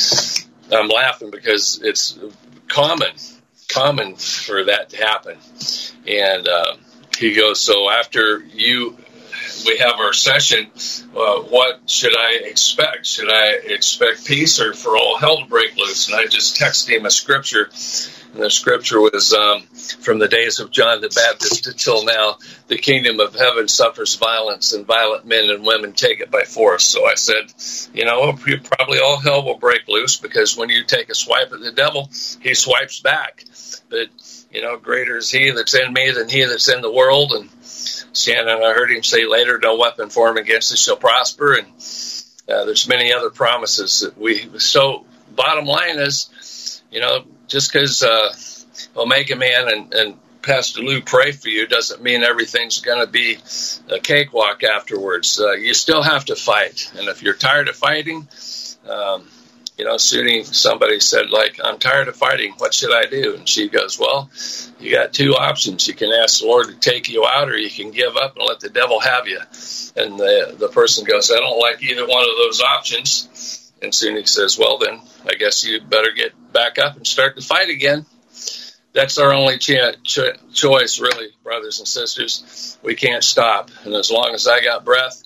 I'm 0.72 0.89
laughing 0.89 1.32
because 1.32 1.82
it's 1.82 2.18
common, 2.68 3.12
common 3.68 4.16
for 4.16 4.66
that 4.66 4.89
to 4.89 4.97
happen. 4.97 5.38
And 6.08 6.47
uh, 6.47 6.76
he 7.18 7.34
goes, 7.34 7.62
so 7.62 7.89
after 7.89 8.39
you 8.39 8.97
we 9.66 9.78
have 9.78 9.99
our 9.99 10.14
session, 10.14 10.68
uh, 11.16 11.39
what 11.41 11.89
should 11.89 12.16
I 12.18 12.39
expect? 12.43 13.06
Should 13.06 13.30
I 13.32 13.51
expect 13.66 14.26
peace 14.26 14.60
or 14.60 14.74
for 14.74 14.97
all 14.97 15.18
hell 15.18 15.39
to 15.39 15.45
break 15.45 15.76
loose? 15.78 16.08
And 16.08 16.18
I 16.18 16.26
just 16.26 16.60
texted 16.60 16.89
him 16.89 17.06
a 17.06 17.12
scripture. 17.12 17.70
The 18.34 18.50
scripture 18.50 19.00
was 19.00 19.32
um, 19.32 19.62
from 20.02 20.18
the 20.18 20.28
days 20.28 20.60
of 20.60 20.72
John 20.72 21.02
the 21.02 21.10
Baptist 21.10 21.68
until 21.68 22.04
now, 22.04 22.38
the 22.68 22.80
kingdom 22.80 23.20
of 23.20 23.36
heaven 23.36 23.68
suffers 23.68 24.16
violence, 24.16 24.74
and 24.74 24.88
violent 24.88 25.26
men 25.26 25.52
and 25.52 25.64
women 25.64 25.94
take 25.94 26.20
it 26.20 26.32
by 26.32 26.42
force. 26.42 26.84
So 26.84 27.06
I 27.06 27.14
said, 27.14 27.54
you 27.94 28.06
know, 28.06 28.34
probably 28.64 29.00
all 29.00 29.20
hell 29.20 29.46
will 29.46 29.60
break 29.60 29.88
loose 29.88 30.18
because 30.18 30.58
when 30.58 30.70
you 30.70 30.84
take 30.84 31.10
a 31.10 31.16
swipe 31.16 31.54
at 31.54 31.60
the 31.60 31.72
devil, 31.72 32.10
he 32.42 32.56
swipes 32.56 33.02
back. 33.02 33.46
But, 33.90 34.08
you 34.52 34.64
know, 34.64 34.78
greater 34.78 35.18
is 35.18 35.30
he 35.30 35.52
that's 35.52 35.76
in 35.76 35.94
me 35.94 36.10
than 36.10 36.28
he 36.28 36.44
that's 36.44 36.74
in 36.74 36.82
the 36.82 36.92
world. 36.92 37.34
And 37.34 37.50
Shannon, 38.14 38.64
I 38.64 38.74
heard 38.74 38.92
him 38.92 39.04
say 39.04 39.28
later, 39.28 39.60
no 39.60 39.78
weapon 39.78 40.10
formed 40.10 40.40
against 40.40 40.74
us 40.74 40.80
shall 40.80 40.96
prosper. 40.96 41.54
And 41.54 41.68
uh, 42.50 42.66
there's 42.66 42.88
many 42.88 43.14
other 43.14 43.30
promises 43.30 44.00
that 44.00 44.18
we. 44.18 44.50
So, 44.58 45.06
bottom 45.36 45.66
line 45.66 46.00
is, 46.00 46.82
you 46.92 47.00
know, 47.00 47.26
just 47.54 47.72
because 47.72 48.01
uh, 48.01 48.34
Omega 48.97 49.36
Man 49.36 49.68
and, 49.70 49.93
and 49.93 50.20
Pastor 50.41 50.82
Lou 50.82 51.01
pray 51.01 51.32
for 51.32 51.49
you 51.49 51.68
doesn't 51.68 52.01
mean 52.01 52.24
everything's 52.24 52.82
going 52.82 53.06
to 53.06 53.12
be 53.12 53.38
a 53.89 53.99
cakewalk 53.99 54.64
afterwards. 54.64 55.39
Uh, 55.39 55.51
you 55.51 55.76
still 55.76 56.01
have 56.01 56.26
to 56.26 56.36
fight. 56.36 56.91
And 56.97 57.08
if 57.08 57.22
you're 57.22 57.36
tired 57.36 57.70
of 57.70 57.76
fighting, 57.76 58.28
um, 58.89 59.30
you 59.78 59.86
know, 59.86 59.95
Suni, 59.97 60.43
somebody 60.43 60.99
said, 60.99 61.30
like, 61.30 61.60
I'm 61.64 61.78
tired 61.78 62.08
of 62.08 62.16
fighting. 62.16 62.56
What 62.58 62.74
should 62.74 62.91
I 62.91 63.06
do? 63.06 63.36
And 63.36 63.47
she 63.47 63.70
goes, 63.70 63.99
Well, 63.99 64.32
you 64.80 64.91
got 64.91 65.14
two 65.14 65.36
options. 65.36 65.88
You 65.88 65.93
can 65.93 66.12
ask 66.12 66.39
the 66.39 66.47
Lord 66.47 66.70
to 66.70 66.76
take 66.76 67.08
you 67.08 67.24
out, 67.28 67.49
or 67.49 67.58
you 67.58 67.70
can 67.70 67.91
give 67.91 68.18
up 68.18 68.36
and 68.36 68.45
let 68.47 68.62
the 68.62 68.70
devil 68.70 68.99
have 68.99 69.28
you. 69.28 69.39
And 69.95 70.20
the, 70.20 70.56
the 70.58 70.70
person 70.70 71.06
goes, 71.06 71.30
I 71.30 71.36
don't 71.36 71.60
like 71.60 71.84
either 71.84 72.08
one 72.08 72.24
of 72.24 72.36
those 72.36 72.62
options. 72.62 73.62
And 73.84 73.92
Suni 73.92 74.28
says, 74.28 74.58
Well, 74.58 74.78
then 74.78 75.02
I 75.26 75.36
guess 75.36 75.66
you 75.66 75.82
better 75.82 76.12
get 76.16 76.32
back 76.54 76.80
up 76.80 76.96
and 76.96 77.06
start 77.06 77.36
the 77.36 77.42
fight 77.42 77.70
again. 77.70 78.06
That's 78.94 79.18
our 79.18 79.34
only 79.34 79.58
ch- 79.58 79.72
choice, 80.54 81.00
really, 81.00 81.30
brothers 81.44 81.80
and 81.80 81.88
sisters. 81.88 82.78
We 82.84 82.96
can't 82.96 83.24
stop. 83.24 83.72
And 83.84 83.94
as 83.94 84.12
long 84.12 84.34
as 84.36 84.48
I 84.48 84.62
got 84.62 84.86
breath, 84.86 85.24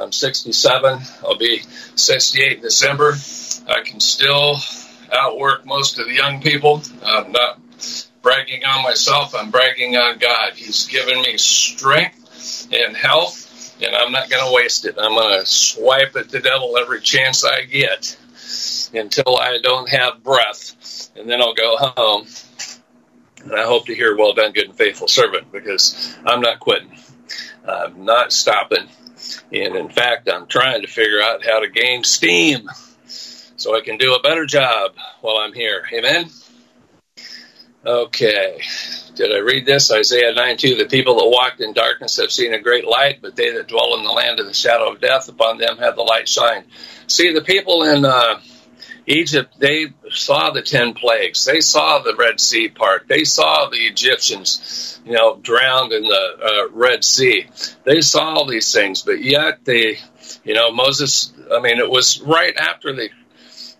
I'm 0.00 0.10
67. 0.10 1.00
I'll 1.22 1.36
be 1.36 1.62
68 1.94 2.56
in 2.56 2.62
December. 2.62 3.14
I 3.68 3.82
can 3.82 4.00
still 4.00 4.56
outwork 5.12 5.66
most 5.66 5.98
of 5.98 6.06
the 6.06 6.14
young 6.14 6.40
people. 6.40 6.82
I'm 7.04 7.32
not 7.32 7.60
bragging 8.22 8.64
on 8.64 8.82
myself, 8.82 9.34
I'm 9.34 9.50
bragging 9.50 9.96
on 9.96 10.18
God. 10.18 10.54
He's 10.54 10.86
given 10.88 11.22
me 11.22 11.36
strength 11.38 12.68
and 12.72 12.96
health, 12.96 13.39
and 13.82 13.94
I'm 13.94 14.12
not 14.12 14.30
going 14.30 14.44
to 14.46 14.52
waste 14.54 14.84
it. 14.86 14.96
I'm 14.98 15.14
going 15.14 15.40
to 15.40 15.46
swipe 15.46 16.16
at 16.16 16.28
the 16.28 16.40
devil 16.40 16.76
every 16.76 17.00
chance 17.00 17.44
I 17.44 17.62
get 17.62 18.16
until 18.92 19.36
I 19.36 19.58
don't 19.62 19.88
have 19.88 20.22
breath, 20.22 21.10
and 21.16 21.28
then 21.28 21.40
I'll 21.40 21.54
go 21.54 21.76
home. 21.76 22.26
And 23.42 23.54
I 23.54 23.64
hope 23.64 23.86
to 23.86 23.94
hear, 23.94 24.16
well 24.16 24.34
done, 24.34 24.52
good 24.52 24.66
and 24.66 24.76
faithful 24.76 25.08
servant, 25.08 25.50
because 25.50 26.16
I'm 26.26 26.40
not 26.40 26.60
quitting. 26.60 26.98
I'm 27.66 28.04
not 28.04 28.32
stopping. 28.32 28.88
And 29.52 29.76
in 29.76 29.88
fact, 29.88 30.28
I'm 30.28 30.46
trying 30.46 30.82
to 30.82 30.88
figure 30.88 31.22
out 31.22 31.44
how 31.44 31.60
to 31.60 31.68
gain 31.68 32.04
steam 32.04 32.68
so 33.06 33.76
I 33.76 33.80
can 33.80 33.98
do 33.98 34.14
a 34.14 34.22
better 34.22 34.46
job 34.46 34.94
while 35.20 35.36
I'm 35.38 35.52
here. 35.52 35.84
Amen? 35.92 36.30
Okay. 37.84 38.60
Did 39.20 39.34
I 39.34 39.40
read 39.40 39.66
this? 39.66 39.92
Isaiah 39.92 40.32
9 40.32 40.56
2. 40.56 40.76
The 40.76 40.86
people 40.86 41.16
that 41.16 41.28
walked 41.28 41.60
in 41.60 41.74
darkness 41.74 42.16
have 42.16 42.32
seen 42.32 42.54
a 42.54 42.58
great 42.58 42.86
light, 42.86 43.18
but 43.20 43.36
they 43.36 43.50
that 43.52 43.68
dwell 43.68 43.94
in 43.98 44.02
the 44.02 44.10
land 44.10 44.40
of 44.40 44.46
the 44.46 44.54
shadow 44.54 44.90
of 44.90 44.98
death, 44.98 45.28
upon 45.28 45.58
them 45.58 45.76
have 45.76 45.94
the 45.94 46.02
light 46.02 46.26
shined. 46.26 46.64
See, 47.06 47.30
the 47.34 47.42
people 47.42 47.82
in 47.82 48.06
uh, 48.06 48.40
Egypt, 49.06 49.52
they 49.58 49.88
saw 50.08 50.52
the 50.52 50.62
ten 50.62 50.94
plagues. 50.94 51.44
They 51.44 51.60
saw 51.60 51.98
the 51.98 52.16
Red 52.16 52.40
Sea 52.40 52.70
part. 52.70 53.08
They 53.08 53.24
saw 53.24 53.68
the 53.68 53.76
Egyptians, 53.76 54.98
you 55.04 55.12
know, 55.12 55.36
drowned 55.36 55.92
in 55.92 56.04
the 56.04 56.38
uh, 56.42 56.72
Red 56.72 57.04
Sea. 57.04 57.46
They 57.84 58.00
saw 58.00 58.36
all 58.36 58.46
these 58.46 58.72
things, 58.72 59.02
but 59.02 59.22
yet 59.22 59.66
they, 59.66 59.98
you 60.44 60.54
know, 60.54 60.72
Moses, 60.72 61.30
I 61.54 61.60
mean, 61.60 61.76
it 61.76 61.90
was 61.90 62.22
right 62.22 62.56
after 62.56 62.96
they 62.96 63.10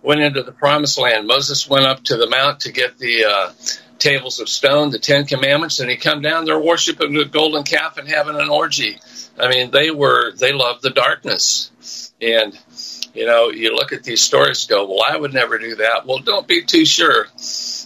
went 0.02 0.20
into 0.20 0.42
the 0.42 0.52
promised 0.52 0.98
land. 0.98 1.26
Moses 1.26 1.66
went 1.66 1.86
up 1.86 2.04
to 2.04 2.18
the 2.18 2.28
mount 2.28 2.60
to 2.60 2.72
get 2.72 2.98
the 2.98 3.24
uh, 3.24 3.52
tables 4.00 4.40
of 4.40 4.48
stone, 4.48 4.90
the 4.90 4.98
Ten 4.98 5.26
Commandments, 5.26 5.78
and 5.78 5.88
he 5.88 5.96
come 5.96 6.22
down 6.22 6.44
there 6.44 6.58
worshiping 6.58 7.12
the 7.12 7.24
golden 7.24 7.62
calf 7.62 7.98
and 7.98 8.08
having 8.08 8.34
an 8.34 8.48
orgy. 8.48 8.98
I 9.38 9.48
mean, 9.48 9.70
they 9.70 9.92
were, 9.92 10.32
they 10.32 10.52
loved 10.52 10.82
the 10.82 10.90
darkness. 10.90 11.70
And 12.20 12.58
you 13.14 13.26
know, 13.26 13.50
you 13.50 13.74
look 13.74 13.92
at 13.92 14.04
these 14.04 14.22
stories, 14.22 14.66
go, 14.66 14.86
well, 14.86 15.02
I 15.06 15.16
would 15.16 15.34
never 15.34 15.58
do 15.58 15.76
that. 15.76 16.06
Well, 16.06 16.18
don't 16.18 16.46
be 16.46 16.62
too 16.62 16.84
sure, 16.84 17.26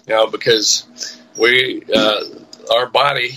you 0.06 0.14
know, 0.14 0.26
because 0.26 1.18
we, 1.36 1.82
uh, 1.94 2.20
our 2.72 2.86
body 2.86 3.36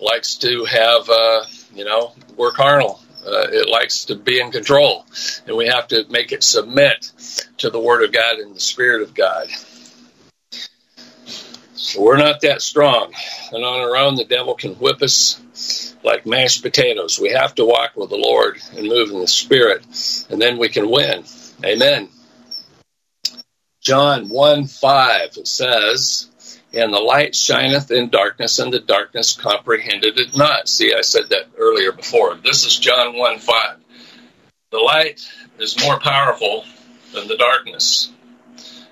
likes 0.00 0.36
to 0.36 0.64
have, 0.64 1.08
uh, 1.08 1.44
you 1.74 1.84
know, 1.84 2.12
we're 2.36 2.52
carnal. 2.52 3.00
Uh, 3.26 3.48
it 3.50 3.68
likes 3.70 4.06
to 4.06 4.16
be 4.16 4.38
in 4.38 4.50
control, 4.50 5.06
and 5.46 5.56
we 5.56 5.66
have 5.66 5.88
to 5.88 6.04
make 6.10 6.32
it 6.32 6.42
submit 6.42 7.10
to 7.56 7.70
the 7.70 7.80
Word 7.80 8.04
of 8.04 8.12
God 8.12 8.38
and 8.38 8.54
the 8.54 8.60
Spirit 8.60 9.00
of 9.00 9.14
God. 9.14 9.48
We're 11.98 12.16
not 12.16 12.40
that 12.40 12.62
strong, 12.62 13.12
and 13.52 13.64
on 13.64 13.80
our 13.80 13.96
own, 13.96 14.14
the 14.14 14.24
devil 14.24 14.54
can 14.54 14.74
whip 14.74 15.02
us 15.02 15.94
like 16.02 16.26
mashed 16.26 16.62
potatoes. 16.62 17.18
We 17.18 17.30
have 17.30 17.54
to 17.56 17.64
walk 17.64 17.92
with 17.96 18.10
the 18.10 18.16
Lord 18.16 18.60
and 18.76 18.88
move 18.88 19.10
in 19.10 19.20
the 19.20 19.28
Spirit, 19.28 19.84
and 20.30 20.40
then 20.40 20.58
we 20.58 20.68
can 20.68 20.90
win. 20.90 21.24
Amen. 21.64 22.08
John 23.80 24.28
1 24.28 24.66
5 24.66 25.38
says, 25.44 26.30
And 26.72 26.92
the 26.92 26.98
light 26.98 27.36
shineth 27.36 27.90
in 27.90 28.08
darkness, 28.08 28.58
and 28.58 28.72
the 28.72 28.80
darkness 28.80 29.36
comprehended 29.36 30.18
it 30.18 30.36
not. 30.36 30.68
See, 30.68 30.94
I 30.94 31.02
said 31.02 31.28
that 31.30 31.50
earlier 31.58 31.92
before. 31.92 32.34
This 32.36 32.64
is 32.64 32.78
John 32.78 33.16
1 33.16 33.38
5. 33.38 33.76
The 34.70 34.78
light 34.78 35.20
is 35.58 35.78
more 35.84 36.00
powerful 36.00 36.64
than 37.12 37.28
the 37.28 37.36
darkness, 37.36 38.10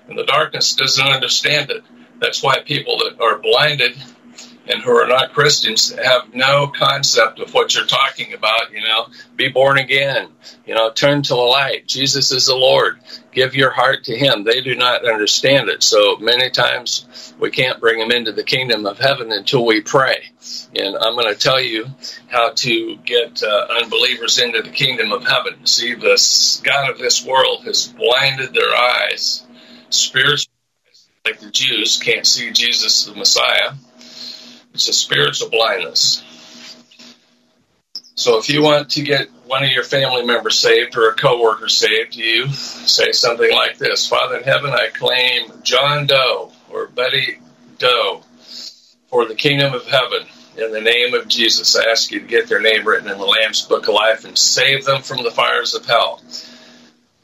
and 0.07 0.17
the 0.17 0.25
darkness 0.25 0.75
doesn't 0.75 1.05
understand 1.05 1.71
it. 1.71 1.83
That's 2.23 2.41
why 2.41 2.61
people 2.61 2.99
that 2.99 3.21
are 3.21 3.37
blinded 3.37 3.97
and 4.67 4.81
who 4.81 4.91
are 4.91 5.07
not 5.07 5.33
Christians 5.33 5.93
have 5.93 6.33
no 6.33 6.67
concept 6.67 7.39
of 7.39 7.53
what 7.53 7.75
you're 7.75 7.85
talking 7.85 8.33
about. 8.33 8.71
You 8.71 8.81
know, 8.81 9.07
be 9.35 9.49
born 9.49 9.77
again. 9.77 10.29
You 10.65 10.75
know, 10.75 10.91
turn 10.91 11.21
to 11.23 11.33
the 11.33 11.35
light. 11.35 11.87
Jesus 11.87 12.31
is 12.31 12.45
the 12.45 12.55
Lord. 12.55 12.99
Give 13.33 13.55
your 13.55 13.71
heart 13.71 14.05
to 14.05 14.17
Him. 14.17 14.45
They 14.45 14.61
do 14.61 14.75
not 14.75 15.05
understand 15.05 15.69
it. 15.69 15.83
So 15.83 16.15
many 16.17 16.49
times 16.49 17.33
we 17.39 17.51
can't 17.51 17.81
bring 17.81 17.99
them 17.99 18.11
into 18.11 18.31
the 18.31 18.43
kingdom 18.43 18.85
of 18.85 18.99
heaven 18.99 19.33
until 19.33 19.65
we 19.65 19.81
pray. 19.81 20.29
And 20.75 20.95
I'm 20.95 21.15
going 21.15 21.33
to 21.33 21.39
tell 21.39 21.61
you 21.61 21.87
how 22.29 22.53
to 22.53 22.97
get 23.05 23.43
uh, 23.43 23.67
unbelievers 23.81 24.39
into 24.39 24.61
the 24.61 24.69
kingdom 24.71 25.11
of 25.11 25.27
heaven. 25.27 25.65
See, 25.65 25.95
the 25.95 26.61
God 26.63 26.91
of 26.91 26.99
this 26.99 27.25
world 27.25 27.65
has 27.65 27.87
blinded 27.87 28.53
their 28.53 28.73
eyes 28.73 29.45
spiritually, 29.89 30.52
like 31.25 31.39
the 31.39 31.49
Jews 31.51 31.97
can't 31.97 32.27
see 32.27 32.51
Jesus 32.51 33.05
the 33.05 33.15
Messiah 33.15 33.73
it's 34.73 34.89
a 34.89 34.93
spiritual 34.93 35.49
blindness. 35.49 36.23
So 38.15 38.39
if 38.39 38.49
you 38.49 38.63
want 38.63 38.89
to 38.91 39.03
get 39.03 39.29
one 39.45 39.63
of 39.63 39.69
your 39.71 39.83
family 39.83 40.25
members 40.25 40.57
saved 40.57 40.97
or 40.97 41.09
a 41.09 41.15
coworker 41.15 41.69
saved, 41.69 42.15
you 42.15 42.49
say 42.49 43.11
something 43.11 43.51
like 43.51 43.77
this 43.77 44.07
Father 44.07 44.37
in 44.37 44.43
heaven, 44.43 44.71
I 44.71 44.89
claim 44.89 45.51
John 45.63 46.07
Doe 46.07 46.51
or 46.71 46.87
Betty 46.87 47.39
Doe 47.77 48.23
for 49.09 49.25
the 49.25 49.35
kingdom 49.35 49.73
of 49.73 49.85
heaven. 49.85 50.27
In 50.57 50.71
the 50.71 50.81
name 50.81 51.13
of 51.13 51.27
Jesus, 51.27 51.75
I 51.75 51.89
ask 51.89 52.11
you 52.11 52.19
to 52.19 52.27
get 52.27 52.47
their 52.47 52.61
name 52.61 52.87
written 52.87 53.09
in 53.09 53.17
the 53.17 53.25
Lamb's 53.25 53.61
Book 53.63 53.87
of 53.87 53.93
Life 53.93 54.25
and 54.25 54.37
save 54.37 54.85
them 54.85 55.01
from 55.01 55.23
the 55.23 55.31
fires 55.31 55.73
of 55.73 55.85
hell. 55.85 56.21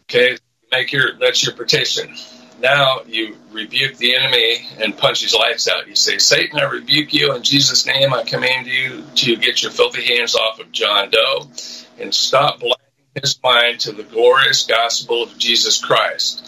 Okay, 0.03 0.37
make 0.71 0.91
your 0.91 1.15
that's 1.17 1.45
your 1.45 1.55
petition. 1.55 2.15
Now 2.61 3.01
you 3.07 3.35
rebuke 3.51 3.97
the 3.97 4.15
enemy 4.15 4.67
and 4.79 4.97
punch 4.97 5.21
his 5.21 5.33
lights 5.33 5.67
out. 5.67 5.87
You 5.87 5.95
say, 5.95 6.17
Satan, 6.17 6.59
I 6.59 6.63
rebuke 6.63 7.13
you 7.13 7.33
in 7.33 7.43
Jesus' 7.43 7.85
name. 7.85 8.13
I 8.13 8.23
command 8.23 8.67
you 8.67 9.03
to 9.15 9.35
get 9.37 9.61
your 9.61 9.71
filthy 9.71 10.03
hands 10.17 10.35
off 10.35 10.59
of 10.59 10.71
John 10.71 11.09
Doe 11.09 11.47
and 11.99 12.13
stop 12.13 12.59
blinding 12.59 12.75
his 13.15 13.39
mind 13.43 13.79
to 13.81 13.91
the 13.91 14.03
glorious 14.03 14.65
gospel 14.65 15.23
of 15.23 15.37
Jesus 15.37 15.83
Christ. 15.83 16.45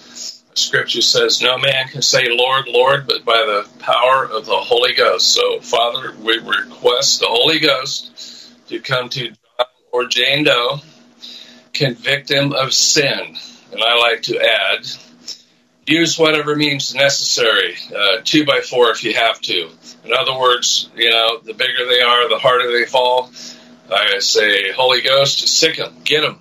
Scripture 0.58 1.02
says, 1.02 1.42
No 1.42 1.58
man 1.58 1.88
can 1.88 2.02
say, 2.02 2.28
Lord, 2.30 2.68
Lord, 2.68 3.08
but 3.08 3.24
by 3.24 3.34
the 3.34 3.68
power 3.80 4.26
of 4.26 4.46
the 4.46 4.58
Holy 4.58 4.94
Ghost. 4.94 5.34
So, 5.34 5.60
Father, 5.62 6.14
we 6.22 6.40
request 6.40 7.20
the 7.20 7.28
Holy 7.28 7.60
Ghost 7.60 8.68
to 8.68 8.80
come 8.80 9.10
to 9.10 9.30
John 9.30 9.66
or 9.92 10.08
Jane 10.08 10.44
Doe, 10.44 10.80
convict 11.74 12.30
him 12.30 12.54
of 12.54 12.74
sin. 12.74 13.38
And 13.72 13.82
I 13.82 13.98
like 13.98 14.24
to 14.24 14.40
add, 14.40 14.86
use 15.92 16.18
whatever 16.18 16.56
means 16.56 16.96
necessary, 16.96 17.76
uh, 17.96 18.22
two 18.24 18.46
by 18.46 18.62
four 18.62 18.92
if 18.92 19.04
you 19.04 19.14
have 19.14 19.40
to. 19.42 19.70
In 20.06 20.14
other 20.14 20.38
words, 20.38 20.90
you 20.96 21.10
know, 21.10 21.40
the 21.40 21.54
bigger 21.54 21.86
they 21.88 22.02
are, 22.02 22.30
the 22.30 22.40
harder 22.40 22.72
they 22.72 22.86
fall. 22.86 23.32
I 23.94 24.20
say, 24.20 24.72
Holy 24.72 25.02
Ghost, 25.02 25.48
sick 25.48 25.76
them, 25.76 25.94
get 26.06 26.22
them, 26.22 26.40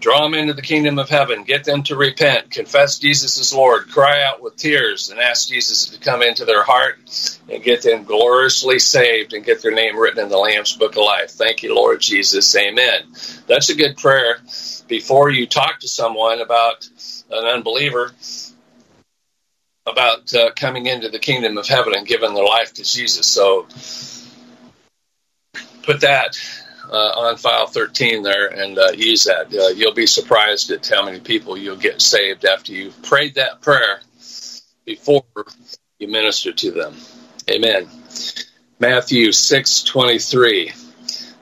draw 0.00 0.22
them 0.22 0.34
into 0.34 0.52
the 0.52 0.62
kingdom 0.62 0.98
of 0.98 1.08
heaven, 1.08 1.44
get 1.44 1.64
them 1.64 1.82
to 1.84 1.96
repent, 1.96 2.50
confess 2.50 2.98
Jesus 2.98 3.38
is 3.38 3.54
Lord, 3.54 3.88
cry 3.88 4.22
out 4.22 4.42
with 4.42 4.56
tears, 4.56 5.08
and 5.08 5.18
ask 5.18 5.48
Jesus 5.48 5.86
to 5.86 5.98
come 5.98 6.20
into 6.20 6.44
their 6.44 6.62
heart 6.62 6.98
and 7.48 7.62
get 7.62 7.82
them 7.82 8.04
gloriously 8.04 8.78
saved 8.78 9.32
and 9.32 9.44
get 9.44 9.62
their 9.62 9.72
name 9.72 9.98
written 9.98 10.22
in 10.22 10.28
the 10.28 10.36
Lamb's 10.36 10.76
Book 10.76 10.92
of 10.92 11.04
Life. 11.04 11.30
Thank 11.30 11.62
you, 11.62 11.74
Lord 11.74 12.00
Jesus. 12.02 12.54
Amen. 12.54 13.04
That's 13.46 13.70
a 13.70 13.76
good 13.76 13.96
prayer 13.96 14.38
before 14.86 15.30
you 15.30 15.46
talk 15.46 15.80
to 15.80 15.88
someone 15.88 16.40
about 16.40 16.86
an 17.30 17.44
unbeliever 17.46 18.12
about 19.86 20.32
uh, 20.34 20.50
coming 20.54 20.86
into 20.86 21.08
the 21.08 21.18
kingdom 21.18 21.58
of 21.58 21.66
heaven 21.66 21.94
and 21.96 22.06
giving 22.06 22.34
their 22.34 22.44
life 22.44 22.74
to 22.74 22.84
Jesus. 22.84 23.26
So 23.26 23.66
put 25.82 26.02
that 26.02 26.38
uh, 26.90 27.20
on 27.20 27.36
file 27.36 27.66
13 27.66 28.22
there 28.22 28.48
and 28.48 28.78
uh, 28.78 28.92
use 28.94 29.24
that. 29.24 29.54
Uh, 29.54 29.68
you'll 29.68 29.94
be 29.94 30.06
surprised 30.06 30.70
at 30.70 30.86
how 30.86 31.04
many 31.04 31.20
people 31.20 31.56
you'll 31.56 31.76
get 31.76 32.02
saved 32.02 32.44
after 32.44 32.72
you've 32.72 33.00
prayed 33.02 33.36
that 33.36 33.60
prayer 33.60 34.00
before 34.84 35.24
you 35.98 36.08
minister 36.08 36.52
to 36.52 36.70
them. 36.72 36.96
Amen. 37.50 37.88
Matthew 38.78 39.32
6 39.32 39.82
23. 39.84 40.72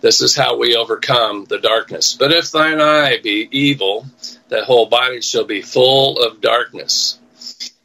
This 0.01 0.23
is 0.23 0.37
how 0.37 0.57
we 0.57 0.77
overcome 0.77 1.45
the 1.45 1.59
darkness. 1.59 2.15
But 2.15 2.33
if 2.33 2.53
thine 2.53 2.81
eye 2.81 3.19
be 3.21 3.49
evil, 3.51 4.07
that 4.49 4.65
whole 4.65 4.87
body 4.87 5.21
shall 5.21 5.45
be 5.45 5.63
full 5.63 6.19
of 6.19 6.41
darkness. 6.41 7.18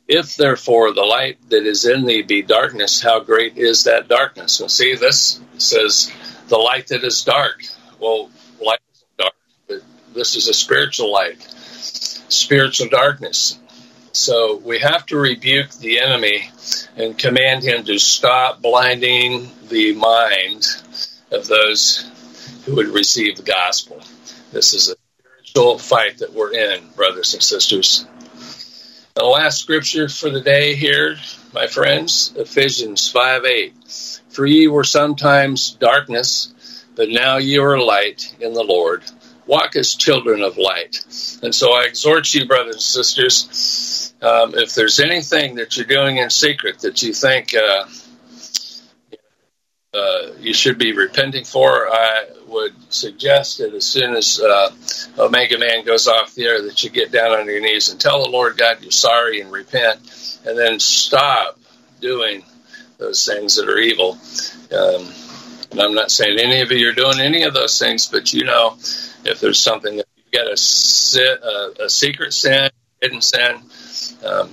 If 0.07 0.35
therefore 0.35 0.93
the 0.93 1.01
light 1.01 1.37
that 1.49 1.65
is 1.65 1.85
in 1.85 2.05
thee 2.05 2.23
be 2.23 2.41
darkness, 2.41 3.01
how 3.01 3.21
great 3.21 3.57
is 3.57 3.85
that 3.85 4.09
darkness? 4.09 4.59
And 4.59 4.69
see, 4.69 4.95
this 4.95 5.39
says 5.57 6.11
the 6.49 6.57
light 6.57 6.87
that 6.87 7.03
is 7.03 7.23
dark. 7.23 7.63
Well, 7.99 8.29
light 8.61 8.81
is 8.93 9.05
dark, 9.17 9.33
but 9.67 9.81
this 10.13 10.35
is 10.35 10.49
a 10.49 10.53
spiritual 10.53 11.11
light, 11.11 11.41
spiritual 11.41 12.89
darkness. 12.89 13.57
So 14.11 14.57
we 14.57 14.79
have 14.79 15.05
to 15.07 15.17
rebuke 15.17 15.71
the 15.71 15.99
enemy 15.99 16.49
and 16.95 17.17
command 17.17 17.63
him 17.63 17.83
to 17.85 17.97
stop 17.97 18.61
blinding 18.61 19.49
the 19.69 19.95
mind 19.95 20.67
of 21.31 21.47
those 21.47 22.09
who 22.65 22.75
would 22.75 22.89
receive 22.89 23.37
the 23.37 23.43
gospel. 23.43 24.01
This 24.51 24.73
is 24.73 24.89
a 24.89 24.95
spiritual 25.17 25.79
fight 25.79 26.19
that 26.19 26.33
we're 26.33 26.53
in, 26.53 26.89
brothers 26.95 27.33
and 27.33 27.41
sisters. 27.41 28.05
The 29.15 29.25
last 29.25 29.59
scripture 29.59 30.09
for 30.09 30.31
the 30.31 30.41
day 30.41 30.73
here, 30.73 31.17
my 31.53 31.67
friends, 31.67 32.33
Ephesians 32.35 33.11
5 33.11 33.45
8. 33.45 34.21
For 34.29 34.43
ye 34.43 34.67
were 34.67 34.83
sometimes 34.83 35.73
darkness, 35.73 36.51
but 36.95 37.09
now 37.09 37.37
ye 37.37 37.59
are 37.59 37.77
light 37.77 38.35
in 38.39 38.53
the 38.53 38.63
Lord. 38.63 39.03
Walk 39.45 39.75
as 39.75 39.93
children 39.93 40.41
of 40.41 40.57
light. 40.57 41.05
And 41.43 41.53
so 41.53 41.73
I 41.73 41.83
exhort 41.83 42.33
you, 42.33 42.47
brothers 42.47 42.73
and 42.73 42.81
sisters, 42.81 44.15
um, 44.19 44.55
if 44.55 44.73
there's 44.73 44.99
anything 44.99 45.55
that 45.57 45.77
you're 45.77 45.85
doing 45.85 46.17
in 46.17 46.31
secret 46.31 46.79
that 46.79 47.03
you 47.03 47.13
think 47.13 47.53
uh, 47.53 47.85
uh, 49.93 50.31
you 50.39 50.53
should 50.53 50.77
be 50.77 50.93
repenting 50.93 51.43
for. 51.45 51.87
I 51.87 52.25
would 52.47 52.73
suggest 52.91 53.59
that 53.59 53.73
as 53.73 53.85
soon 53.85 54.15
as 54.15 54.39
uh, 54.39 54.71
Omega 55.17 55.57
Man 55.57 55.85
goes 55.85 56.07
off 56.07 56.33
the 56.33 56.45
air, 56.45 56.61
that 56.63 56.83
you 56.83 56.89
get 56.89 57.11
down 57.11 57.31
on 57.31 57.45
your 57.45 57.61
knees 57.61 57.89
and 57.89 57.99
tell 57.99 58.23
the 58.23 58.29
Lord 58.29 58.57
God 58.57 58.81
you're 58.81 58.91
sorry 58.91 59.41
and 59.41 59.51
repent, 59.51 59.99
and 60.45 60.57
then 60.57 60.79
stop 60.79 61.59
doing 62.01 62.43
those 62.97 63.25
things 63.25 63.55
that 63.55 63.69
are 63.69 63.77
evil. 63.77 64.17
Um, 64.71 65.07
and 65.71 65.81
I'm 65.81 65.93
not 65.93 66.11
saying 66.11 66.39
any 66.39 66.61
of 66.61 66.71
you 66.71 66.89
are 66.89 66.93
doing 66.93 67.19
any 67.19 67.43
of 67.43 67.53
those 67.53 67.79
things, 67.79 68.07
but 68.07 68.33
you 68.33 68.45
know, 68.45 68.77
if 69.25 69.39
there's 69.39 69.59
something 69.59 69.97
that 69.97 70.05
you've 70.15 70.31
got 70.31 70.47
a, 70.47 71.81
a, 71.81 71.85
a 71.85 71.89
secret 71.89 72.33
sin, 72.33 72.69
hidden 73.01 73.21
sin, 73.21 73.57
um, 74.25 74.49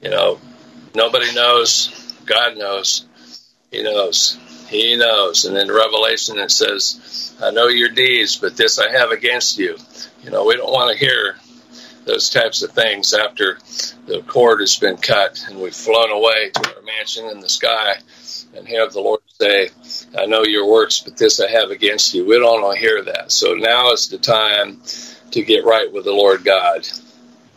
you 0.00 0.10
know, 0.10 0.38
nobody 0.94 1.34
knows. 1.34 1.90
God 2.24 2.56
knows. 2.56 3.06
He 3.70 3.82
knows. 3.82 4.38
He 4.68 4.96
knows. 4.96 5.44
And 5.44 5.56
in 5.56 5.68
Revelation 5.70 6.38
it 6.38 6.50
says, 6.50 7.34
I 7.42 7.50
know 7.50 7.68
your 7.68 7.90
deeds, 7.90 8.36
but 8.36 8.56
this 8.56 8.78
I 8.78 8.90
have 8.90 9.10
against 9.10 9.58
you. 9.58 9.76
You 10.22 10.30
know, 10.30 10.44
we 10.44 10.56
don't 10.56 10.72
want 10.72 10.92
to 10.92 10.98
hear 10.98 11.36
those 12.04 12.30
types 12.30 12.62
of 12.62 12.72
things 12.72 13.12
after 13.12 13.58
the 14.06 14.22
cord 14.26 14.60
has 14.60 14.76
been 14.78 14.96
cut 14.96 15.44
and 15.48 15.60
we've 15.60 15.74
flown 15.74 16.10
away 16.10 16.50
to 16.50 16.74
our 16.74 16.82
mansion 16.82 17.26
in 17.26 17.40
the 17.40 17.48
sky 17.48 17.96
and 18.54 18.66
have 18.68 18.92
the 18.92 19.00
Lord 19.00 19.20
say, 19.40 19.68
I 20.16 20.26
know 20.26 20.42
your 20.44 20.70
works, 20.70 21.00
but 21.00 21.16
this 21.16 21.40
I 21.40 21.50
have 21.50 21.70
against 21.70 22.14
you. 22.14 22.26
We 22.26 22.38
don't 22.38 22.62
want 22.62 22.76
to 22.76 22.80
hear 22.80 23.02
that. 23.04 23.30
So 23.30 23.54
now 23.54 23.92
is 23.92 24.08
the 24.08 24.18
time 24.18 24.80
to 25.32 25.42
get 25.42 25.64
right 25.64 25.92
with 25.92 26.04
the 26.04 26.12
Lord 26.12 26.44
God. 26.44 26.88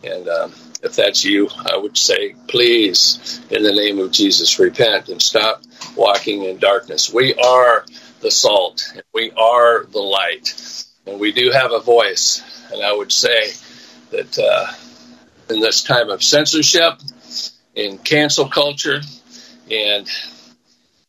And 0.04 0.28
um, 0.28 0.52
if 0.82 0.96
that's 0.96 1.24
you, 1.24 1.48
I 1.56 1.76
would 1.76 1.96
say, 1.96 2.34
please, 2.48 3.40
in 3.50 3.62
the 3.62 3.72
name 3.72 3.98
of 3.98 4.10
Jesus, 4.10 4.58
repent 4.58 5.08
and 5.08 5.22
stop 5.22 5.62
walking 5.96 6.44
in 6.44 6.58
darkness. 6.58 7.12
We 7.12 7.34
are 7.34 7.84
the 8.20 8.30
salt, 8.30 8.90
and 8.92 9.02
we 9.14 9.30
are 9.32 9.84
the 9.84 10.00
light, 10.00 10.84
and 11.06 11.20
we 11.20 11.32
do 11.32 11.50
have 11.50 11.72
a 11.72 11.80
voice. 11.80 12.42
And 12.72 12.82
I 12.82 12.92
would 12.92 13.12
say 13.12 13.52
that 14.10 14.38
uh, 14.38 14.72
in 15.52 15.60
this 15.60 15.82
time 15.82 16.10
of 16.10 16.22
censorship, 16.22 16.94
in 17.74 17.98
cancel 17.98 18.48
culture, 18.48 19.00
and 19.70 20.08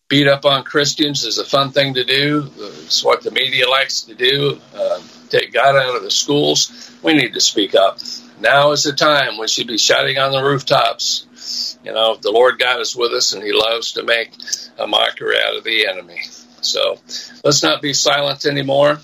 beat 0.07 0.28
up 0.28 0.45
on 0.45 0.63
Christians 0.63 1.26
is 1.26 1.39
a 1.39 1.45
fun 1.45 1.71
thing 1.71 1.95
to 1.95 2.03
do. 2.03 2.49
It's 2.57 3.03
what 3.03 3.24
the 3.24 3.32
media 3.32 3.67
likes 3.67 4.03
to 4.03 4.13
do. 4.13 4.59
Uh, 4.76 5.01
take 5.30 5.51
God 5.51 5.76
out 5.76 5.95
of 5.95 6.03
the 6.03 6.11
schools. 6.11 6.91
We 7.01 7.13
need 7.13 7.34
to 7.34 7.41
speak 7.41 7.74
up. 7.74 7.97
Now 8.44 8.74
is 8.74 8.84
the 8.84 8.91
time 8.91 9.38
we 9.38 9.48
should 9.48 9.68
be 9.68 9.78
shouting 9.78 10.18
on 10.18 10.34
the 10.34 10.44
rooftops. 10.44 11.80
You 11.82 11.94
know, 11.94 12.18
the 12.18 12.30
Lord 12.30 12.60
God 12.60 12.82
is 12.82 12.94
with 12.94 13.14
us 13.14 13.32
and 13.32 13.41
He 13.41 13.54
loves 13.54 13.94
to 13.94 14.04
make 14.04 14.34
a 14.78 14.86
mockery 14.86 15.38
out 15.41 15.56
of 15.56 15.64
the 15.64 15.88
enemy. 15.88 16.20
So 16.60 17.00
let's 17.46 17.64
not 17.64 17.82
be 17.82 17.94
silent 17.94 18.46
anymore. 18.46 19.00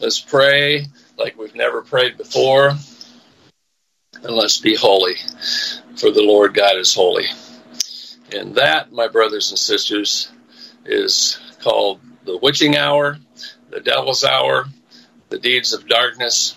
Let's 0.00 0.20
pray 0.20 0.86
like 1.18 1.36
we've 1.36 1.56
never 1.56 1.82
prayed 1.82 2.16
before. 2.16 2.74
And 4.22 4.36
let's 4.36 4.60
be 4.60 4.76
holy, 4.76 5.16
for 5.96 6.12
the 6.12 6.22
Lord 6.22 6.54
God 6.54 6.76
is 6.76 6.94
holy. 6.94 7.26
And 8.32 8.54
that, 8.54 8.92
my 8.92 9.08
brothers 9.08 9.50
and 9.50 9.58
sisters, 9.58 10.30
is 10.84 11.40
called 11.60 12.00
the 12.24 12.38
witching 12.38 12.76
hour, 12.76 13.18
the 13.70 13.80
devil's 13.80 14.22
hour, 14.22 14.66
the 15.30 15.38
deeds 15.40 15.72
of 15.72 15.88
darkness, 15.88 16.56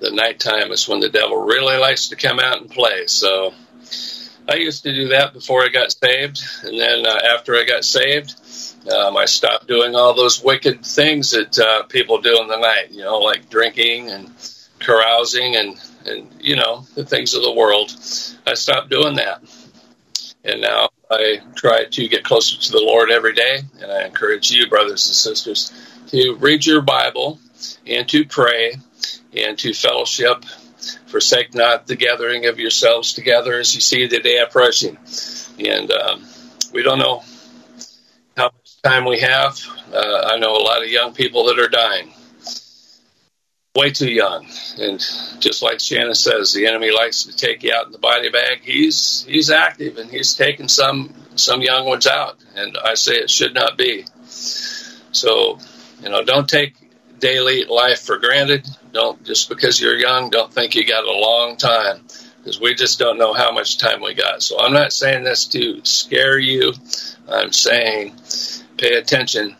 the 0.00 0.10
nighttime 0.10 0.72
is 0.72 0.88
when 0.88 1.00
the 1.00 1.08
devil 1.08 1.36
really 1.36 1.76
likes 1.76 2.08
to 2.08 2.16
come 2.16 2.38
out 2.38 2.60
and 2.60 2.70
play. 2.70 3.06
So 3.06 3.54
I 4.48 4.56
used 4.56 4.82
to 4.82 4.94
do 4.94 5.08
that 5.08 5.32
before 5.32 5.62
I 5.62 5.68
got 5.68 5.92
saved, 5.92 6.42
and 6.64 6.78
then 6.78 7.06
uh, 7.06 7.18
after 7.34 7.56
I 7.56 7.64
got 7.64 7.84
saved, 7.84 8.34
um, 8.92 9.16
I 9.16 9.24
stopped 9.24 9.66
doing 9.66 9.94
all 9.94 10.14
those 10.14 10.42
wicked 10.42 10.84
things 10.84 11.30
that 11.30 11.58
uh, 11.58 11.84
people 11.84 12.20
do 12.20 12.40
in 12.42 12.48
the 12.48 12.58
night. 12.58 12.90
You 12.90 13.02
know, 13.02 13.18
like 13.18 13.48
drinking 13.48 14.10
and 14.10 14.30
carousing 14.78 15.56
and 15.56 15.80
and 16.04 16.28
you 16.40 16.56
know 16.56 16.84
the 16.94 17.04
things 17.04 17.34
of 17.34 17.42
the 17.42 17.52
world. 17.52 17.90
I 18.46 18.54
stopped 18.54 18.90
doing 18.90 19.16
that, 19.16 19.42
and 20.44 20.60
now 20.60 20.90
I 21.10 21.40
try 21.54 21.84
to 21.84 22.08
get 22.08 22.24
closer 22.24 22.60
to 22.60 22.72
the 22.72 22.82
Lord 22.82 23.10
every 23.10 23.32
day. 23.32 23.60
And 23.80 23.90
I 23.90 24.04
encourage 24.04 24.50
you, 24.50 24.68
brothers 24.68 25.06
and 25.06 25.14
sisters, 25.14 25.72
to 26.08 26.36
read 26.36 26.66
your 26.66 26.82
Bible 26.82 27.38
and 27.86 28.06
to 28.10 28.26
pray 28.26 28.74
and 29.36 29.58
to 29.58 29.74
fellowship. 29.74 30.44
Forsake 31.06 31.54
not 31.54 31.86
the 31.86 31.96
gathering 31.96 32.46
of 32.46 32.58
yourselves 32.58 33.14
together 33.14 33.58
as 33.58 33.74
you 33.74 33.80
see 33.80 34.06
the 34.06 34.20
day 34.20 34.38
approaching. 34.38 34.98
And 35.58 35.90
um, 35.90 36.24
we 36.72 36.82
don't 36.82 36.98
know 36.98 37.22
how 38.36 38.44
much 38.44 38.82
time 38.82 39.04
we 39.04 39.20
have. 39.20 39.58
Uh, 39.92 40.22
I 40.26 40.38
know 40.38 40.56
a 40.56 40.64
lot 40.64 40.82
of 40.82 40.88
young 40.88 41.14
people 41.14 41.46
that 41.46 41.58
are 41.58 41.68
dying. 41.68 42.12
Way 43.76 43.90
too 43.90 44.10
young, 44.10 44.46
and 44.78 45.04
just 45.40 45.60
like 45.60 45.80
Shannon 45.80 46.14
says, 46.14 46.52
the 46.52 46.68
enemy 46.68 46.92
likes 46.92 47.24
to 47.24 47.36
take 47.36 47.64
you 47.64 47.72
out 47.74 47.86
in 47.86 47.90
the 47.90 47.98
body 47.98 48.30
bag. 48.30 48.60
He's 48.62 49.24
he's 49.28 49.50
active, 49.50 49.98
and 49.98 50.08
he's 50.08 50.34
taking 50.34 50.68
some 50.68 51.12
some 51.34 51.60
young 51.60 51.84
ones 51.84 52.06
out, 52.06 52.36
and 52.54 52.78
I 52.84 52.94
say 52.94 53.14
it 53.14 53.30
should 53.30 53.52
not 53.52 53.76
be. 53.76 54.04
So, 54.24 55.58
you 56.02 56.08
know, 56.08 56.22
don't 56.22 56.48
take 56.48 56.76
daily 57.18 57.64
life 57.64 58.00
for 58.00 58.18
granted. 58.18 58.66
Don't 58.92 59.22
just 59.24 59.48
because 59.48 59.80
you're 59.80 59.98
young, 59.98 60.30
don't 60.30 60.52
think 60.52 60.74
you 60.74 60.86
got 60.86 61.04
a 61.04 61.12
long 61.12 61.56
time 61.56 62.02
because 62.38 62.60
we 62.60 62.74
just 62.74 62.98
don't 62.98 63.18
know 63.18 63.32
how 63.32 63.52
much 63.52 63.78
time 63.78 64.02
we 64.02 64.14
got. 64.14 64.42
So 64.42 64.60
I'm 64.60 64.72
not 64.72 64.92
saying 64.92 65.24
this 65.24 65.46
to 65.48 65.84
scare 65.84 66.38
you. 66.38 66.74
I'm 67.28 67.52
saying 67.52 68.14
pay 68.76 68.94
attention, 68.94 69.56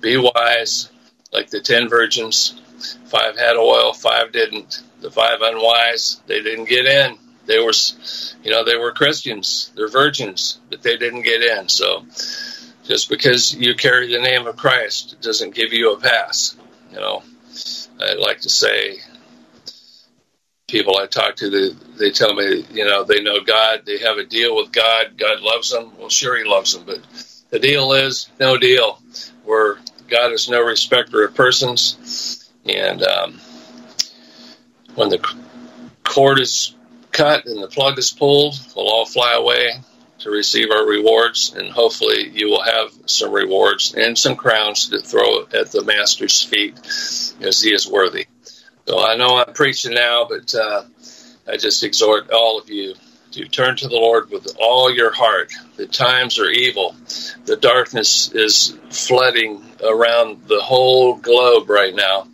be 0.00 0.16
wise, 0.16 0.90
like 1.32 1.50
the 1.50 1.60
ten 1.60 1.88
virgins. 1.88 2.58
Five 3.06 3.38
had 3.38 3.56
oil, 3.56 3.92
five 3.92 4.32
didn't. 4.32 4.82
The 5.00 5.10
five 5.10 5.40
unwise, 5.40 6.20
they 6.26 6.42
didn't 6.42 6.68
get 6.68 6.86
in. 6.86 7.18
They 7.46 7.58
were, 7.58 7.72
you 8.44 8.50
know, 8.50 8.64
they 8.64 8.76
were 8.76 8.92
Christians. 8.92 9.72
They're 9.74 9.88
virgins, 9.88 10.60
but 10.70 10.82
they 10.82 10.96
didn't 10.96 11.22
get 11.22 11.42
in. 11.42 11.68
So 11.68 12.04
just 12.84 13.08
because 13.08 13.54
you 13.54 13.74
carry 13.74 14.12
the 14.12 14.20
name 14.20 14.46
of 14.46 14.56
Christ 14.56 15.20
doesn't 15.20 15.54
give 15.54 15.72
you 15.72 15.92
a 15.92 16.00
pass. 16.00 16.56
You 16.92 17.00
know, 17.00 17.22
I 18.00 18.14
like 18.14 18.40
to 18.42 18.50
say, 18.50 18.98
people 20.68 20.98
I 20.98 21.06
talk 21.06 21.36
to, 21.36 21.48
they, 21.48 21.70
they 21.98 22.10
tell 22.10 22.34
me, 22.34 22.66
you 22.70 22.84
know, 22.84 23.02
they 23.04 23.22
know 23.22 23.40
God, 23.40 23.82
they 23.86 23.98
have 23.98 24.18
a 24.18 24.24
deal 24.24 24.54
with 24.54 24.72
God, 24.72 25.16
God 25.16 25.40
loves 25.40 25.70
them. 25.70 25.92
Well, 25.98 26.10
sure, 26.10 26.36
He 26.36 26.44
loves 26.44 26.74
them, 26.74 26.84
but 26.84 27.00
the 27.50 27.58
deal 27.58 27.92
is 27.92 28.28
no 28.38 28.58
deal, 28.58 29.00
where 29.44 29.78
God 30.08 30.32
is 30.32 30.50
no 30.50 30.62
respecter 30.62 31.24
of 31.24 31.34
persons, 31.34 32.50
and 32.66 33.02
um, 33.02 33.40
when 34.94 35.08
the 35.08 35.26
cord 36.04 36.40
is 36.40 36.74
cut 37.10 37.46
and 37.46 37.62
the 37.62 37.68
plug 37.68 37.98
is 37.98 38.10
pulled, 38.10 38.54
we'll 38.76 38.88
all 38.88 39.06
fly 39.06 39.32
away 39.32 39.80
to 40.22 40.30
receive 40.30 40.70
our 40.70 40.86
rewards, 40.86 41.54
and 41.54 41.70
hopefully 41.70 42.30
you 42.32 42.48
will 42.48 42.62
have 42.62 42.92
some 43.06 43.32
rewards 43.32 43.94
and 43.94 44.16
some 44.16 44.36
crowns 44.36 44.88
to 44.88 45.00
throw 45.00 45.42
at 45.46 45.70
the 45.72 45.82
Master's 45.84 46.42
feet 46.42 46.78
as 46.78 47.60
he 47.60 47.74
is 47.74 47.88
worthy. 47.88 48.26
So 48.86 49.04
I 49.04 49.16
know 49.16 49.36
I'm 49.36 49.52
preaching 49.52 49.94
now, 49.94 50.26
but 50.28 50.54
uh, 50.54 50.84
I 51.48 51.56
just 51.56 51.82
exhort 51.82 52.30
all 52.30 52.58
of 52.58 52.70
you 52.70 52.94
to 53.32 53.48
turn 53.48 53.76
to 53.76 53.88
the 53.88 53.96
Lord 53.96 54.30
with 54.30 54.56
all 54.60 54.92
your 54.94 55.12
heart. 55.12 55.52
The 55.76 55.86
times 55.86 56.38
are 56.38 56.50
evil. 56.50 56.94
The 57.44 57.56
darkness 57.56 58.30
is 58.32 58.76
flooding 58.90 59.64
around 59.82 60.46
the 60.46 60.60
whole 60.60 61.16
globe 61.16 61.68
right 61.68 61.94
now, 61.94 62.28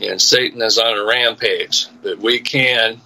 and 0.00 0.20
Satan 0.22 0.62
is 0.62 0.78
on 0.78 0.96
a 0.96 1.04
rampage. 1.04 1.86
But 2.02 2.18
we 2.18 2.38
can 2.40 3.00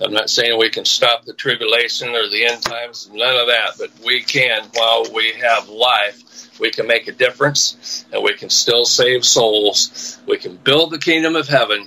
I'm 0.00 0.12
not 0.12 0.28
saying 0.28 0.58
we 0.58 0.70
can 0.70 0.84
stop 0.84 1.24
the 1.24 1.32
tribulation 1.32 2.10
or 2.10 2.28
the 2.28 2.44
end 2.44 2.62
times, 2.62 3.08
none 3.10 3.36
of 3.36 3.46
that, 3.46 3.72
but 3.78 3.90
we 4.04 4.22
can, 4.22 4.62
while 4.74 5.06
we 5.14 5.32
have 5.32 5.68
life, 5.68 6.58
we 6.60 6.70
can 6.70 6.86
make 6.86 7.08
a 7.08 7.12
difference 7.12 8.04
and 8.12 8.22
we 8.22 8.34
can 8.34 8.50
still 8.50 8.84
save 8.84 9.24
souls. 9.24 10.18
We 10.26 10.38
can 10.38 10.56
build 10.56 10.90
the 10.90 10.98
kingdom 10.98 11.34
of 11.36 11.48
heaven. 11.48 11.86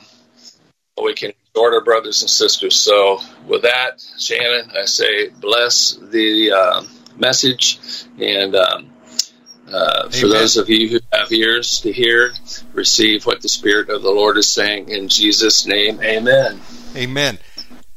We 1.01 1.13
can 1.13 1.33
exhort 1.51 1.73
our 1.73 1.83
brothers 1.83 2.21
and 2.21 2.29
sisters. 2.29 2.75
So, 2.75 3.19
with 3.47 3.61
that, 3.61 4.03
Shannon, 4.17 4.71
I 4.77 4.85
say 4.85 5.29
bless 5.29 5.93
the 5.93 6.51
uh, 6.51 6.83
message. 7.17 7.79
And 8.19 8.55
um, 8.55 8.89
uh, 9.71 10.09
for 10.09 10.27
those 10.27 10.57
of 10.57 10.69
you 10.69 10.89
who 10.89 10.99
have 11.13 11.31
ears 11.31 11.81
to 11.81 11.91
hear, 11.91 12.33
receive 12.73 13.25
what 13.25 13.41
the 13.41 13.49
Spirit 13.49 13.89
of 13.89 14.01
the 14.01 14.11
Lord 14.11 14.37
is 14.37 14.51
saying 14.51 14.89
in 14.89 15.09
Jesus' 15.09 15.65
name. 15.65 16.01
Amen. 16.01 16.59
Amen. 16.95 17.37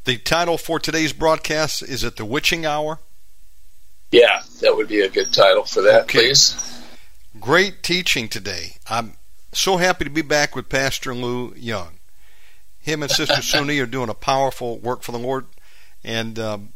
The 0.04 0.18
title 0.18 0.58
for 0.58 0.80
today's 0.80 1.12
broadcast 1.12 1.80
is 1.80 2.02
it 2.02 2.16
the 2.16 2.24
witching 2.24 2.66
hour? 2.66 2.98
Yeah, 4.10 4.42
that 4.60 4.74
would 4.74 4.88
be 4.88 5.00
a 5.00 5.08
good 5.08 5.32
title 5.32 5.64
for 5.64 5.80
that, 5.82 6.02
okay. 6.02 6.18
please. 6.18 6.82
Great 7.38 7.84
teaching 7.84 8.28
today. 8.28 8.74
I'm 8.90 9.12
so 9.52 9.76
happy 9.76 10.02
to 10.02 10.10
be 10.10 10.22
back 10.22 10.56
with 10.56 10.68
Pastor 10.68 11.14
Lou 11.14 11.54
Young. 11.54 12.00
Him 12.80 13.04
and 13.04 13.12
Sister 13.12 13.34
Suni 13.36 13.80
are 13.80 13.86
doing 13.86 14.08
a 14.08 14.14
powerful 14.14 14.76
work 14.78 15.02
for 15.02 15.12
the 15.12 15.20
Lord. 15.20 15.46
And 16.02 16.36
um, 16.36 16.72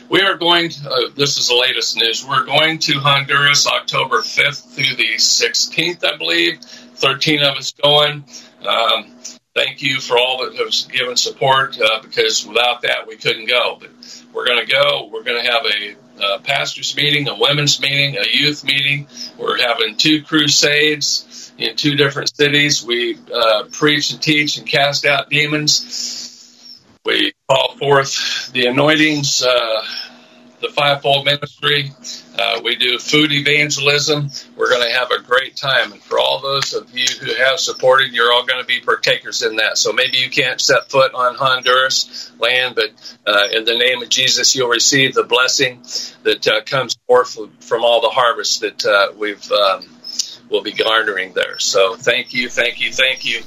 we 0.09 0.21
are 0.21 0.37
going, 0.37 0.71
to, 0.71 0.89
uh, 0.89 1.09
this 1.15 1.37
is 1.37 1.49
the 1.49 1.55
latest 1.55 1.95
news, 1.97 2.25
we're 2.25 2.45
going 2.45 2.79
to 2.79 2.93
Honduras 2.93 3.67
October 3.67 4.21
5th 4.21 4.73
through 4.73 4.95
the 4.95 5.15
16th, 5.17 6.03
I 6.03 6.17
believe. 6.17 6.59
13 6.61 7.43
of 7.43 7.55
us 7.55 7.71
going. 7.73 8.25
Um, 8.67 9.13
thank 9.53 9.83
you 9.83 9.99
for 9.99 10.17
all 10.17 10.43
that 10.45 10.55
have 10.55 10.91
given 10.91 11.15
support 11.15 11.79
uh, 11.79 12.01
because 12.01 12.45
without 12.45 12.81
that 12.81 13.07
we 13.07 13.17
couldn't 13.17 13.47
go. 13.47 13.77
But 13.79 13.91
we're 14.33 14.47
going 14.47 14.65
to 14.65 14.71
go. 14.71 15.09
We're 15.13 15.23
going 15.23 15.43
to 15.45 15.51
have 15.51 15.65
a 15.65 15.95
uh, 16.21 16.39
pastors 16.39 16.95
meeting, 16.95 17.27
a 17.27 17.35
women's 17.35 17.79
meeting, 17.79 18.17
a 18.17 18.27
youth 18.31 18.63
meeting. 18.63 19.07
We're 19.37 19.59
having 19.59 19.95
two 19.97 20.23
crusades 20.23 21.51
in 21.57 21.75
two 21.75 21.95
different 21.95 22.35
cities. 22.35 22.83
We 22.83 23.17
uh, 23.33 23.65
preach 23.71 24.11
and 24.11 24.21
teach 24.21 24.57
and 24.57 24.67
cast 24.67 25.05
out 25.05 25.29
demons. 25.29 26.19
We 27.05 27.33
call 27.49 27.75
forth 27.77 28.51
the 28.53 28.67
anointings, 28.67 29.43
uh, 29.43 29.83
the 30.61 30.69
fivefold 30.69 31.25
ministry. 31.25 31.91
Uh, 32.37 32.61
we 32.63 32.75
do 32.75 32.99
food 32.99 33.31
evangelism. 33.31 34.29
We're 34.55 34.69
going 34.69 34.87
to 34.87 34.93
have 34.97 35.11
a 35.11 35.21
great 35.21 35.55
time. 35.55 35.91
And 35.91 36.01
for 36.01 36.19
all 36.19 36.41
those 36.41 36.73
of 36.73 36.95
you 36.95 37.07
who 37.19 37.33
have 37.35 37.59
supported, 37.59 38.11
you're 38.11 38.31
all 38.31 38.45
going 38.45 38.61
to 38.61 38.67
be 38.67 38.79
partakers 38.79 39.41
in 39.41 39.57
that. 39.57 39.77
So 39.77 39.93
maybe 39.93 40.17
you 40.17 40.29
can't 40.29 40.59
set 40.59 40.89
foot 40.89 41.13
on 41.13 41.35
Honduras 41.35 42.31
land, 42.39 42.75
but 42.75 42.91
uh, 43.25 43.47
in 43.51 43.65
the 43.65 43.77
name 43.77 44.01
of 44.01 44.09
Jesus, 44.09 44.55
you'll 44.55 44.69
receive 44.69 45.13
the 45.13 45.23
blessing 45.23 45.81
that 46.23 46.47
uh, 46.47 46.61
comes 46.63 46.97
forth 47.07 47.37
from 47.61 47.83
all 47.83 48.01
the 48.01 48.09
harvest 48.09 48.61
that 48.61 48.85
uh, 48.85 49.13
we've. 49.17 49.51
Um, 49.51 49.87
will 50.49 50.63
be 50.63 50.71
garnering 50.71 51.33
there. 51.33 51.59
So 51.59 51.95
thank 51.95 52.33
you, 52.33 52.49
thank 52.49 52.81
you, 52.81 52.91
thank 52.91 53.25
you. 53.25 53.41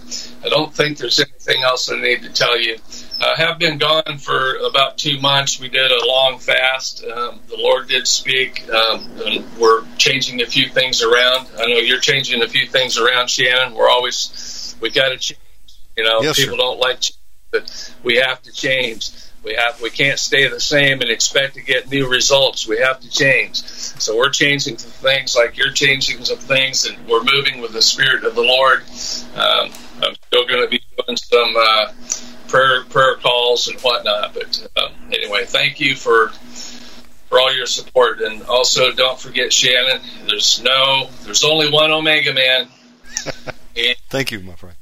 I 0.44 0.48
don't 0.48 0.72
think 0.72 0.98
there's 0.98 1.18
anything 1.18 1.62
else 1.62 1.90
I 1.90 2.00
need 2.00 2.22
to 2.22 2.32
tell 2.32 2.58
you. 2.58 2.78
I 3.22 3.34
have 3.36 3.58
been 3.60 3.78
gone 3.78 4.18
for 4.18 4.56
about 4.56 4.98
two 4.98 5.20
months. 5.20 5.60
We 5.60 5.68
did 5.68 5.92
a 5.92 6.06
long 6.06 6.40
fast. 6.40 7.04
Um, 7.04 7.38
the 7.48 7.56
Lord 7.56 7.86
did 7.86 8.08
speak, 8.08 8.68
um, 8.68 9.08
and 9.24 9.44
we're 9.58 9.84
changing 9.96 10.42
a 10.42 10.46
few 10.46 10.68
things 10.68 11.02
around. 11.02 11.46
I 11.56 11.66
know 11.66 11.78
you're 11.78 12.00
changing 12.00 12.42
a 12.42 12.48
few 12.48 12.66
things 12.66 12.98
around, 12.98 13.30
Shannon. 13.30 13.74
We're 13.74 13.88
always 13.88 14.76
we've 14.80 14.92
got 14.92 15.10
to 15.10 15.18
change. 15.18 15.38
You 15.96 16.02
know, 16.02 16.22
yes, 16.22 16.36
people 16.36 16.56
sir. 16.56 16.62
don't 16.62 16.80
like, 16.80 17.00
change, 17.00 17.18
but 17.52 17.94
we 18.02 18.16
have 18.16 18.42
to 18.42 18.52
change. 18.52 19.10
We 19.44 19.54
have 19.54 19.80
we 19.80 19.90
can't 19.90 20.18
stay 20.18 20.48
the 20.48 20.60
same 20.60 21.00
and 21.00 21.08
expect 21.08 21.54
to 21.54 21.62
get 21.62 21.88
new 21.88 22.08
results. 22.08 22.66
We 22.66 22.78
have 22.78 22.98
to 23.00 23.08
change. 23.10 23.62
So 23.62 24.16
we're 24.16 24.30
changing 24.30 24.78
some 24.78 24.90
things, 24.90 25.36
like 25.36 25.56
you're 25.56 25.70
changing 25.70 26.24
some 26.24 26.38
things, 26.38 26.86
and 26.86 27.06
we're 27.06 27.22
moving 27.22 27.60
with 27.60 27.72
the 27.72 27.82
Spirit 27.82 28.24
of 28.24 28.34
the 28.34 28.42
Lord. 28.42 28.80
Um, 29.36 29.70
I'm 30.02 30.14
still 30.26 30.44
going 30.44 30.62
to 30.62 30.68
be 30.68 30.82
doing 30.96 31.16
some. 31.16 31.54
Uh, 31.56 31.92
prayer 32.52 32.84
prayer 32.84 33.16
calls 33.16 33.66
and 33.66 33.80
whatnot. 33.80 34.34
But 34.34 34.68
uh, 34.76 34.90
anyway, 35.10 35.44
thank 35.46 35.80
you 35.80 35.96
for 35.96 36.28
for 37.28 37.40
all 37.40 37.52
your 37.54 37.66
support, 37.66 38.20
and 38.20 38.42
also 38.42 38.92
don't 38.92 39.18
forget 39.18 39.52
Shannon. 39.52 40.02
There's 40.26 40.62
no, 40.62 41.08
there's 41.22 41.42
only 41.44 41.70
one 41.70 41.90
Omega 41.90 42.34
Man. 42.34 42.68
Thank 44.10 44.30
you, 44.30 44.40
my 44.40 44.54
friend. 44.54 44.76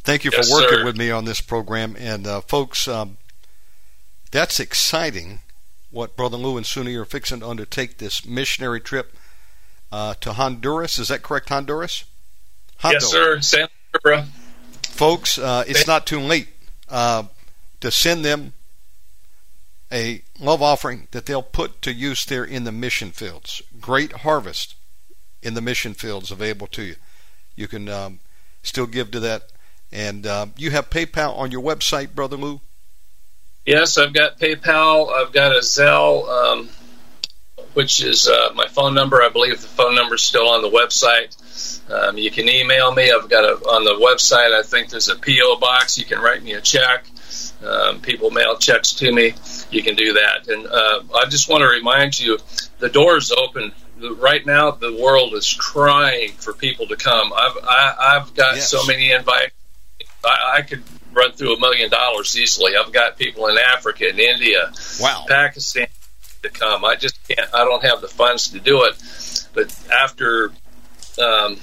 Thank 0.00 0.24
you 0.24 0.30
for 0.30 0.38
Yes, 0.38 0.52
working 0.52 0.78
sir. 0.80 0.84
with 0.84 0.98
me 0.98 1.10
on 1.10 1.24
this 1.24 1.40
program, 1.40 1.96
and 1.98 2.26
uh, 2.26 2.42
folks, 2.42 2.86
um, 2.86 3.16
that's 4.30 4.60
exciting. 4.60 5.40
What 5.90 6.16
Brother 6.16 6.36
Lou 6.36 6.58
and 6.58 6.66
Suni 6.66 6.96
are 7.00 7.04
fixing 7.06 7.40
to 7.40 7.48
undertake 7.48 7.96
this 7.98 8.26
missionary 8.26 8.80
trip 8.80 9.16
uh, 9.90 10.14
to 10.20 10.34
Honduras. 10.34 10.98
Is 10.98 11.08
that 11.08 11.22
correct, 11.22 11.48
Honduras? 11.48 12.04
yes, 12.84 13.06
sir. 13.06 13.40
Santa 13.40 13.70
Barbara. 14.02 14.26
Folks, 14.92 15.38
uh, 15.38 15.64
it's 15.66 15.86
not 15.86 16.06
too 16.06 16.20
late 16.20 16.48
uh, 16.88 17.24
to 17.80 17.90
send 17.90 18.24
them 18.24 18.52
a 19.90 20.22
love 20.40 20.62
offering 20.62 21.08
that 21.10 21.26
they'll 21.26 21.42
put 21.42 21.82
to 21.82 21.92
use 21.92 22.24
there 22.24 22.44
in 22.44 22.64
the 22.64 22.72
mission 22.72 23.10
fields. 23.10 23.62
Great 23.80 24.12
harvest 24.12 24.74
in 25.42 25.54
the 25.54 25.60
mission 25.60 25.94
fields 25.94 26.30
available 26.30 26.66
to 26.68 26.82
you. 26.82 26.96
You 27.56 27.68
can 27.68 27.88
um, 27.88 28.20
still 28.62 28.86
give 28.86 29.10
to 29.10 29.20
that. 29.20 29.50
And 29.90 30.26
uh, 30.26 30.46
you 30.56 30.70
have 30.70 30.88
PayPal 30.88 31.36
on 31.36 31.50
your 31.50 31.62
website, 31.62 32.14
Brother 32.14 32.36
Lou? 32.36 32.60
Yes, 33.66 33.98
I've 33.98 34.14
got 34.14 34.38
PayPal. 34.38 35.12
I've 35.12 35.32
got 35.32 35.52
a 35.52 35.60
Zelle, 35.60 36.28
um, 36.28 36.68
which 37.74 38.02
is 38.02 38.26
uh, 38.26 38.52
my 38.54 38.66
phone 38.68 38.94
number. 38.94 39.22
I 39.22 39.28
believe 39.28 39.60
the 39.60 39.68
phone 39.68 39.94
number 39.94 40.14
is 40.14 40.22
still 40.22 40.48
on 40.48 40.62
the 40.62 40.70
website. 40.70 41.36
Um, 41.90 42.16
you 42.18 42.30
can 42.30 42.48
email 42.48 42.92
me. 42.92 43.10
I've 43.10 43.28
got 43.28 43.44
a 43.44 43.54
on 43.68 43.84
the 43.84 43.94
website. 43.94 44.52
I 44.58 44.62
think 44.62 44.90
there's 44.90 45.08
a 45.08 45.16
PO 45.16 45.56
box. 45.60 45.98
You 45.98 46.04
can 46.04 46.20
write 46.20 46.42
me 46.42 46.52
a 46.52 46.60
check. 46.60 47.06
Um, 47.64 48.00
people 48.00 48.30
mail 48.30 48.56
checks 48.56 48.92
to 48.94 49.12
me. 49.12 49.34
You 49.70 49.82
can 49.82 49.94
do 49.96 50.14
that. 50.14 50.48
And 50.48 50.66
uh, 50.66 51.02
I 51.16 51.26
just 51.28 51.48
want 51.48 51.62
to 51.62 51.68
remind 51.68 52.18
you, 52.18 52.38
the 52.78 52.88
door 52.88 53.16
is 53.16 53.30
open. 53.32 53.72
Right 54.00 54.44
now, 54.44 54.72
the 54.72 54.96
world 55.00 55.34
is 55.34 55.52
crying 55.52 56.32
for 56.32 56.52
people 56.52 56.86
to 56.88 56.96
come. 56.96 57.32
I've 57.32 57.56
I, 57.62 57.94
I've 58.16 58.34
got 58.34 58.56
Yes. 58.56 58.68
so 58.70 58.84
many 58.86 59.12
invites. 59.12 59.52
I, 60.24 60.54
I 60.58 60.62
could 60.62 60.82
run 61.12 61.32
through 61.32 61.54
a 61.56 61.60
million 61.60 61.90
dollars 61.90 62.36
easily. 62.36 62.72
I've 62.76 62.92
got 62.92 63.16
people 63.18 63.46
in 63.48 63.58
Africa 63.58 64.06
and 64.08 64.18
India, 64.18 64.72
Wow. 65.00 65.24
Pakistan 65.28 65.86
to 66.42 66.48
come. 66.50 66.84
I 66.84 66.96
just 66.96 67.16
can't. 67.28 67.48
I 67.54 67.64
don't 67.64 67.84
have 67.84 68.00
the 68.00 68.08
funds 68.08 68.48
to 68.50 68.58
do 68.60 68.84
it. 68.84 68.94
But 69.54 69.72
after 69.92 70.50
um, 71.18 71.58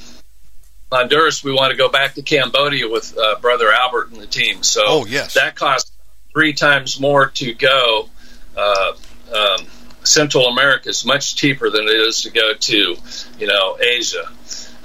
Honduras, 0.91 1.43
we 1.43 1.51
want 1.53 1.71
to 1.71 1.77
go 1.77 1.89
back 1.89 2.15
to 2.15 2.21
Cambodia 2.21 2.89
with 2.89 3.17
uh, 3.17 3.35
Brother 3.39 3.71
Albert 3.71 4.11
and 4.11 4.19
the 4.21 4.27
team. 4.27 4.63
So 4.63 4.81
Oh, 4.85 5.05
yes. 5.05 5.33
that 5.35 5.55
costs 5.55 5.91
three 6.33 6.53
times 6.53 6.99
more 6.99 7.27
to 7.29 7.53
go. 7.53 8.09
Uh, 8.57 8.93
um, 9.35 9.65
Central 10.03 10.47
America 10.47 10.89
is 10.89 11.05
much 11.05 11.35
cheaper 11.35 11.69
than 11.69 11.83
it 11.83 11.91
is 11.91 12.21
to 12.23 12.31
go 12.31 12.53
to, 12.53 12.95
you 13.37 13.47
know, 13.47 13.77
Asia, 13.79 14.27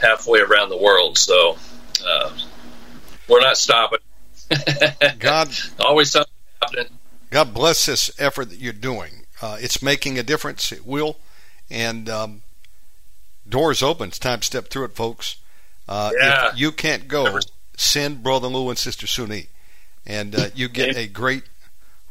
halfway 0.01 0.41
around 0.41 0.69
the 0.69 0.77
world. 0.77 1.17
So 1.17 1.57
uh, 2.07 2.37
we're 3.29 3.41
not 3.41 3.57
stopping. 3.57 4.01
God, 5.19 5.49
Always 5.81 6.11
something 6.11 6.33
happening. 6.61 6.87
God 7.31 7.55
bless 7.55 7.87
this 7.87 8.11
effort 8.19 8.51
that 8.51 8.59
you're 8.59 8.73
doing. 8.75 9.25
Uh, 9.41 9.57
it's 9.59 9.83
making 9.83 10.19
a 10.19 10.23
difference. 10.23 10.71
It 10.71 10.87
will. 10.87 11.17
And 11.71 12.09
um, 12.11 12.43
doors 13.49 13.83
open. 13.83 14.09
It's 14.09 14.19
time 14.19 14.41
to 14.41 14.45
step 14.47 14.69
through 14.69 14.85
it, 14.85 14.97
folks. 14.97 15.37
Uh, 15.89 16.13
Yeah. 16.19 16.49
If 16.53 16.59
you 16.59 16.73
can't 16.73 17.09
go, 17.09 17.39
send 17.77 18.23
Brother 18.23 18.49
Lou 18.49 18.69
and 18.71 18.79
Sister 18.79 19.07
Suni. 19.07 19.49
And 20.07 20.35
uh, 20.35 20.47
you 20.55 20.69
get 20.69 20.97
a 20.97 21.07
great 21.07 21.45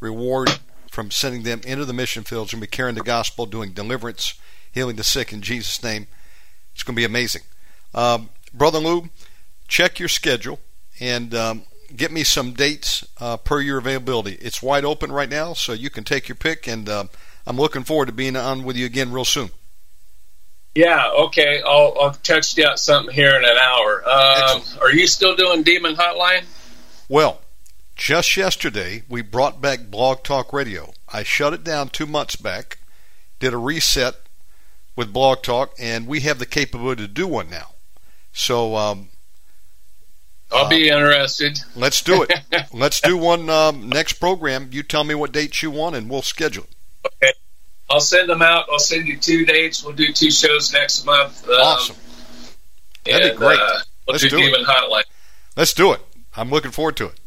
reward 0.00 0.50
from 0.90 1.10
sending 1.10 1.42
them 1.42 1.60
into 1.64 1.84
the 1.84 1.92
mission 1.92 2.22
fields 2.24 2.52
and 2.52 2.60
be 2.60 2.66
carrying 2.66 2.94
the 2.96 3.02
gospel, 3.02 3.46
doing 3.46 3.72
deliverance, 3.72 4.34
healing 4.72 4.96
the 4.96 5.04
sick 5.04 5.32
in 5.32 5.42
Jesus' 5.42 5.82
name. 5.82 6.06
It's 6.72 6.82
going 6.82 6.94
to 6.94 7.00
be 7.00 7.04
amazing. 7.04 7.42
Um, 7.94 8.30
Brother 8.52 8.78
Lou, 8.78 9.10
check 9.68 9.98
your 9.98 10.08
schedule 10.08 10.58
and 11.00 11.34
um, 11.34 11.62
get 11.94 12.12
me 12.12 12.24
some 12.24 12.52
dates 12.52 13.06
uh, 13.20 13.36
per 13.36 13.60
your 13.60 13.78
availability. 13.78 14.32
It's 14.40 14.62
wide 14.62 14.84
open 14.84 15.10
right 15.12 15.28
now, 15.28 15.52
so 15.54 15.72
you 15.72 15.90
can 15.90 16.04
take 16.04 16.28
your 16.28 16.36
pick, 16.36 16.66
and 16.68 16.88
uh, 16.88 17.04
I'm 17.46 17.56
looking 17.56 17.82
forward 17.84 18.06
to 18.06 18.12
being 18.12 18.36
on 18.36 18.64
with 18.64 18.76
you 18.76 18.86
again 18.86 19.12
real 19.12 19.24
soon. 19.24 19.50
Yeah, 20.74 21.08
okay. 21.26 21.62
I'll, 21.64 21.96
I'll 22.00 22.12
text 22.12 22.58
you 22.58 22.66
out 22.66 22.78
something 22.78 23.14
here 23.14 23.36
in 23.36 23.44
an 23.44 23.56
hour. 23.62 24.02
Um, 24.08 24.62
are 24.80 24.90
you 24.90 25.06
still 25.06 25.36
doing 25.36 25.62
Demon 25.62 25.94
Hotline? 25.94 26.44
Well, 27.08 27.40
just 27.94 28.36
yesterday 28.36 29.04
we 29.08 29.22
brought 29.22 29.60
back 29.60 29.86
Blog 29.88 30.24
Talk 30.24 30.52
Radio. 30.52 30.92
I 31.12 31.22
shut 31.22 31.52
it 31.52 31.62
down 31.62 31.90
two 31.90 32.06
months 32.06 32.34
back, 32.34 32.78
did 33.38 33.52
a 33.52 33.56
reset 33.56 34.16
with 34.96 35.12
Blog 35.12 35.42
Talk, 35.42 35.74
and 35.78 36.08
we 36.08 36.20
have 36.20 36.38
the 36.38 36.46
capability 36.46 37.06
to 37.06 37.12
do 37.12 37.28
one 37.28 37.50
now. 37.50 37.70
So 38.32 38.74
um, 38.74 39.10
I'll 40.50 40.66
uh, 40.66 40.68
be 40.68 40.88
interested. 40.88 41.60
Let's 41.76 42.02
do 42.02 42.26
it. 42.28 42.32
let's 42.72 43.00
do 43.00 43.16
one 43.16 43.48
um, 43.48 43.88
next 43.88 44.14
program. 44.14 44.70
You 44.72 44.82
tell 44.82 45.04
me 45.04 45.14
what 45.14 45.30
dates 45.30 45.62
you 45.62 45.70
want, 45.70 45.94
and 45.94 46.10
we'll 46.10 46.22
schedule 46.22 46.64
it. 46.64 47.10
Okay. 47.22 47.32
I'll 47.94 48.00
send 48.00 48.28
them 48.28 48.42
out. 48.42 48.66
I'll 48.72 48.80
send 48.80 49.06
you 49.06 49.16
two 49.16 49.46
dates. 49.46 49.84
We'll 49.84 49.94
do 49.94 50.12
two 50.12 50.32
shows 50.32 50.72
next 50.72 51.06
month. 51.06 51.48
Um, 51.48 51.54
awesome. 51.54 51.96
That'd 53.04 53.22
and, 53.22 53.32
be 53.34 53.38
great. 53.38 53.60
Uh, 53.60 53.78
we'll 54.04 54.14
Let's 54.14 54.24
do, 54.24 54.30
do 54.30 54.38
it. 54.38 54.66
Hotline. 54.66 55.04
Let's 55.56 55.72
do 55.74 55.92
it. 55.92 56.00
I'm 56.36 56.50
looking 56.50 56.72
forward 56.72 56.96
to 56.96 57.06
it. 57.06 57.20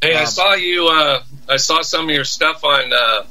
Hey, 0.00 0.14
um, 0.14 0.22
I 0.22 0.24
saw 0.24 0.54
you. 0.54 0.88
Uh, 0.88 1.22
I 1.46 1.58
saw 1.58 1.82
some 1.82 2.08
of 2.08 2.14
your 2.14 2.24
stuff 2.24 2.64
on 2.64 2.90
uh, 2.90 3.24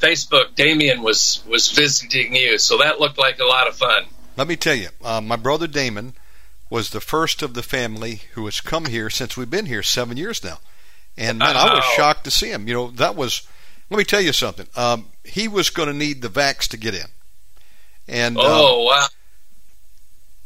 Facebook. 0.00 0.56
Damien 0.56 1.04
was 1.04 1.44
was 1.46 1.68
visiting 1.68 2.34
you, 2.34 2.58
so 2.58 2.78
that 2.78 2.98
looked 2.98 3.18
like 3.18 3.38
a 3.38 3.44
lot 3.44 3.68
of 3.68 3.76
fun. 3.76 4.06
Let 4.36 4.48
me 4.48 4.56
tell 4.56 4.74
you, 4.74 4.88
uh, 5.04 5.20
my 5.20 5.36
brother 5.36 5.68
Damon 5.68 6.14
was 6.68 6.90
the 6.90 7.00
first 7.00 7.42
of 7.42 7.54
the 7.54 7.62
family 7.62 8.22
who 8.32 8.44
has 8.46 8.60
come 8.60 8.86
here 8.86 9.08
since 9.08 9.36
we've 9.36 9.48
been 9.48 9.66
here 9.66 9.84
seven 9.84 10.16
years 10.16 10.42
now, 10.42 10.58
and 11.16 11.38
man, 11.38 11.56
I 11.56 11.74
was 11.74 11.84
shocked 11.94 12.24
to 12.24 12.32
see 12.32 12.50
him. 12.50 12.66
You 12.66 12.74
know, 12.74 12.90
that 12.90 13.14
was. 13.14 13.46
Let 13.90 13.98
me 13.98 14.04
tell 14.04 14.20
you 14.20 14.32
something. 14.32 14.66
Um, 14.76 15.06
he 15.24 15.48
was 15.48 15.70
going 15.70 15.88
to 15.88 15.94
need 15.94 16.22
the 16.22 16.28
vax 16.28 16.68
to 16.68 16.76
get 16.76 16.94
in, 16.94 17.06
and 18.08 18.36
oh 18.38 18.80
um, 18.80 18.86
wow 18.86 19.06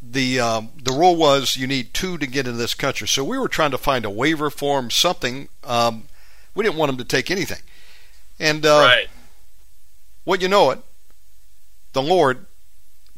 the 0.01 0.39
um, 0.39 0.69
the 0.81 0.91
rule 0.91 1.15
was 1.15 1.55
you 1.55 1.67
need 1.67 1.93
two 1.93 2.17
to 2.17 2.25
get 2.25 2.47
into 2.47 2.57
this 2.57 2.73
country. 2.73 3.07
So 3.07 3.23
we 3.23 3.37
were 3.37 3.47
trying 3.47 3.71
to 3.71 3.77
find 3.77 4.03
a 4.03 4.09
waiver 4.09 4.49
form, 4.49 4.89
something. 4.89 5.47
Um, 5.63 6.05
we 6.55 6.63
didn't 6.63 6.77
want 6.77 6.91
him 6.91 6.97
to 6.97 7.03
take 7.03 7.29
anything. 7.29 7.61
And 8.39 8.65
uh, 8.65 8.69
right. 8.69 9.07
what 10.23 10.41
you 10.41 10.47
know 10.47 10.71
it, 10.71 10.79
the 11.93 12.01
Lord 12.01 12.45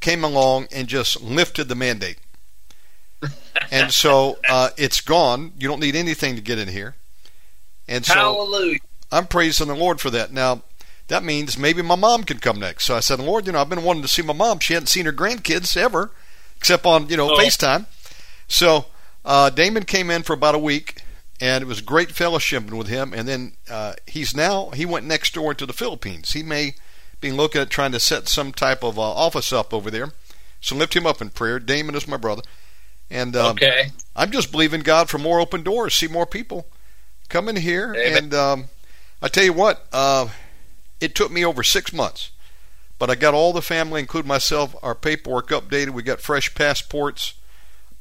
came 0.01 0.24
along 0.24 0.67
and 0.71 0.88
just 0.88 1.21
lifted 1.21 1.69
the 1.69 1.76
mandate. 1.76 2.17
and 3.71 3.91
so 3.91 4.38
uh, 4.49 4.69
it's 4.78 4.99
gone. 4.99 5.53
You 5.57 5.69
don't 5.69 5.80
need 5.80 5.95
anything 5.95 6.36
to 6.36 6.41
get 6.41 6.59
in 6.59 6.67
here. 6.67 6.95
And 7.88 8.05
so 8.05 8.13
Hallelujah. 8.13 8.80
I'm 9.14 9.28
praising 9.28 9.68
the 9.68 9.76
Lord 9.76 10.01
for 10.01 10.09
that. 10.09 10.32
Now, 10.32 10.64
that 11.07 11.24
means 11.24 11.57
maybe 11.57 11.82
my 11.82 11.95
mom 11.95 12.24
can 12.24 12.39
come 12.39 12.59
next. 12.59 12.86
So 12.86 12.95
I 12.95 12.99
said, 13.01 13.20
Lord, 13.20 13.45
you 13.45 13.53
know, 13.53 13.59
I've 13.59 13.70
been 13.70 13.84
wanting 13.84 14.01
to 14.03 14.07
see 14.07 14.22
my 14.22 14.34
mom. 14.34 14.59
She 14.59 14.74
hadn't 14.74 14.88
seen 14.88 15.05
her 15.05 15.14
grandkids 15.14 15.78
ever 15.78 16.11
except 16.64 16.86
on 16.86 17.09
you 17.09 17.18
know 17.18 17.30
oh. 17.34 17.38
FaceTime. 17.38 17.88
So 18.47 18.86
uh, 19.26 19.49
Damon 19.49 19.84
came 19.84 20.09
in 20.09 20.24
for 20.24 20.32
about 20.32 20.55
a 20.55 20.59
week, 20.59 21.01
and 21.41 21.61
it 21.61 21.68
was 21.68 21.82
great 21.82 22.09
fellowshipping 22.09 22.78
with 22.78 22.88
him. 22.88 23.14
And 23.14 23.28
then 23.28 23.53
uh, 23.70 23.95
he's 24.07 24.34
now 24.34 24.70
he 24.70 24.86
went 24.86 25.05
next 25.05 25.34
door 25.34 25.53
to 25.53 25.66
the 25.66 25.74
Philippines. 25.74 26.32
He 26.32 26.41
may 26.41 26.76
be 27.20 27.34
looking 27.34 27.61
at 27.61 27.70
trying 27.70 27.91
to 27.91 27.99
set 27.99 28.30
some 28.30 28.53
type 28.53 28.82
of 28.82 28.97
uh, 28.97 29.01
office 29.01 29.51
up 29.51 29.74
over 29.74 29.91
there. 29.91 30.14
So 30.61 30.78
lift 30.78 30.95
him 30.95 31.05
up 31.05 31.22
in 31.22 31.32
prayer. 31.32 31.59
Damon 31.59 31.95
is 31.95 32.07
my 32.07 32.16
brother, 32.16 32.43
and 33.09 33.36
um, 33.36 33.51
okay. 33.51 33.91
I'm 34.16 34.32
just 34.32 34.49
believing 34.49 34.82
God 34.82 35.09
for 35.09 35.18
more 35.18 35.41
open 35.41 35.64
doors. 35.64 35.93
See 35.93 36.07
more 36.07 36.26
people 36.26 36.68
come 37.28 37.49
in 37.49 37.57
here, 37.57 37.93
Amen. 37.93 38.24
and 38.24 38.34
um, 38.34 38.66
I 39.24 39.30
tell 39.30 39.43
you 39.43 39.53
what, 39.53 39.88
uh, 39.91 40.28
it 41.01 41.15
took 41.15 41.32
me 41.32 41.43
over 41.43 41.63
six 41.63 41.91
months 41.91 42.30
but 43.03 43.09
I 43.09 43.15
got 43.15 43.34
all 43.34 43.51
the 43.51 43.61
family, 43.61 43.99
including 43.99 44.30
myself, 44.30 44.78
our 44.82 44.95
paperwork 44.95 45.49
updated. 45.49 45.89
We 45.89 46.03
got 46.03 46.21
fresh 46.21 46.55
passports. 46.55 47.34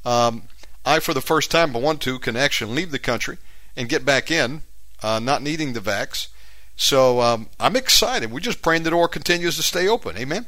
Um, 0.05 0.43
I, 0.85 0.99
for 0.99 1.13
the 1.13 1.19
first 1.19 1.51
time, 1.51 1.75
I 1.75 1.79
want 1.79 1.99
to, 2.03 2.19
can 2.19 2.37
actually 2.37 2.73
leave 2.73 2.91
the 2.91 2.99
country 2.99 3.37
and 3.75 3.89
get 3.89 4.05
back 4.05 4.31
in, 4.31 4.61
uh, 5.01 5.19
not 5.19 5.41
needing 5.41 5.73
the 5.73 5.81
vax. 5.81 6.27
So 6.77 7.19
um, 7.19 7.49
I'm 7.59 7.75
excited. 7.75 8.31
We're 8.31 8.39
just 8.39 8.61
praying 8.61 8.83
the 8.83 8.91
door 8.91 9.09
continues 9.09 9.57
to 9.57 9.63
stay 9.63 9.89
open. 9.89 10.17
Amen. 10.17 10.45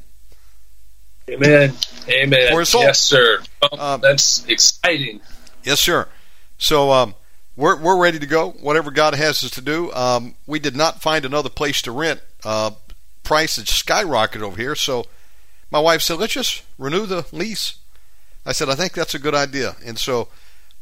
Amen. 1.29 1.73
Amen. 2.07 2.53
Yes, 2.53 3.01
sir. 3.01 3.41
um, 3.77 3.99
that's 3.99 4.45
exciting. 4.45 5.19
Yes, 5.65 5.81
sir. 5.81 6.07
So 6.57 6.91
um, 6.91 7.15
we're 7.55 7.79
we're 7.79 7.97
ready 7.97 8.19
to 8.19 8.25
go. 8.25 8.51
Whatever 8.51 8.91
God 8.91 9.15
has 9.15 9.43
us 9.43 9.51
to 9.51 9.61
do. 9.61 9.91
Um, 9.93 10.35
we 10.45 10.59
did 10.59 10.75
not 10.75 11.01
find 11.01 11.25
another 11.25 11.49
place 11.49 11.81
to 11.83 11.91
rent. 11.91 12.21
Uh, 12.43 12.71
prices 13.23 13.65
skyrocketed 13.65 14.41
over 14.41 14.57
here. 14.57 14.75
So 14.75 15.05
my 15.71 15.79
wife 15.79 16.01
said, 16.01 16.19
let's 16.19 16.33
just 16.33 16.63
renew 16.77 17.05
the 17.05 17.25
lease. 17.31 17.75
I 18.45 18.51
said, 18.51 18.69
I 18.69 18.75
think 18.75 18.93
that's 18.93 19.15
a 19.15 19.19
good 19.19 19.33
idea. 19.33 19.75
And 19.83 19.97
so 19.97 20.27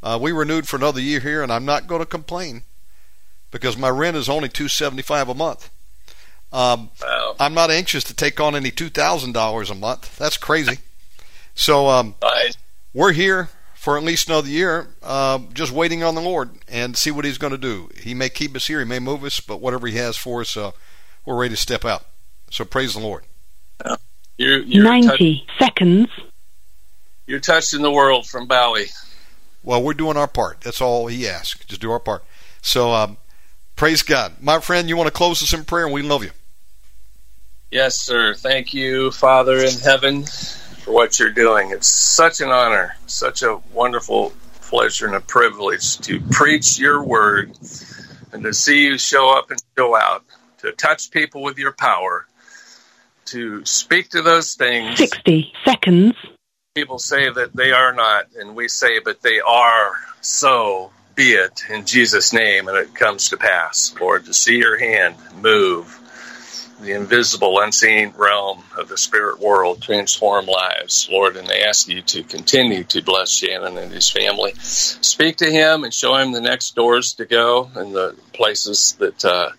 uh, 0.03 0.19
we 0.21 0.33
renewed 0.33 0.67
for 0.67 0.75
another 0.75 0.99
year 0.99 1.21
here, 1.21 1.41
and 1.41 1.51
I'm 1.51 1.63
not 1.63 1.87
going 1.87 2.01
to 2.01 2.05
complain 2.05 2.63
because 3.49 3.77
my 3.77 3.89
rent 3.89 4.17
is 4.17 4.27
only 4.27 4.49
two 4.49 4.67
seventy 4.67 5.01
five 5.01 5.29
a 5.29 5.33
month. 5.33 5.69
Um, 6.51 6.91
wow. 7.01 7.35
I'm 7.39 7.53
not 7.53 7.71
anxious 7.71 8.03
to 8.05 8.13
take 8.13 8.39
on 8.39 8.55
any 8.55 8.69
two 8.69 8.89
thousand 8.89 9.31
dollars 9.31 9.69
a 9.69 9.75
month. 9.75 10.17
That's 10.17 10.37
crazy. 10.37 10.79
So 11.55 11.87
um, 11.87 12.15
we're 12.93 13.13
here 13.13 13.49
for 13.83 13.97
at 13.97 14.03
least 14.03 14.29
another 14.29 14.47
year, 14.47 14.87
uh, 15.01 15.39
just 15.51 15.73
waiting 15.73 16.05
on 16.05 16.15
the 16.15 16.21
Lord 16.21 16.51
and 16.69 16.95
see 16.95 17.11
what 17.11 17.25
He's 17.25 17.37
going 17.37 17.51
to 17.51 17.57
do. 17.57 17.89
He 17.99 18.13
may 18.13 18.29
keep 18.29 18.55
us 18.55 18.67
here, 18.67 18.79
He 18.79 18.85
may 18.85 18.99
move 18.99 19.25
us, 19.25 19.41
but 19.41 19.59
whatever 19.59 19.87
He 19.87 19.97
has 19.97 20.15
for 20.15 20.39
us, 20.39 20.55
uh, 20.55 20.71
we're 21.25 21.35
ready 21.35 21.53
to 21.53 21.59
step 21.59 21.83
out. 21.83 22.05
So 22.49 22.63
praise 22.63 22.93
the 22.93 23.01
Lord. 23.01 23.25
You're, 24.37 24.59
you're 24.59 24.85
90 24.85 25.45
seconds. 25.59 26.07
You're 27.27 27.41
touching 27.41 27.81
the 27.81 27.91
world 27.91 28.25
from 28.25 28.47
Bowie. 28.47 28.85
Well, 29.63 29.83
we're 29.83 29.93
doing 29.95 30.15
our 30.15 30.29
part. 30.29 30.61
That's 30.61 30.79
all 30.79 31.07
he 31.07 31.27
asks. 31.27 31.65
Just 31.65 31.81
do 31.81 31.91
our 31.91 31.99
part. 31.99 32.23
So, 32.61 32.93
um, 32.93 33.17
praise 33.75 34.01
God. 34.01 34.35
My 34.39 34.61
friend, 34.61 34.87
you 34.87 34.95
want 34.95 35.07
to 35.07 35.13
close 35.13 35.43
us 35.43 35.51
in 35.51 35.65
prayer, 35.65 35.83
and 35.83 35.93
we 35.93 36.03
love 36.03 36.23
you. 36.23 36.31
Yes, 37.69 37.97
sir. 37.97 38.33
Thank 38.33 38.73
you, 38.73 39.11
Father 39.11 39.57
in 39.57 39.77
heaven, 39.77 40.23
for 40.83 40.91
what 40.91 41.19
you're 41.19 41.31
doing. 41.31 41.71
It's 41.71 41.87
such 41.87 42.41
an 42.41 42.49
honor, 42.49 42.95
such 43.07 43.41
a 43.41 43.59
wonderful 43.73 44.33
pleasure 44.61 45.07
and 45.07 45.15
a 45.15 45.21
privilege 45.21 45.97
to 45.99 46.19
preach 46.19 46.77
your 46.77 47.03
word 47.03 47.57
and 48.31 48.43
to 48.43 48.53
see 48.53 48.85
you 48.85 48.97
show 48.97 49.37
up 49.37 49.51
and 49.51 49.59
show 49.77 49.95
out, 49.95 50.23
to 50.59 50.71
touch 50.71 51.11
people 51.11 51.41
with 51.41 51.57
your 51.57 51.71
power 51.71 52.27
to 53.25 53.65
speak 53.65 54.09
to 54.09 54.21
those 54.21 54.55
things. 54.55 54.97
60 54.97 55.51
seconds. 55.65 56.15
People 56.75 56.99
say 56.99 57.29
that 57.29 57.55
they 57.55 57.71
are 57.71 57.93
not, 57.93 58.27
and 58.37 58.55
we 58.55 58.67
say, 58.67 58.99
but 58.99 59.21
they 59.21 59.39
are. 59.39 59.91
So 60.21 60.91
be 61.15 61.33
it 61.33 61.63
in 61.69 61.85
Jesus' 61.85 62.33
name, 62.33 62.67
and 62.67 62.77
it 62.77 62.95
comes 62.95 63.29
to 63.29 63.37
pass. 63.37 63.93
Lord, 63.99 64.25
to 64.25 64.33
see 64.33 64.57
your 64.57 64.77
hand 64.77 65.15
move 65.41 65.99
the 66.81 66.93
invisible, 66.93 67.59
unseen 67.59 68.13
realm 68.17 68.63
of 68.77 68.89
the 68.89 68.97
spirit 68.97 69.39
world 69.39 69.81
transform 69.81 70.45
lives, 70.45 71.07
Lord. 71.11 71.37
And 71.37 71.47
they 71.47 71.63
ask 71.63 71.87
you 71.87 72.01
to 72.01 72.23
continue 72.23 72.83
to 72.85 73.01
bless 73.01 73.31
Shannon 73.31 73.77
and 73.77 73.91
his 73.91 74.09
family. 74.09 74.53
Speak 74.55 75.37
to 75.37 75.49
him 75.49 75.83
and 75.83 75.93
show 75.93 76.15
him 76.15 76.31
the 76.31 76.41
next 76.41 76.75
doors 76.75 77.13
to 77.15 77.25
go 77.25 77.69
and 77.75 77.93
the 77.93 78.15
places 78.33 78.93
that. 78.99 79.23
Uh, 79.23 79.51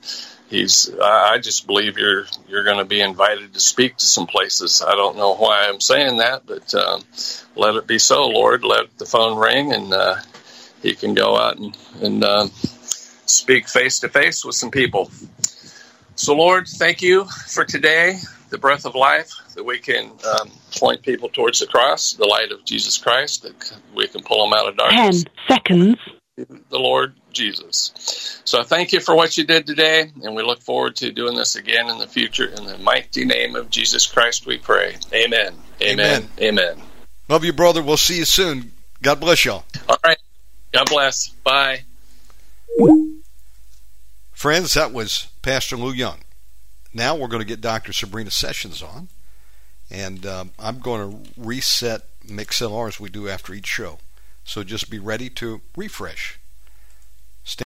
he's 0.49 0.91
I 1.03 1.39
just 1.39 1.67
believe 1.67 1.99
you're 1.99 2.27
you're 2.49 2.65
going 2.65 2.79
to 2.79 2.85
be 2.85 3.01
invited 3.01 3.55
to 3.55 3.61
speak 3.61 3.97
to 3.99 4.07
some 4.07 4.27
places. 4.27 4.83
I 4.87 4.93
don't 4.93 5.17
know 5.17 5.35
why 5.35 5.67
I'm 5.67 5.81
saying 5.81 6.19
that, 6.19 6.47
but 6.47 6.75
um, 6.75 7.03
let 7.57 7.75
it 7.77 7.87
be 7.87 7.99
so, 7.99 8.29
Lord. 8.29 8.65
Let 8.65 8.97
the 8.99 9.07
phone 9.07 9.39
ring, 9.39 9.73
and 9.73 9.93
uh, 9.93 10.17
he 10.83 10.95
can 10.95 11.15
go 11.15 11.37
out 11.37 11.59
and 11.59 11.77
and 12.01 12.25
um, 12.25 12.51
speak 13.27 13.69
face 13.69 14.01
to 14.01 14.09
face 14.09 14.45
with 14.45 14.55
some 14.55 14.71
people. 14.71 15.11
So, 16.17 16.35
Lord, 16.35 16.69
thank 16.69 17.03
you 17.03 17.25
for 17.49 17.65
today, 17.65 18.19
the 18.51 18.59
breath 18.59 18.87
of 18.87 18.95
life, 18.95 19.31
that 19.55 19.65
we 19.65 19.79
can 19.79 20.11
um, 20.41 20.51
point 20.77 21.03
people 21.03 21.29
towards 21.29 21.61
the 21.61 21.67
cross, 21.67 22.15
the 22.15 22.27
light 22.27 22.53
of 22.53 22.65
Jesus 22.65 22.99
Christ, 22.99 23.43
that 23.43 23.79
we 23.95 24.07
can 24.07 24.23
pull 24.23 24.49
them 24.49 24.59
out 24.59 24.69
of 24.69 24.77
darkness. 24.77 25.25
Ten 25.25 25.33
seconds 25.49 25.99
the 26.37 26.79
Lord 26.79 27.15
Jesus. 27.33 28.41
So 28.45 28.61
I 28.61 28.65
thank 28.65 28.93
you 28.93 29.01
for 29.01 29.15
what 29.15 29.37
you 29.37 29.45
did 29.45 29.67
today, 29.67 30.11
and 30.23 30.35
we 30.35 30.43
look 30.43 30.63
forward 30.63 30.97
to 30.97 31.13
doing 31.13 31.37
this 31.37 31.55
again 31.55 31.89
in 31.89 31.99
the 31.99 32.07
future. 32.07 32.47
In 32.47 32.65
the 32.65 32.79
mighty 32.79 33.25
name 33.25 33.57
of 33.57 33.71
Jesus 33.71 34.07
Christ, 34.07 34.47
we 34.47 34.59
pray. 34.59 34.97
Amen. 35.13 35.55
Amen. 35.83 36.01
Amen. 36.01 36.29
Amen. 36.41 36.83
Love 37.29 37.45
you, 37.45 37.53
brother. 37.53 37.83
We'll 37.83 37.97
see 37.97 38.19
you 38.19 38.25
soon. 38.25 38.73
God 39.03 39.21
bless 39.21 39.45
y'all. 39.45 39.65
All 39.89 39.97
right. 40.05 40.19
God 40.73 40.89
bless. 40.89 41.29
Bye. 41.29 41.85
Friends, 44.45 44.75
that 44.75 44.93
was 44.93 45.29
Pastor 45.41 45.75
Lou 45.75 45.91
Young. 45.91 46.19
Now 46.93 47.17
we're 47.17 47.29
going 47.29 47.41
to 47.41 47.49
get 47.49 47.63
Dr. 47.63 47.95
Sabrina 47.95 48.31
Sessions 48.31 48.83
on, 48.83 49.09
and 49.91 50.27
um, 50.27 50.51
I'm 50.59 50.81
going 50.81 51.25
to 51.25 51.31
reset 51.35 52.03
MixLR 52.27 52.89
as 52.89 53.01
we 53.01 53.09
do 53.09 53.27
after 53.27 53.55
each 53.55 53.67
show. 53.67 54.01
So 54.45 54.63
just 54.63 54.91
be 54.91 54.99
ready 54.99 55.31
to 55.31 55.63
refresh. 55.79 56.39